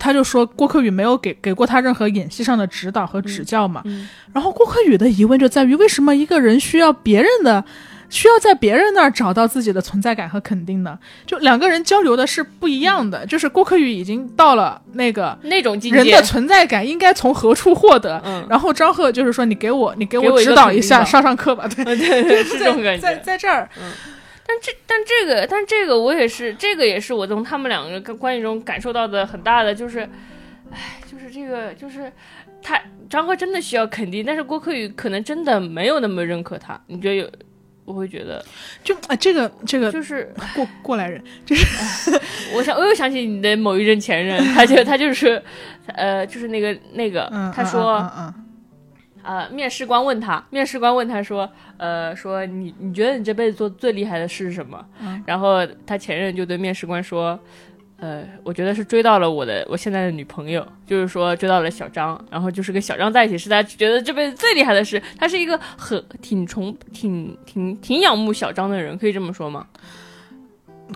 [0.00, 3.84] 他就说郭柯宇没有给给过他任何演戏上的指导和指教嘛，
[4.32, 7.64] 然后郭柯宇的疑问就在于为什么一个人需要别人的。
[8.08, 13.26] 需要在别人那儿找到自己的存在感和肯定的，就两个人交流的是不一样的。
[13.26, 18.20] 就是郭柯宇已经到了那个那种境界，人的存在感应该从何处获得？
[18.24, 21.66] 嗯，然后张赫就是说，你给我，你给我指导一下，上上课吧。
[21.74, 22.98] 对对对，是这种感觉。
[22.98, 23.92] 在在这儿，嗯，
[24.46, 30.00] 但这但这个但这个我也是，这个也是我从他们两个关系中感受到的很大的，就是，
[30.70, 32.12] 哎，就是这个就是
[32.62, 32.80] 他
[33.10, 36.80] 张赫真的需要肯定，但是郭柯宇可能真的没有那么认可他。
[36.86, 37.28] 你觉得有？
[37.86, 38.44] 我会觉得，
[38.84, 41.64] 就啊，这个这个就是 过过来人，就是
[42.54, 45.40] 我想我又想起你的某一任前任，他就他就是，
[45.86, 48.34] 呃，就是那个那个，他说，
[49.22, 54.84] 呃，面试官问他，面试官问他说，呃，说你你觉得你这辈子做最厉害的事是什么？
[55.24, 57.38] 然后他前任就对面试官说。
[57.98, 65.02] 呃，我觉得是追到了我的我现在的女朋友，就是说追到了小张，然后就是跟小张在一起，是他觉得这辈子最厉害的事。
[65.18, 69.66] 他是一个很挺崇、挺挺挺仰慕小张的人，可以这么说吗？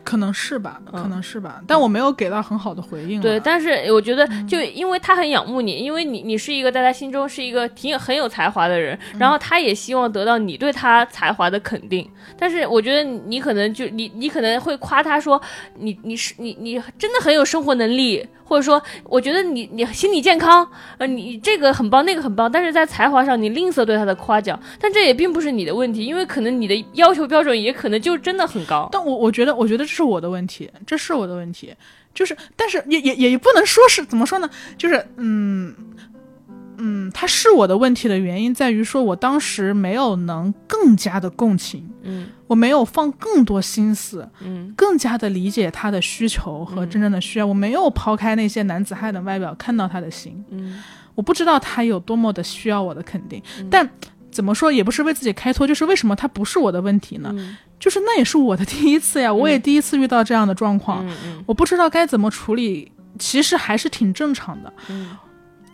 [0.04, 3.20] 可能是吧，可能是吧，但我没有给到很好的回应。
[3.20, 12.08] 对，但是我觉得，就因为他很仰慕你，因为你你是一个在他心中是一个挺很有才华的人，然后他也希望得到你对他才华的肯定。
[12.38, 15.40] 但是我觉得你可能就你你可能会夸他说
[15.78, 18.26] 你你是你你真的很有生活能力。
[18.50, 20.68] 或者说，我觉得你你心理健康，
[20.98, 28.88] 呃，你这个很棒，那个很棒，但是在才华上你吝啬对他的夸奖，但这也并不是你的问题，因为可能你的要求标准也可能就真的很高。
[28.90, 31.74] 但我我觉得，我觉得这是我的问题，这是我的问题，
[32.14, 35.74] 就是，但是也也也不能说是怎么说呢，就是，嗯。
[36.82, 50.82] 嗯，他是我的问题的原因在于说，我当时没有能更加的共情，嗯，我没有放更多心思，嗯，更加的理解他的需求和真正的需要，我没有抛开那些男子汉的外表，看到他的心，嗯，
[51.14, 53.86] 我不知道他有多么的需要我的肯定，但
[54.30, 57.34] 怎么说也不是为自己开脱，就是为什么他不是我的问题呢？
[57.78, 61.04] 就是那也是我的第一次呀，我也第一次遇到这样的状况，
[61.46, 65.16] 我不知道该怎么处理，其实还是挺正常的，嗯。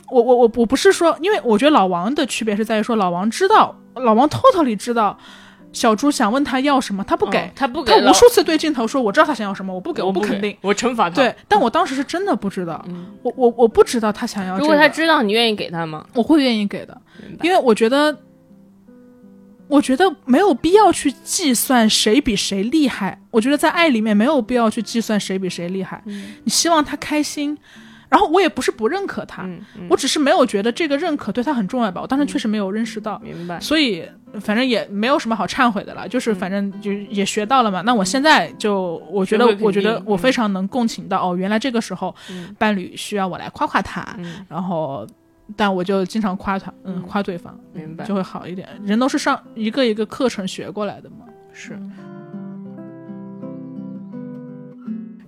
[0.08, 5.18] 我我我我不是说，因为我觉得老王的区别是在于说，老王知道，老王偷偷里知道，
[5.72, 11.16] 小猪想问他要什么，他不给，他不给，他无数次对镜头说，我知道他想要什么，我不给，我不肯定，我惩罚他。
[11.16, 12.86] 对，但我当时是真的不知道，
[13.24, 14.56] 我我我不知道他想要。
[14.56, 16.06] 如果他知道，你愿意给他吗？
[16.14, 16.96] 我会愿意给的，
[17.42, 18.16] 因为我觉得，
[19.68, 23.20] 我觉得没有必要去计算谁比谁厉害。
[23.30, 26.02] 我觉得在爱里面没有必要去计算谁比谁厉害。
[26.06, 27.56] 你希望他开心。
[28.08, 32.00] 然后我也不是不认可他，嗯嗯，我只是没有觉得这个认可对他很重要吧。
[32.00, 33.58] 我当时确实没有认识到，明白。
[33.58, 34.04] 所以
[34.40, 37.82] 反正也没有什么好忏悔的了，就是反正就也学到了嘛。
[37.82, 45.04] 那我现在就我觉得我觉得我非常能共情到，哦，原来这个时候嗯伴侣需要我来夸夸他，嗯，然后。
[45.54, 48.66] 但我就经常夸他，嗯，嗯夸对方，明白就会好一点。
[48.82, 51.26] 人都是上一个一个课程学过来的嘛。
[51.52, 51.78] 是。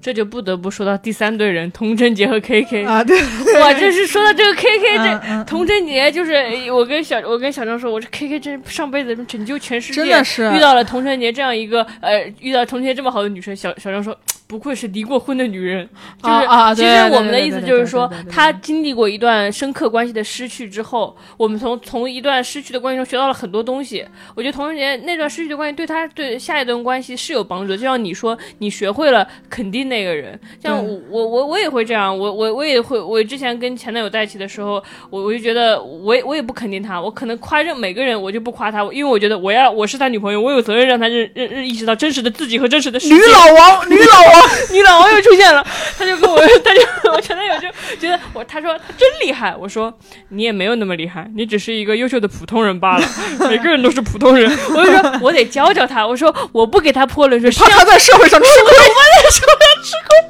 [0.01, 2.87] 这就不得不说到第三对人，童贞洁和 KK。
[2.87, 3.21] 啊，对，
[3.61, 6.35] 哇，这是说到这个 KK， 这嗯嗯童贞洁就是
[6.71, 13.55] 我跟小我跟小张说，我这 KK 真上辈子拯救全世界，真的是遇到了童贞洁这样一个呃，遇到童贞洁这么好的女生。
[13.55, 14.17] 小小张说，
[14.49, 15.87] 不愧是离过婚的女人，
[16.23, 24.05] 就是、啊啊其实我们的意思就是说她经历过一段深刻关系的失去之后，我们从从一段失去的关系中学到了很多东西。
[24.35, 43.15] 我觉得童贞洁那段失去的关系对她对下一段关系是有帮助的，就像你说，你学会了肯定那个人， 像我我我我也会这样，我我我也会，我之前跟前男友在一起的时候，我我就觉得我也我也不肯定他，我可能夸任每个人，我就不夸他，因为我觉得我要我是他女朋友，我有责任让他认认认意识到真实的自己和真实的世界。
[43.15, 44.38] 女老王，女老王，
[44.73, 45.65] 女老王又出现了，
[45.99, 46.81] 他就跟我，他就
[47.13, 49.93] 我前男友就觉得我，他说他真厉害，我说
[50.31, 53.09] 你也没有那么厉害，你只是一个优秀的普通人罢了，
[53.49, 54.51] 每个人都是普通人。
[54.75, 58.73] 我就说我得教教他，我说我不给他泼冷水，是怕他在社会上吃亏。
[58.73, 58.73] 我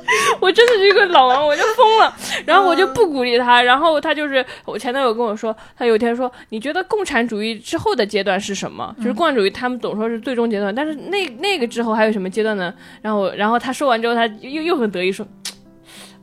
[0.52, 2.14] 真的是一个老王，我就疯了。
[2.47, 8.94] 然后我就不鼓励他，然后他就是我前男友跟我说，他有一天说，你觉得共产主义之后的阶段是什么？
[8.98, 12.72] 就是共产主义他们总说是最终阶段，但是那那个之后还有什么阶段呢？
[13.02, 15.26] 然后我然后他说完之后，他又又很得意说。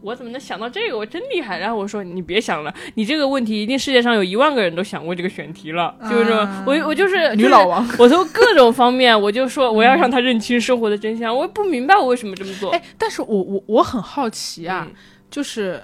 [0.05, 0.95] 我怎么能想到这个？
[0.95, 1.57] 我真厉害！
[1.57, 7.83] 然后我说你别想了，你这个问题一定世界上有一万个人都想过这个选题了，就是说我我就是女老，王。
[7.87, 12.69] 就是我从各种方面我就说我要让他认清生活的真相，我也不明白我为什么这么做。
[12.69, 14.95] 哎，但是我我我很好奇啊，嗯
[15.31, 15.83] 就是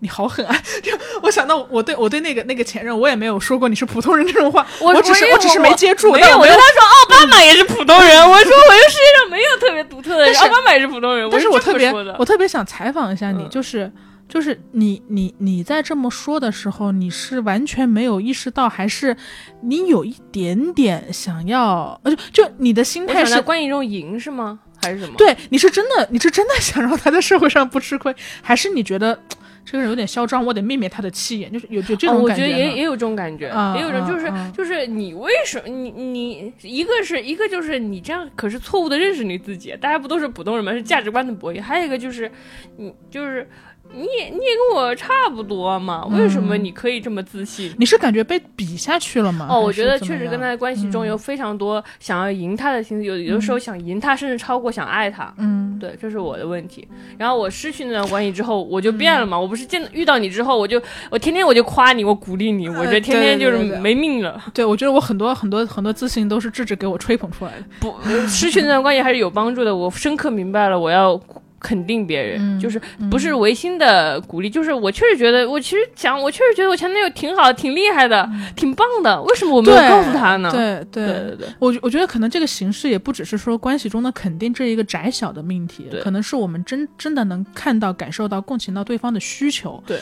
[0.00, 0.56] 你好狠啊！
[0.82, 13.92] 就我想到我对我对那个那个前任，我也没有说过你是普通人这种话，我我只是我只是没接住，没有，我跟他说奥巴马也是普通人，我说我这世界上没有特别独特的人，奥巴马也是普通人，但是我我特别我特别想采访一下你，嗯就是
[14.28, 19.14] 就是你你你在这么说的时候，你是完全没有意识到，还是
[19.62, 24.60] 你有一点点想要，呃，就就你的心态是关于这种赢是吗？
[24.82, 25.12] 还是什么？
[25.18, 29.18] 对，你是真的，你是真的想让他在社会上不吃亏，还是你觉得
[29.64, 40.72] 这个人有点嚣张，我得灭灭他的气焰，就是有有这种，感呢觉得也也有这种感觉，啊也有种就是、就是你为什么你你一个是一个就是你这样可是错误的认识你自己，大家不都是普通人吗？
[40.72, 42.30] 是价值观的博弈，还有一个就是
[42.76, 43.48] 你就是
[43.92, 47.74] 你也你也跟我差不多嘛，为什么嗯你可以这么自信？
[47.78, 49.46] 你是感觉被比下去了吗？
[49.50, 55.32] 哦，我觉得确实跟他的关系中有非常多想要赢他的心思，有有的时候想赢他，甚至超过想爱他。
[55.38, 56.86] 嗯，对，这是我的问题。
[57.18, 59.38] 然后我失去那段关系之后，我就变了嘛。
[59.38, 60.80] 我不是见遇到你之后，我就
[61.10, 64.40] 我天天我就夸你，我鼓励你，我觉得天天就是对对对对没命了。
[64.54, 67.64] 对，我觉得我很多很多很多自信都是智智给我吹捧出来的。
[67.80, 67.94] 不，
[68.28, 69.74] 失去那段关系还是有帮助的。
[69.74, 71.20] 我深刻明白了，我要。
[71.60, 72.80] 肯定别人，嗯就是
[73.10, 79.22] 不是违心的鼓励，就是我确实觉得，我其实讲，我确实觉得我前男友挺好，挺厉害的，挺棒的。
[79.22, 80.50] 为什么我没有告诉他呢？
[80.50, 89.82] 对对对对对，我我觉得可能这个形式也不只是说关系中的肯定这一个窄小的命题，可能是我们真真的能看到、感受到、共情到对方的需求。
[89.86, 89.98] 对，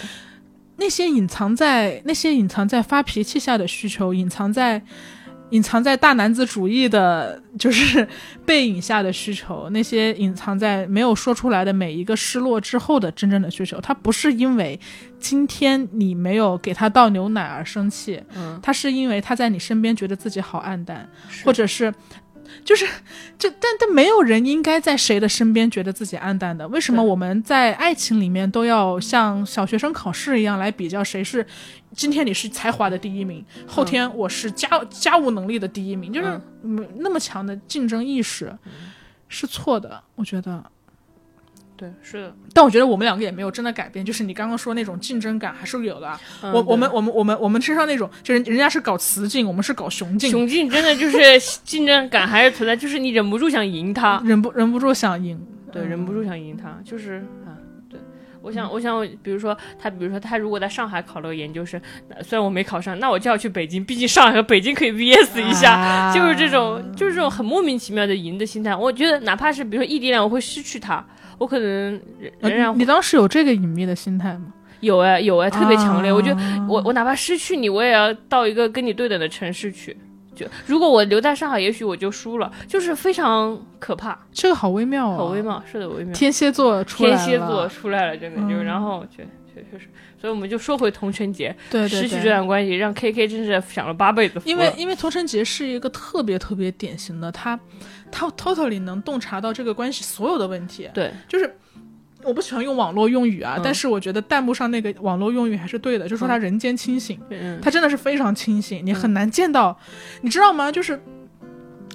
[0.76, 4.80] 那些隐藏在那些隐藏在发脾气下的需求，隐藏在
[5.50, 8.06] 隐藏在大男子主义的，就是
[8.44, 14.78] 背影下的需求，那些隐藏在没有说出来的每一个失落之后的真正的需求，他不是因为
[15.18, 21.92] 今天你没有给他倒牛奶而生气，嗯，他是因为他在你身边觉得自己好暗淡，是或者是。
[22.64, 22.86] 就是，
[23.38, 26.66] 这但但没有人应该在谁的身边觉得自己暗淡的。
[26.68, 31.46] 为什么我们在爱情里面都要像小学生考试一样来比较谁是？
[31.94, 38.56] 今天你是才华的第一名，后天我是家家务能力的第一名，就是嗯那么强的竞争意识
[39.28, 40.62] 是错的，我觉得。
[41.78, 42.36] 对，是的。
[42.52, 46.20] 但我觉得我们两个也没有真的改变，就是你刚刚说那种竞争感还是有的啊。
[46.42, 51.18] 嗯我我们我们我们我们身上那种，就是人家是搞雌竞，我们是搞雄竞，雄竞真的就是
[51.62, 55.40] 竞争感还是存在，就是你忍不住想赢他，忍不忍不住想赢。
[55.70, 57.54] 对，嗯忍不住想赢他，就是啊，
[57.88, 58.00] 对。
[58.40, 61.78] 我想，我想，比如说他，比如说他如果在上海考了个研究生，
[62.08, 68.74] 那虽然我没考上，那我就要去北京，毕竟上海和北京可以 VS 一下，啊就是这种，就是这种很莫名其妙的赢的心态。
[68.74, 71.04] 我觉得哪怕是比如说异地恋，我会失去他，
[71.38, 72.00] 我可能
[72.40, 74.52] 仍然呃你当时有这个隐秘的心态吗？
[74.80, 76.12] 有哎有哎，特别强烈。
[76.12, 79.96] 我觉得啊我我哪怕失去你，我也要到一个跟你对等的城市去。
[80.36, 85.42] 就如果我留在上海，也许我就输了，就是非常可怕，这个好微妙啊，好微。
[85.42, 86.14] 妙，是的微妙。
[86.14, 89.88] 天蝎座出来了天蝎座出来了，真的就嗯然后确确对，就是，
[90.20, 92.28] 所以我们就说回童晨杰，对对失去这。
[92.28, 94.48] 段关系，让 K K 真是享了八辈子福。
[94.48, 97.58] 因为因为童晨杰是一个特别特别典型的，他
[98.10, 101.56] 他 totally 能洞察到这个关系所有的问题，对，就是
[102.22, 103.62] 我不喜欢用网络用语啊，嗯。
[103.62, 109.78] 但是我觉得弹幕上那个网络用语还是对的，就说他人间清醒，嗯，他真的是非常清醒，你很难见到，
[110.22, 110.70] 你知道吗？
[110.72, 111.00] 就是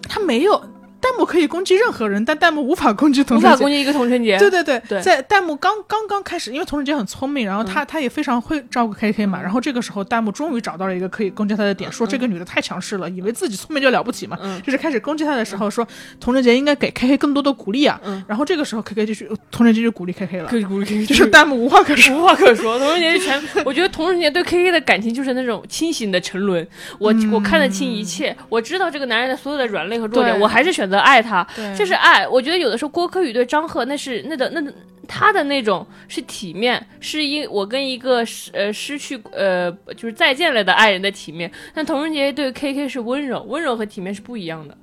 [0.04, 0.64] 他没有
[1.04, 3.70] 弹幕可以攻击任何人，但弹幕无法攻击童晨杰无法攻。
[3.70, 4.38] 击一个童晨杰。
[4.40, 15.86] 对对对，对在弹幕刚刚刚开始，因为童晨杰很聪明，然后他、他也非常会照顾 KK 嘛，然后这个时候弹幕终于找到了一个可以攻击他的点，说这个女的太强势了，以为自己聪明就了不起嘛，嗯就是开始攻击他的时候说
[16.22, 22.16] 童晨杰应该给 KK 更多的鼓励啊，嗯然后这个时候 KK 就去童晨杰就鼓励 KK 了，可以鼓励 K K，就是弹幕无话可说。
[22.16, 22.80] 无话可说。
[22.80, 26.66] 童晨杰全，我觉得童晨杰对 K K 的感情就是那种清醒的沉沦。
[27.00, 31.44] 我、我看得清一切，我知道这个男人的所有的软肋和弱点，我还是选择爱他。
[31.56, 32.28] 对这是爱。
[32.28, 34.74] 我觉得有的时候郭柯宇对张赫那是那的那的
[35.08, 41.52] 他的那种是体面，是因我跟一个失呃失去呃就是再见了的爱人的体面。
[41.74, 44.78] 但童仁杰对 K K 是温柔，温柔和体面是不一样的。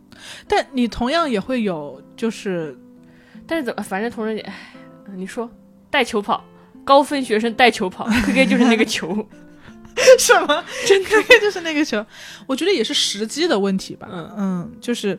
[0.47, 2.77] 但你同样也会有就是
[3.47, 4.45] 但是怎么，反正童仁杰，
[5.17, 5.51] 你说
[5.91, 6.45] 带球跑。
[6.83, 9.15] 高分学生带球跑，K K 就是那个球，
[10.19, 10.65] 什么？
[10.87, 12.05] 真 KK 就是那个球，
[12.47, 14.09] 我觉得也是时机的问题吧。
[14.11, 15.17] 嗯嗯就是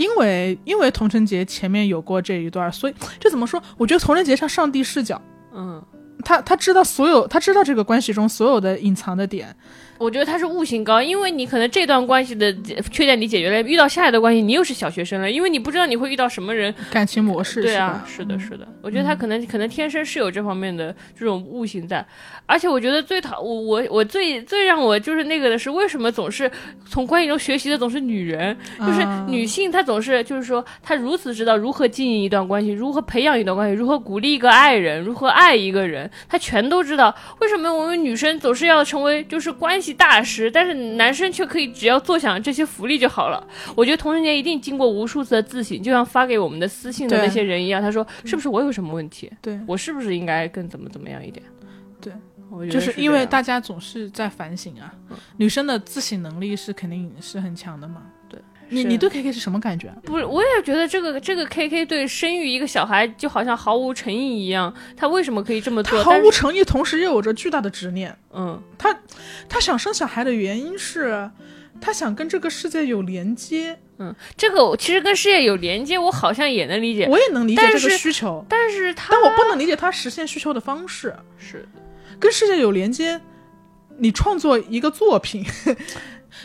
[0.00, 3.62] 因为因为童晨杰前面有过这一段，所以这怎么说？
[3.76, 5.20] 我觉得童晨杰像上帝视角，
[5.52, 5.84] 嗯，
[6.24, 9.54] 他他知道所有，他知道这个关系中所有的隐藏的点。
[10.00, 12.50] 我觉得他是悟性高，因为你可能这段关系的
[12.90, 22.02] 缺点你解决了，遇到下一段关系你又是小学生了，因为你不知道你会遇到什么人，感情模式对啊是的，是的，我觉得他可能、可能天生是有这方面的这种悟性在，
[22.46, 26.50] 而且我觉得最讨我我我最最让我就是那个的是，为什么总是
[26.86, 29.26] 从关系中学习的总是女人，就是啊。
[29.28, 37.14] 女性她总是就是说她如此知道如何经营一段关系，如何培养一段关系，如何鼓励一个爱人，如何爱一个人，她全都知道。
[37.40, 43.46] 为什么我们女生总是要成为就是关系大师，但是男生却可以只要坐享这些福利就好了？
[43.74, 49.30] 我觉得同性恋一定经过无数次的自省，就像发给我们的私信的那些人一样，他说是不是我有什么问题？
[49.40, 51.44] 对，我是不是应该更怎么怎么样一点？
[52.00, 52.12] 对，
[52.50, 54.94] 我觉得就是因为大家总是在反省啊，
[55.36, 58.02] 女生的自省能力是肯定是很强的嘛。
[58.70, 59.96] 你你对 KK 是什么感觉啊？
[60.04, 66.02] 不是，我也觉得这个这个 K K 对生育一个小孩就好像毫无诚意一样，他为什么可以这么做？
[66.02, 68.16] 他毫无诚意，同时又有着巨大的执念。
[68.32, 68.98] 嗯，他
[69.48, 71.30] 他想生小孩的原因是，
[71.80, 73.78] 他想跟这个世界有连接。
[74.02, 81.14] 嗯这个我其实跟事业有连接，我好像也能理解，我也能理解这个需求，但是他但我不能理解他实现需求的方式。
[81.36, 81.68] 是
[82.18, 83.20] 跟世界有连接，
[83.98, 85.44] 你创作一个作品。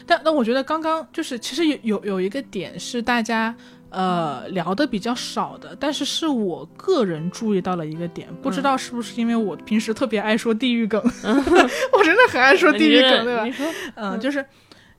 [0.06, 3.56] 但但我觉得刚刚就是其实有有有一个点是大家
[3.90, 11.02] 呃聊的比较少的，但是是我个人注意到了一个点，不知道是不是因为我平时特别爱说地域梗，
[11.94, 13.46] 我真的很爱说地域梗，对吧
[13.96, 14.46] 嗯，就是。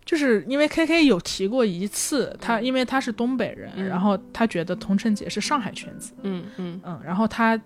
[0.06, 3.88] 就是因为 K K 有提过一次，他因为他是东北人，嗯。
[3.88, 6.80] 然后他觉得童晨杰是上海圈子，嗯嗯。
[6.84, 7.60] 嗯，然后他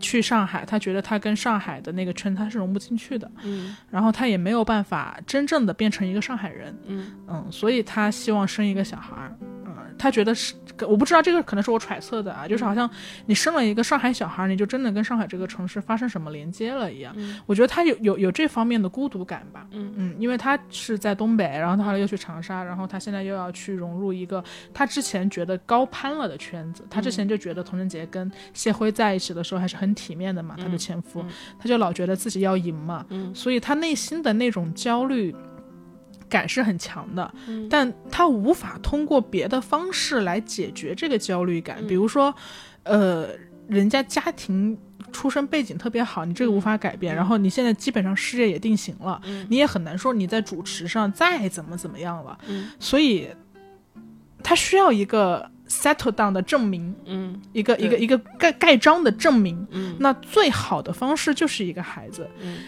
[0.00, 3.76] 去上海，他觉得他跟上海的那个圈他是融不进去的，嗯。
[3.90, 7.12] 然后他也没有办法真正的变成一个上海人，嗯。
[7.28, 9.55] 嗯，所以他希望生一个小孩儿，嗯，
[9.98, 10.54] 他觉得是，
[10.86, 12.88] 我不知道这个可能是我揣测的啊，就是好像
[13.26, 17.40] 你生了一个上海小孩，你就真的跟上海这个城市发生什么连接了一样，嗯。
[17.46, 19.92] 我觉得他有有有这方面的孤独感吧，嗯。
[19.96, 24.42] 嗯，因为他是在东北，然后他后来又去长沙，然后他现在又要去融入一个
[24.74, 26.84] 他之前觉得高攀了的圈子。
[26.90, 31.28] 他之前就觉得童晨杰跟谢辉在一起的时候还是很体面的嘛，他的前夫，嗯。
[31.58, 33.34] 他就老觉得自己要赢嘛，嗯。
[33.34, 35.34] 所以他内心的那种焦虑。
[36.28, 37.68] 感是很强的，嗯。
[37.68, 42.34] 但他无法通过别的方式来解决这个焦虑感，比如说，
[42.82, 43.28] 呃，
[43.68, 44.76] 人家家庭
[45.12, 49.46] 出身背景特别好，你这个无法改变，然后你现在基本上事业也定型了，嗯。
[49.48, 52.70] 你也很难说你在主持上再怎么怎么样了，嗯。
[52.78, 53.28] 所以
[54.42, 57.40] 他需要一个 settle down 的证明，嗯。
[57.52, 59.66] 一个一个一个盖盖章的证明。
[59.70, 59.96] 嗯。
[59.98, 62.58] 那最好的方式就是一个孩子，嗯，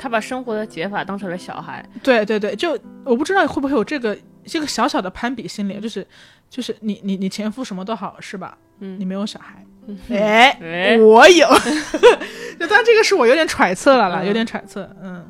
[0.00, 2.70] 他把生活的解法当成了小孩，对对对，就
[3.04, 4.16] 我不知道会不会有这个
[4.46, 6.06] 这个小小的攀比心理，就是
[6.48, 8.56] 就是你你你前夫什么都好是吧？
[8.78, 9.62] 嗯你没有小孩，
[10.08, 11.46] 哎、哎我有，
[12.58, 14.26] 就但这个是我有点揣测了啦，嗯。
[14.26, 15.22] 有点揣测，嗯。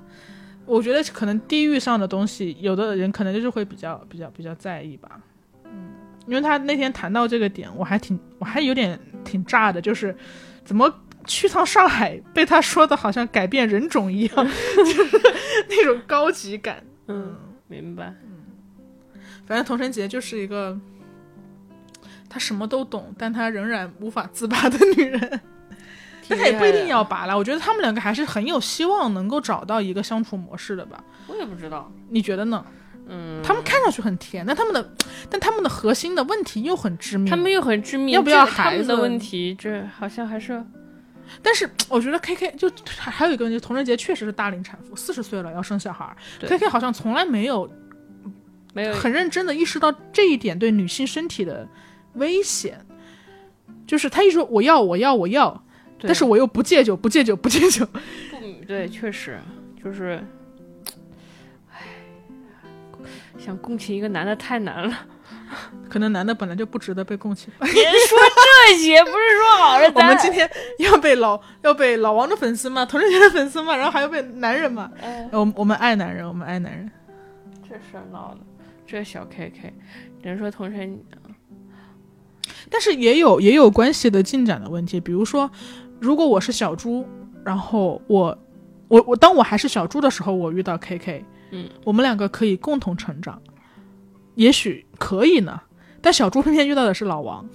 [0.67, 5.21] 我觉得可能地域上的东西，有的人可能就是会比较比较比较在意吧，
[5.65, 5.91] 嗯，
[6.29, 10.17] 因为他那天谈到这个点，我还挺我还有点挺炸的，就是
[10.65, 10.89] 怎么
[11.27, 14.37] 去趟上海被他说的好像改变人种一样，
[14.77, 15.21] 就是
[15.69, 17.37] 那种高级感，嗯，
[17.69, 18.39] 明白，嗯
[19.47, 20.79] 反正童晨杰就是一个，
[22.29, 25.41] 她什么都懂，但她仍然无法自拔的女人。
[26.29, 27.37] 但他也不一定要拔了。
[27.37, 31.03] 我觉得他们两个还是很有希望能够找到一个相处模式的吧。
[31.27, 32.65] 我也不知道，你觉得呢？
[33.09, 34.95] 嗯，他们看上去很甜，但他们的
[35.29, 37.29] 但他们的核心的问题又很致命。
[37.29, 40.65] 他们又很致命，要不要孩子们的问题，这好像还是
[41.43, 47.71] 但是我觉得 K K 就还还有一个问题，童仁杰确实是大龄产妇，四十岁了要生小孩，K K 好像从来没有
[48.75, 51.69] 没有很认真的意识到这一点对女性身体的
[52.15, 52.85] 危险。
[53.87, 55.51] 就是他一说我要我要我要，
[55.99, 57.99] 对但是我又不戒酒不戒酒不戒酒，不
[58.69, 59.37] 对，确实
[59.83, 60.25] 就是，
[61.73, 61.81] 唉，
[63.37, 65.07] 想共情一个男的太难了。
[65.91, 67.53] 可能男的本来就不值得被共情。
[67.59, 68.19] 别说
[69.05, 74.91] 不是说好了 我咱们今天要被老 要被老王的粉丝嘛，童仁杰的粉丝嘛，然后还要被男人嘛。
[75.01, 76.91] 哎我们我们爱男人，我们爱男人。
[77.69, 78.41] 这事儿闹的，
[78.87, 79.73] 这小 K K，
[80.23, 81.01] 只能说同城
[82.69, 85.51] 但是也有也有关系的进展的问题，比如说，
[86.01, 87.07] 如果我是小猪，
[87.45, 88.37] 然后我
[88.89, 93.41] 我我当我还是小猪的时候，我遇到 KK，嗯，我们两个可以共同成长，
[94.35, 95.61] 也许可以呢。
[96.03, 97.47] 但小猪偏偏遇到的是老王，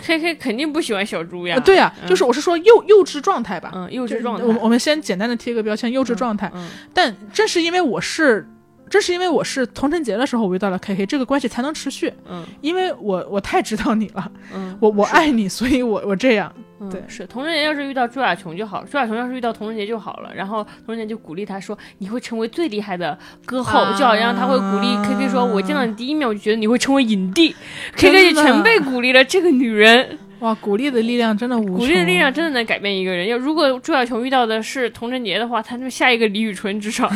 [0.00, 1.54] K K 肯定不喜欢小猪呀。
[1.56, 4.44] 呃对呀、嗯就是我是说幼幼稚状态吧，嗯，幼稚状态。
[4.44, 6.50] 我们我们先简单的贴个标签，幼稚状态。
[6.54, 8.46] 嗯，但正是因为我是，
[8.88, 12.12] 正是因为我是童晨节的时候我遇到了 KK，这个关系才能持续。
[12.28, 16.52] 嗯因为我我太知道你了，嗯，我我爱你，所以我我这样。
[16.80, 20.34] 嗯对是童贞节要是遇到朱亚琼就好，朱亚琼要是遇到童贞节就好了。
[20.34, 23.80] 然后童贞节就鼓励他说：“你会成为最厉害的歌后。
[23.80, 27.54] 啊就好像他会鼓励 K K 说：“我见到你第一面，我就觉得你会成为影帝。
[27.96, 29.22] ”K 真 K 的就全被鼓励了。
[29.22, 31.78] 这个女人哇，鼓励的力量真的无穷。
[31.80, 33.28] 鼓励的力量真的能改变一个人。
[33.28, 37.10] 要如果朱亚琼遇到的是童贞节的话，他就下一个李宇春至少。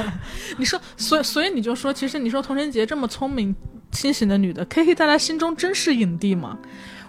[0.58, 3.54] 你说，所以所以你就说，其实你说童晨杰这么聪明
[3.90, 6.58] 清醒的女的，K K 在她心中真是影帝吗？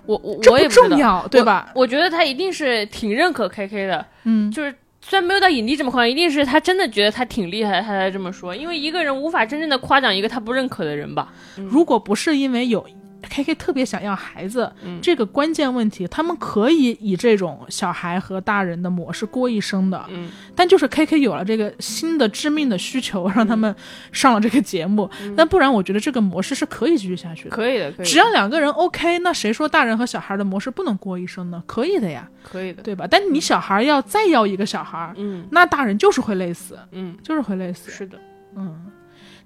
[0.07, 1.69] 我我我也不知道重要，对吧？
[1.75, 8.55] 我觉得他一定是挺认可 K K 的，嗯，就是虽然没有到影帝这么夸张，一定是他真的觉得他挺厉害，他才这么说。
[8.55, 11.31] 因为一个人无法真正的夸奖一个他不认可的人吧。
[11.55, 12.87] 如果不是因为有
[13.21, 20.03] K K 特别想要孩子、嗯这个关键问题，他们可以以这种小孩和大人的模式过一生的。
[20.09, 23.75] 嗯，但就是 K K 有了这个新的致命的需求，让他们
[24.11, 25.09] 上了这个节目。
[25.21, 27.55] 嗯那不然，我觉得这个模式是可以继续下去的。
[27.55, 31.63] 可以的，可以的，只要两个人 OK，那谁说大人和小孩的模式不能过一生呢？
[31.65, 32.83] 可以的呀，可以的。
[32.83, 33.07] 对吧？
[33.09, 37.91] 但你小孩要再要一个小孩，嗯那大人就是会累死，嗯，就是会累死。
[37.91, 38.19] 是的，
[38.55, 38.75] 嗯，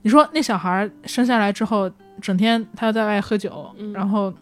[0.02, 1.90] 你说那小孩生下来之后，
[2.22, 4.34] 整天他要在外喝酒，嗯然后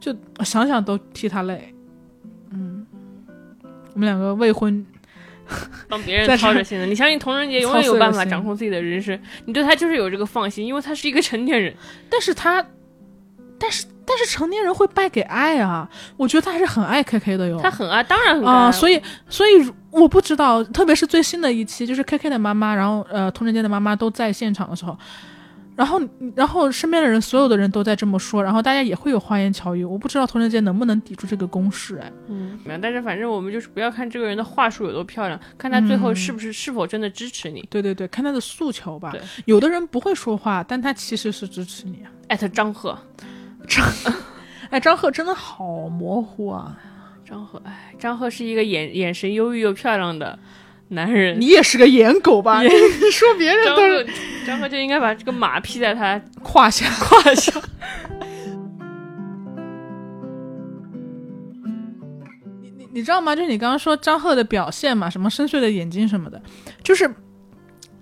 [0.00, 0.14] 就
[0.44, 1.72] 想想都替他累。
[2.50, 2.86] 嗯，
[3.94, 4.84] 我们两个未婚，
[5.88, 6.84] 帮别人操着心的。
[6.84, 11.74] 你相信童人杰永远有办法掌控自己的人生，你对他就是有这个放心，因为他是一个成年人。
[12.10, 12.62] 但是他，
[13.58, 15.88] 但是但是成年人会败给爱啊！
[16.16, 17.58] 我觉得他还是很爱 K K 的哟。
[17.62, 18.72] 他很爱，当然很爱啊、爱。
[18.72, 24.98] 所以所以我不知道，特别是最新的一期，就是 K K 的妈妈，然后呃，童晨杰的妈妈都在现场的时候，
[25.82, 26.00] 然后
[26.36, 29.82] 然后身边的人，所有的人都在这么说，然后大家也会有花言巧语。
[29.84, 37.66] 我不知道童晨杰能不能抵住这个攻势，哎，嗯，但是反正我们就是不要看这个人的话术有多漂亮，看他最后嗯是不是、是否真的支持你。
[37.68, 39.12] 对对对，看他的诉求吧。
[39.44, 42.12] 有的人不会说话，但他其实是支持你啊。
[42.28, 42.96] 艾特张赫，
[44.70, 46.78] 哎，张赫真的好模糊啊！
[47.28, 50.38] 张赫，哎，张赫是一个眼眼神忧郁又漂亮的
[50.92, 51.40] 男人。
[51.40, 52.62] 你也是个颜狗吧？
[52.62, 52.68] 你
[53.10, 54.10] 说别人张都是赫，
[54.46, 56.86] 张赫就应该把这个马披在他胯下。
[56.86, 57.52] 胯下。
[62.60, 63.34] 你你知道吗？
[63.34, 66.40] 就是你刚刚说张赫的表现嘛，什么深邃的眼睛什么的，
[66.82, 67.10] 就是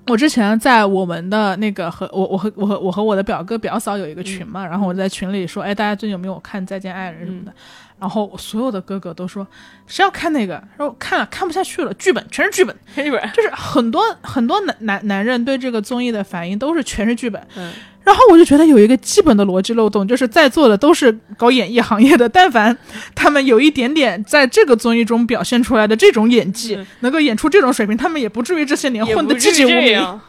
[0.07, 7.55] 我之前在我们的那个和我我和我和我和我的表哥表嫂有一个群嘛，然后我在群里说，哎，大家最近有没有看《再见爱人》什么的？
[8.01, 9.47] 然后所有的哥哥都说
[9.87, 10.55] 谁要看那个？
[10.79, 17.41] 然后看了看不下去了，剧本全是剧本，剧本，就是很多很多男男男人对这个综艺的反应都是全是剧本。
[17.57, 17.71] 嗯，
[18.03, 22.77] 然后我就觉得有一个基本的逻辑漏洞，就是在座的都是搞演艺行业的，但凡
[23.15, 30.21] 他们有一点点在这个综艺中表现出来的这种演技，嗯能够演出这种水平，他们也不至于这些年混得籍籍无名。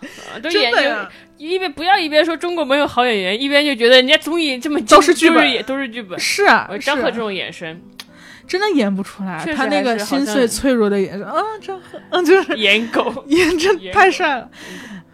[0.44, 1.08] 真的呀
[1.50, 6.20] 一边不要一边说中国没有好演员，一边就觉得人家综艺这么都是剧本也都是剧本。
[6.20, 7.82] 是啊张赫这种眼神，
[8.48, 13.24] 真的演不出来他那个心碎脆弱的眼神啊，张赫，嗯，就是 演狗。
[13.28, 14.50] 演真太帅了。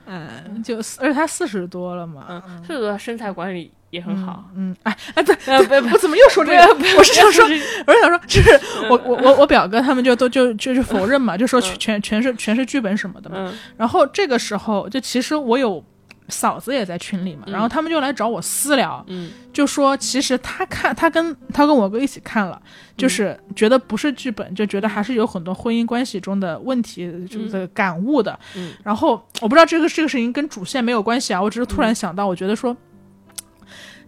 [0.09, 4.45] 嗯，就而且他四十多了嘛，嗯，所以说身材管理也很好。
[4.55, 6.63] 嗯，哎哎，对，呃，不不我怎么又说这个？
[6.97, 7.43] 我是想说，
[7.85, 8.57] 我是想说，就是
[8.89, 13.35] 我我我我表哥他们就都就就是否认嘛，就说嗯全全是全是剧本什么的嘛。
[13.39, 15.83] 嗯然后这个时候，就其实我有
[16.27, 17.53] 嫂子也在群里嘛，嗯。
[17.53, 19.31] 然后他们就来找我私聊，嗯。
[19.53, 22.61] 就说其实他看他跟他跟我哥一起看了，
[22.95, 28.37] 就是觉得不是剧本，就觉得还是有很多婚姻关系中的问题，就是感悟的。
[28.55, 28.73] 嗯。
[28.83, 32.75] 然后我不知道这个这个事情跟主线没有关系啊，我只是突然想到，我觉得说，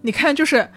[0.02, 0.70] 你看就是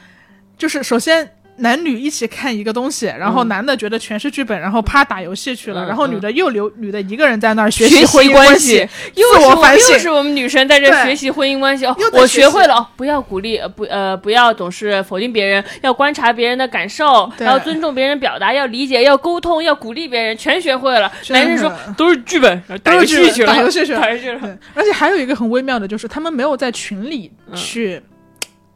[0.56, 1.36] 就是首先。
[1.62, 3.48] 男女一起看一个东西，然后嗯。
[3.52, 9.98] 男的觉得全是剧本，然后啪打游戏去了，嗯然后女的又留女的一个人在那儿学学习婚姻关系，又自是我又我反省。
[9.98, 17.46] 是我们女生在这学习婚姻关系哦我学会了哦，不要鼓励，呃不呃不要总是否定别人，要观察别人的感受，对。
[17.46, 21.12] 要尊重别人表达，要理解，要沟通，要鼓励别人，全学会了。
[21.28, 24.00] 男生说都是剧本，打都是剧本游戏去了，打游戏去了。
[24.00, 24.58] 打游戏去了。
[24.74, 27.56] 而且还有一个很微妙的，就是他们没有在群里嗯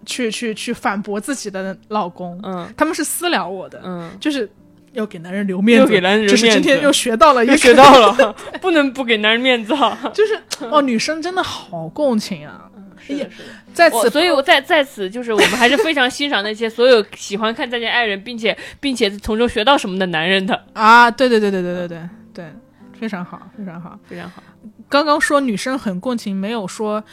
[0.07, 4.49] 去、去去去反驳自己的老公，嗯他们是私聊我的，嗯，就是
[4.93, 9.99] 要给男人留面子，又给男人留就是今天又学到了一，又学到了，不能不给男人面子啊！
[10.15, 10.39] 就是
[10.71, 13.49] 哦，女生真的好共情啊，是的，是的。
[13.75, 22.53] 在此所以，我在在此就是我们还是非常欣赏那些所有喜欢看《再见爱人》，并且并且从中学到什么的男人的，啊，对对对对对对对对，
[22.99, 23.99] 非常好，非常好。
[24.09, 24.43] 非常好。
[24.89, 27.05] 刚刚说女生很共情，没有说。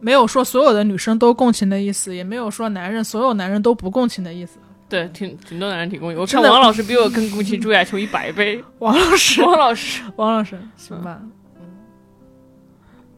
[0.00, 4.58] 没有说所有的女生都共情的意思，也没有说男人所有男人都不共情的意思。
[4.88, 6.20] 对，挺挺多男人挺共情。
[6.20, 8.62] 我看王老师比我更共情朱亚琼一百倍。
[8.78, 11.20] 王老师，王老师，王老师，行吧。
[11.56, 11.66] 嗯，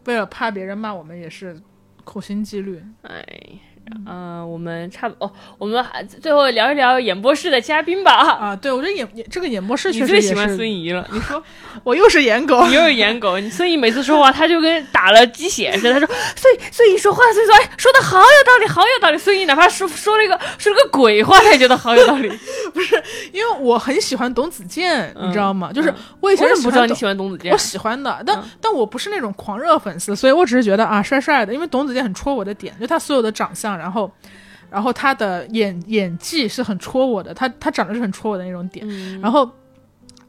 [0.07, 1.61] 为了怕别人骂我们，也是
[2.05, 2.83] 苦心积虑。
[3.03, 3.23] 哎，
[4.07, 8.13] 嗯、我们差不哦，我们还最后聊一聊演播室的嘉宾吧。
[8.13, 11.43] 啊，对我觉得演演这个演播室你确实也最喜欢孙怡了，你说
[11.85, 15.93] 我又是颜狗你，又是颜狗，你孙怡每次说话，他就跟打了鸡血似的。
[15.95, 19.19] 他说 孙孙怡说话，孙怡说哎说的好有道理，好有道理。
[19.19, 22.29] 孙怡哪怕说说了一个说了个鬼话，他也觉得好有道理。
[22.73, 23.03] 不是
[23.33, 25.71] 因为我很喜欢董子健，嗯你知道吗？
[25.73, 27.59] 就是嗯我以前不知道你喜欢董子健我？
[27.59, 31.55] 喜欢的，但、嗯但我不是那种狂热粉丝，所以我只是觉得啊，帅帅的。
[31.55, 34.11] 因为董子健很戳我的点，就他所有的长相，然后，
[34.71, 38.85] 然后他的演演技是很戳我的，他他长得是很戳我的那种点。
[38.89, 39.51] 嗯然后，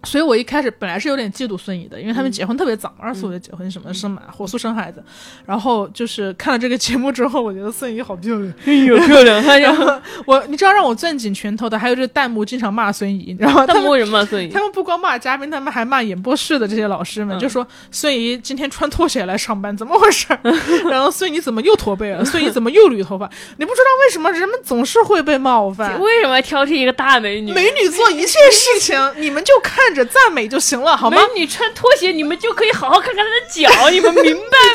[0.04, 5.04] 所以我一开始本来是有点嫉妒孙怡的，因为他们嗯结婚特别早，二十岁就结婚，什么生嘛火速生孩子。
[5.46, 8.54] 然后就是看了这个节目之后，我觉得孙怡好漂亮。
[8.66, 9.86] 哎呦漂亮，然 后
[10.26, 14.60] 我，你知道让我攥紧拳头的，还有这弹幕经常骂孙怡，然后弹幕为什么骂孙怡他？
[14.62, 20.40] 们不光骂嘉宾，他们还骂演播室的这些老师们，嗯就说孙怡今天穿拖鞋来上班，怎么回事儿？
[20.90, 22.24] 然后孙怡怎么又驼背了？
[22.26, 23.30] 孙怡怎么又捋头发？
[23.58, 26.00] 你不知道为什么人们总是会被冒犯？
[26.00, 27.52] 为什么挑剔一个大美女？
[27.52, 31.18] 美女做一切事情，你们就看着赞美就行了，好吗？
[31.18, 34.24] 美女穿拖鞋，你们就可以好好看看他的脚， 你们明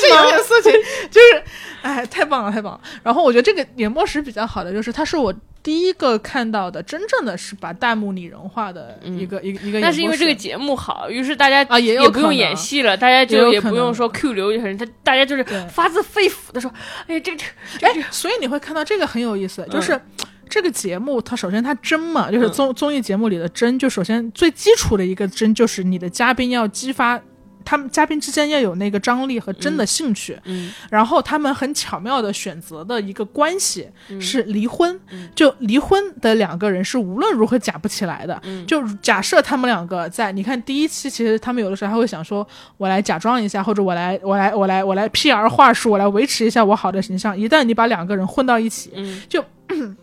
[0.00, 0.30] 这有白吗？
[0.30, 0.72] 点色情，
[1.10, 1.42] 就是，
[1.82, 2.80] 哎，太棒了，太棒了。
[3.02, 9.80] 然后我觉得这个演播室比较好的，就是它是我第一个看到的真正的是把弹幕拟人化的一个、一个一个演播室。
[9.80, 16.72] 那是因为这个节目好，于是大家啊也也不用演戏了，大家就也不用说 Q 流人，他大家就是发自肺腑的说，
[17.06, 17.44] 哎，这这这
[17.80, 20.00] 这哎，所以你会看到这个很有意思，就嗯是。
[20.54, 27.20] 这个节目，它首先它真嘛，就是嗯综综艺节目里的真，就首先最基础的一个真，就是你的嘉宾要激发
[27.64, 30.72] 他们嘉宾之间要有那个张力和真的兴趣，嗯。
[30.88, 34.20] 然后他们很巧妙的选择的一个关系嗯。
[34.20, 35.28] 是离婚，嗯。
[35.34, 38.40] 就离婚的两个人是无论如何假不起来的。
[38.44, 38.64] 嗯。
[38.64, 47.36] 就假设他们两个在，你看第一期，其实他们有的时候还会想说，我来假装一下，或者我来，我来，我来，我来 PR 话术，我来维持一下我好的形象。
[47.36, 49.96] 一旦你把两个人混到一起，嗯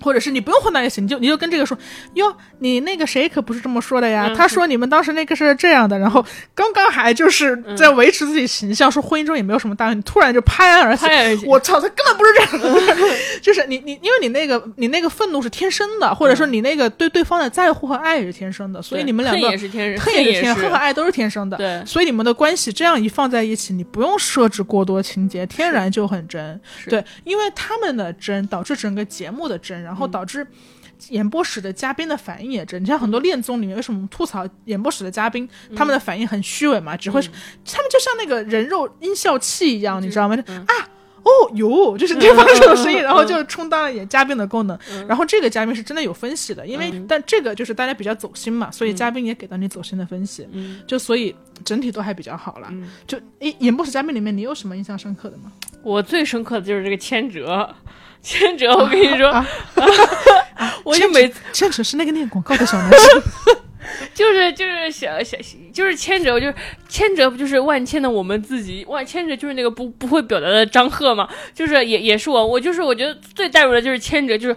[0.00, 1.76] 或者是你不用混到一起，你就你就跟这个说，
[2.14, 4.26] 哟，你那个谁可不是这么说的呀？
[4.28, 11.06] 嗯他说你们当时那个是这样的，然后刚刚还就是在维持自己形象，说婚姻中也没有什么大问题，突然就拍案而起。
[11.46, 21.56] 我操，他根本不是这样的， 就是你你，因为你那个你那个愤怒是天生的，或者说你那个对对方的在乎和爱也是天生的，所以你们两个恨也是天生，恨也也是天，恨和爱都是天生的。
[21.56, 26.60] 对所以你们的关系这样一放在一起，你不用设置过多情节，天然就很真。
[26.88, 30.46] 对，因为他们的真导致整个节目的真，然后嗯导致。
[31.10, 37.28] 演播室的嘉宾的反应也真，你像很多恋综里面为什么吐槽演播室的嘉宾，他们的反应很虚伪嘛，只会是
[37.64, 40.36] 他们就像那个人肉音效器一样，你知道吗？
[40.66, 40.74] 啊。
[41.28, 44.78] 哦，有，就是对方这种声音，然后就充当了演嘉宾的功能。
[45.06, 47.06] 然后这个嘉宾是真的有分析的，因为、嗯。
[47.06, 50.48] 但这个就是大家比较走心嘛，所以嘉宾也给到你走心的分析。
[50.52, 50.80] 嗯。
[50.86, 51.34] 就所以
[51.64, 52.68] 整体都还比较好了。
[52.70, 52.88] 嗯。
[53.06, 55.52] 就演，演播室嘉宾里面，你有什么印象深刻的吗？
[55.82, 57.68] 我最深刻的就是这个千哲，
[58.22, 59.46] 千哲，我跟你说，啊
[60.84, 63.22] 我就每次千哲是那个念广告的小男生，
[64.14, 65.36] 就是就是小小
[65.78, 66.54] 就是千哲，就是
[66.88, 68.84] 千哲不就是万千的我们自己？
[68.88, 71.28] 万千哲就是那个不不会表达的张赫嘛？
[71.54, 74.56] 就是也也是我，我就是我觉得最代入的就是千哲，就是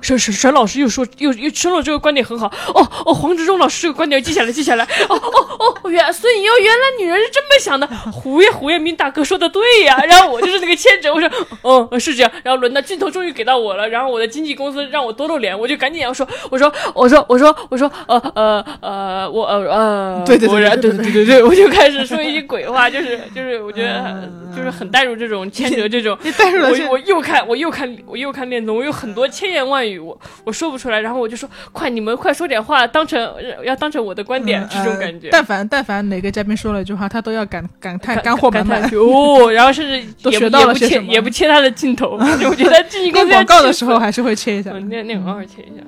[0.00, 11.30] 沈沈沈老师又说又又说了这个观点很好哦哦，黄执中老师这个观点记下来记下来哦哦哦，原所以原来女人是这么想的，胡彦胡彦斌大哥说的对呀，然后我就是那个千哲，我说
[11.60, 33.20] 哦是这样，然后轮到镜头终于给到我了，然后我的经纪公司让我多露脸，我就赶紧要说我说我说我说我说呃呃呃我呃呃对对对果然对对对对对对，我就开始说一些鬼话，就是就是我觉得就是很带入这种千哲这种，你带入了千我我又看我又看我又看恋综，我有很多千言万语，我我说不出来，然后我就说快你们快说点话，当成
[33.64, 35.28] 要当成我的观点，这种呃感觉。
[35.30, 44.70] 但凡但凡哪个嘉宾说了一句话，他都要感感叹干货满满哦，然后甚至都学也不也不切到了些什么也不切他的镜头， 我觉得经纪公念司要气死广告的时候还是会切一下。
[44.74, 45.82] 嗯，那那个偶尔切一下。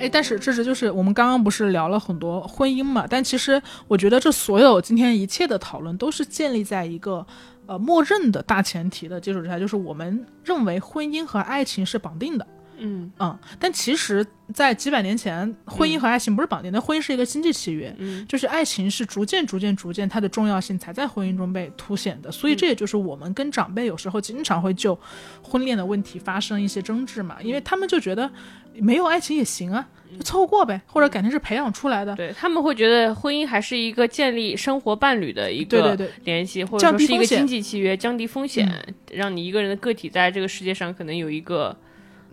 [0.00, 3.06] 哎，但是这是就是我们刚刚不是聊了很多婚姻嘛？
[3.06, 7.24] 但其实我觉得这所有今天一切的讨论都是建立在一个
[7.66, 12.46] 呃默认的大前提的基础之下，就是我们认为婚姻和爱情是绑定的。
[12.80, 13.12] 嗯。
[13.18, 18.26] 嗯，但其实，在几百年前，婚姻和爱情不是绑定的，婚姻是一个经济契约，嗯。
[18.26, 22.30] 就是爱情是逐渐、逐渐、逐渐它的重要性才在婚姻中被凸显的。
[22.32, 24.98] 所以这也就是我们跟长辈有时候经常会就
[25.42, 28.30] 婚恋的问题发生一些争执嘛，因为他们就觉得
[28.74, 29.86] 没有爱情也行啊，
[30.16, 32.14] 就凑合过呗，或者感情是培养出来的。
[32.16, 41.80] 对他们会觉得婚姻还是一个建立生活伴侣的一个对对对，联系，或者降说是一个经济契约，降低风险，让你一个人的个体在这个世界上可能有一个对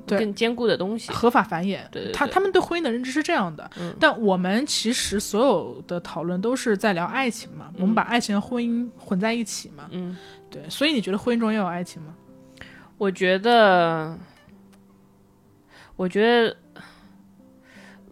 [0.06, 1.12] 更坚固的东西。
[1.12, 1.80] 合法繁衍。
[1.92, 9.88] 对对对他他们对婚姻的认知是这样的，嗯但我们其实所有的讨论都是在聊爱情嘛，我们把爱情和婚姻混在一起嘛。
[9.92, 10.16] 嗯，
[10.50, 12.14] 对，所以你觉得婚姻中要有爱情吗？
[12.98, 14.18] 我觉得，
[15.96, 16.56] 我觉得。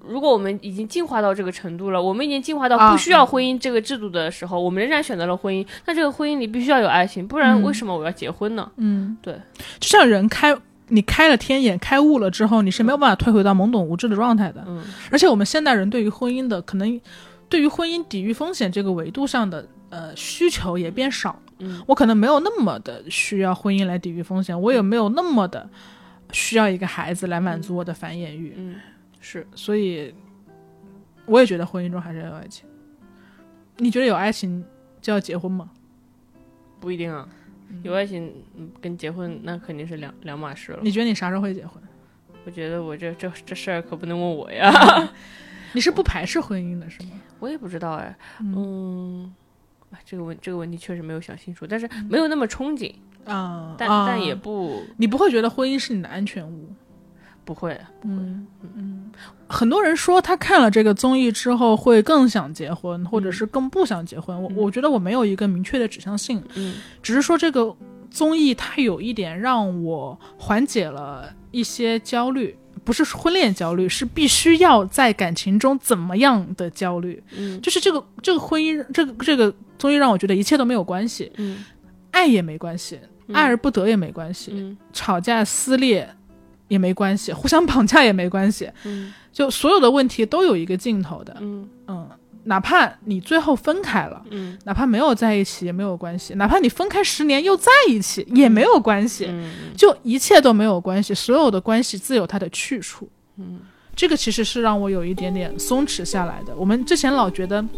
[0.07, 5.66] 如果我们已经进化到这个程度了，我们已经进化到啊不需要婚姻这个制度的时候，我们仍然选择了婚姻。
[5.88, 8.72] 那这个婚姻里必须要有爱情，不然嗯为什么我要结婚呢？
[8.76, 9.34] 嗯，对，
[9.80, 10.56] 就像人开
[10.88, 14.64] 你开了天眼、开悟了之后，你是没有办法退回到懵懂无知的状态的。
[14.68, 17.02] 嗯而且我们现代人对于婚姻的可能，
[17.49, 21.40] 对于婚姻抵御风险这个维度上的呃需求也变少。
[21.60, 25.68] 嗯，我可能没有那么的需要婚姻来抵御风险，我也没有那么的
[26.32, 28.53] 需要一个孩子来满足我的繁衍欲。
[28.57, 28.76] 嗯，
[29.22, 30.14] 是所以，
[31.26, 32.68] 我也觉得婚姻中还是要有爱情。
[33.78, 34.64] 你觉得有爱情
[35.02, 35.70] 就要结婚吗？
[36.80, 37.28] 不一定啊。
[37.84, 40.80] 有爱情，嗯，跟结婚那肯定是两两码事了。
[40.82, 41.82] 你觉得你啥时候会结婚？
[42.46, 44.72] 我觉得我这这这事儿可不能问我呀，
[45.74, 47.10] 你是不排斥婚姻的是吗？
[47.40, 48.16] 我也不知道哎。
[48.40, 49.34] 嗯
[50.04, 52.94] 这个问这个问题确实没有想清楚，但是没有那么憧憬，
[53.26, 56.70] 啊，但、啊但也不你不会觉得婚姻是你的安全屋。
[57.46, 57.80] 不会。
[58.04, 58.95] 嗯嗯，
[59.48, 64.42] 很多人说他看了这个综艺之后会更想结婚，或者是更不想结婚。
[64.42, 64.56] 我嗯。
[64.58, 66.76] 我觉得我没有一个明确的指向性，嗯。
[67.04, 67.76] 只是说这个
[68.10, 77.22] 综艺它有一点让我缓解了一些焦虑，不是婚恋焦虑，是必须要在感情中怎么样的焦虑。
[77.38, 77.62] 嗯。
[77.62, 81.64] 就是这个这个婚姻，这个这个综艺让我觉得一切都没有关系，嗯。
[82.10, 83.36] 爱也没关系，嗯。
[83.36, 84.76] 爱而不得也没关系，嗯。
[84.92, 86.10] 吵架撕裂
[86.68, 89.14] 也没关系，互相绑架也没关系，嗯。
[89.32, 91.36] 就所有的问题都有一个尽头的。
[91.42, 91.70] 嗯。
[91.88, 92.10] 嗯，
[92.46, 94.58] 哪怕你最后分开了，嗯。
[94.64, 99.52] 哪怕没有在一起也没有关系，哪怕你分开十年又在一起也没有关系，嗯。
[99.76, 103.10] 就一切都没有关系，所有的关系自有它的去处。
[103.38, 103.60] 嗯。
[103.96, 106.54] 这个其实是让我有一点点松弛下来的。
[106.56, 107.70] 我们之前老觉得，你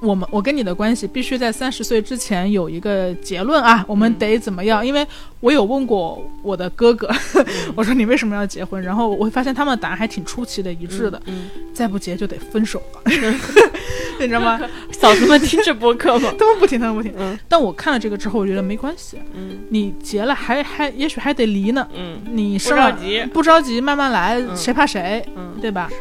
[0.00, 4.84] 我们我跟你的关系必须在三十岁之前有一个结论啊，我们得怎么样？
[4.86, 5.06] 因为
[5.40, 7.08] 我有问过我的哥哥，
[7.76, 8.82] 我说你为什么要结婚？
[8.82, 13.02] 然后我会发现他们的答案还挺出奇的一致的，嗯， 再不结就得分手了，
[14.20, 14.60] 你知道吗？
[14.92, 16.32] 嫂子们听这播客吗？
[16.38, 17.12] 他们不听，他们不听。
[17.18, 25.88] 嗯但我看了这个之后，我觉得没关系，嗯你结了还还也许还得离呢，嗯你不着急不着急，慢慢来，嗯谁怕谁，嗯，对吧？
[25.90, 25.96] 是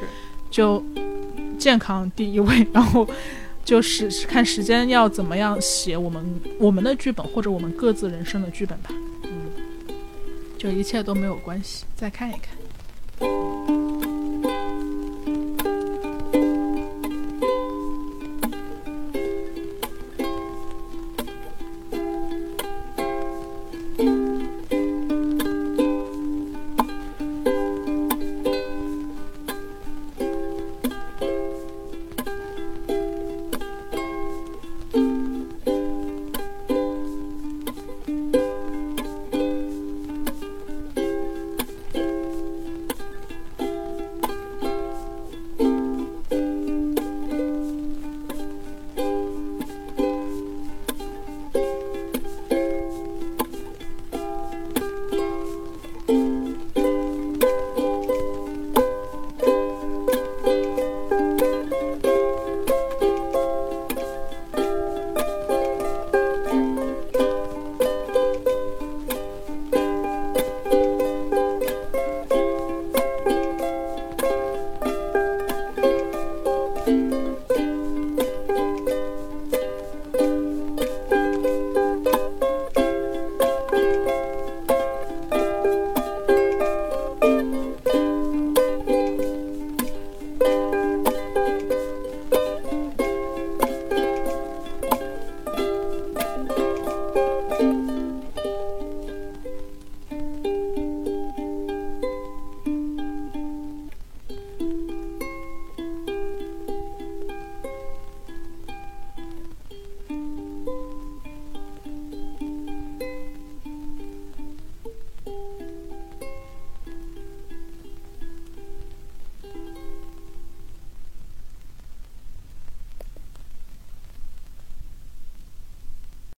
[0.49, 0.83] 就
[1.57, 3.07] 健康第一位，然后
[3.65, 8.89] 就是看时间要怎么样写我们我们的剧本或者我们各自人生的剧本吧。
[9.23, 9.51] 嗯，
[10.57, 13.86] 就一切都没有关系，再看一看。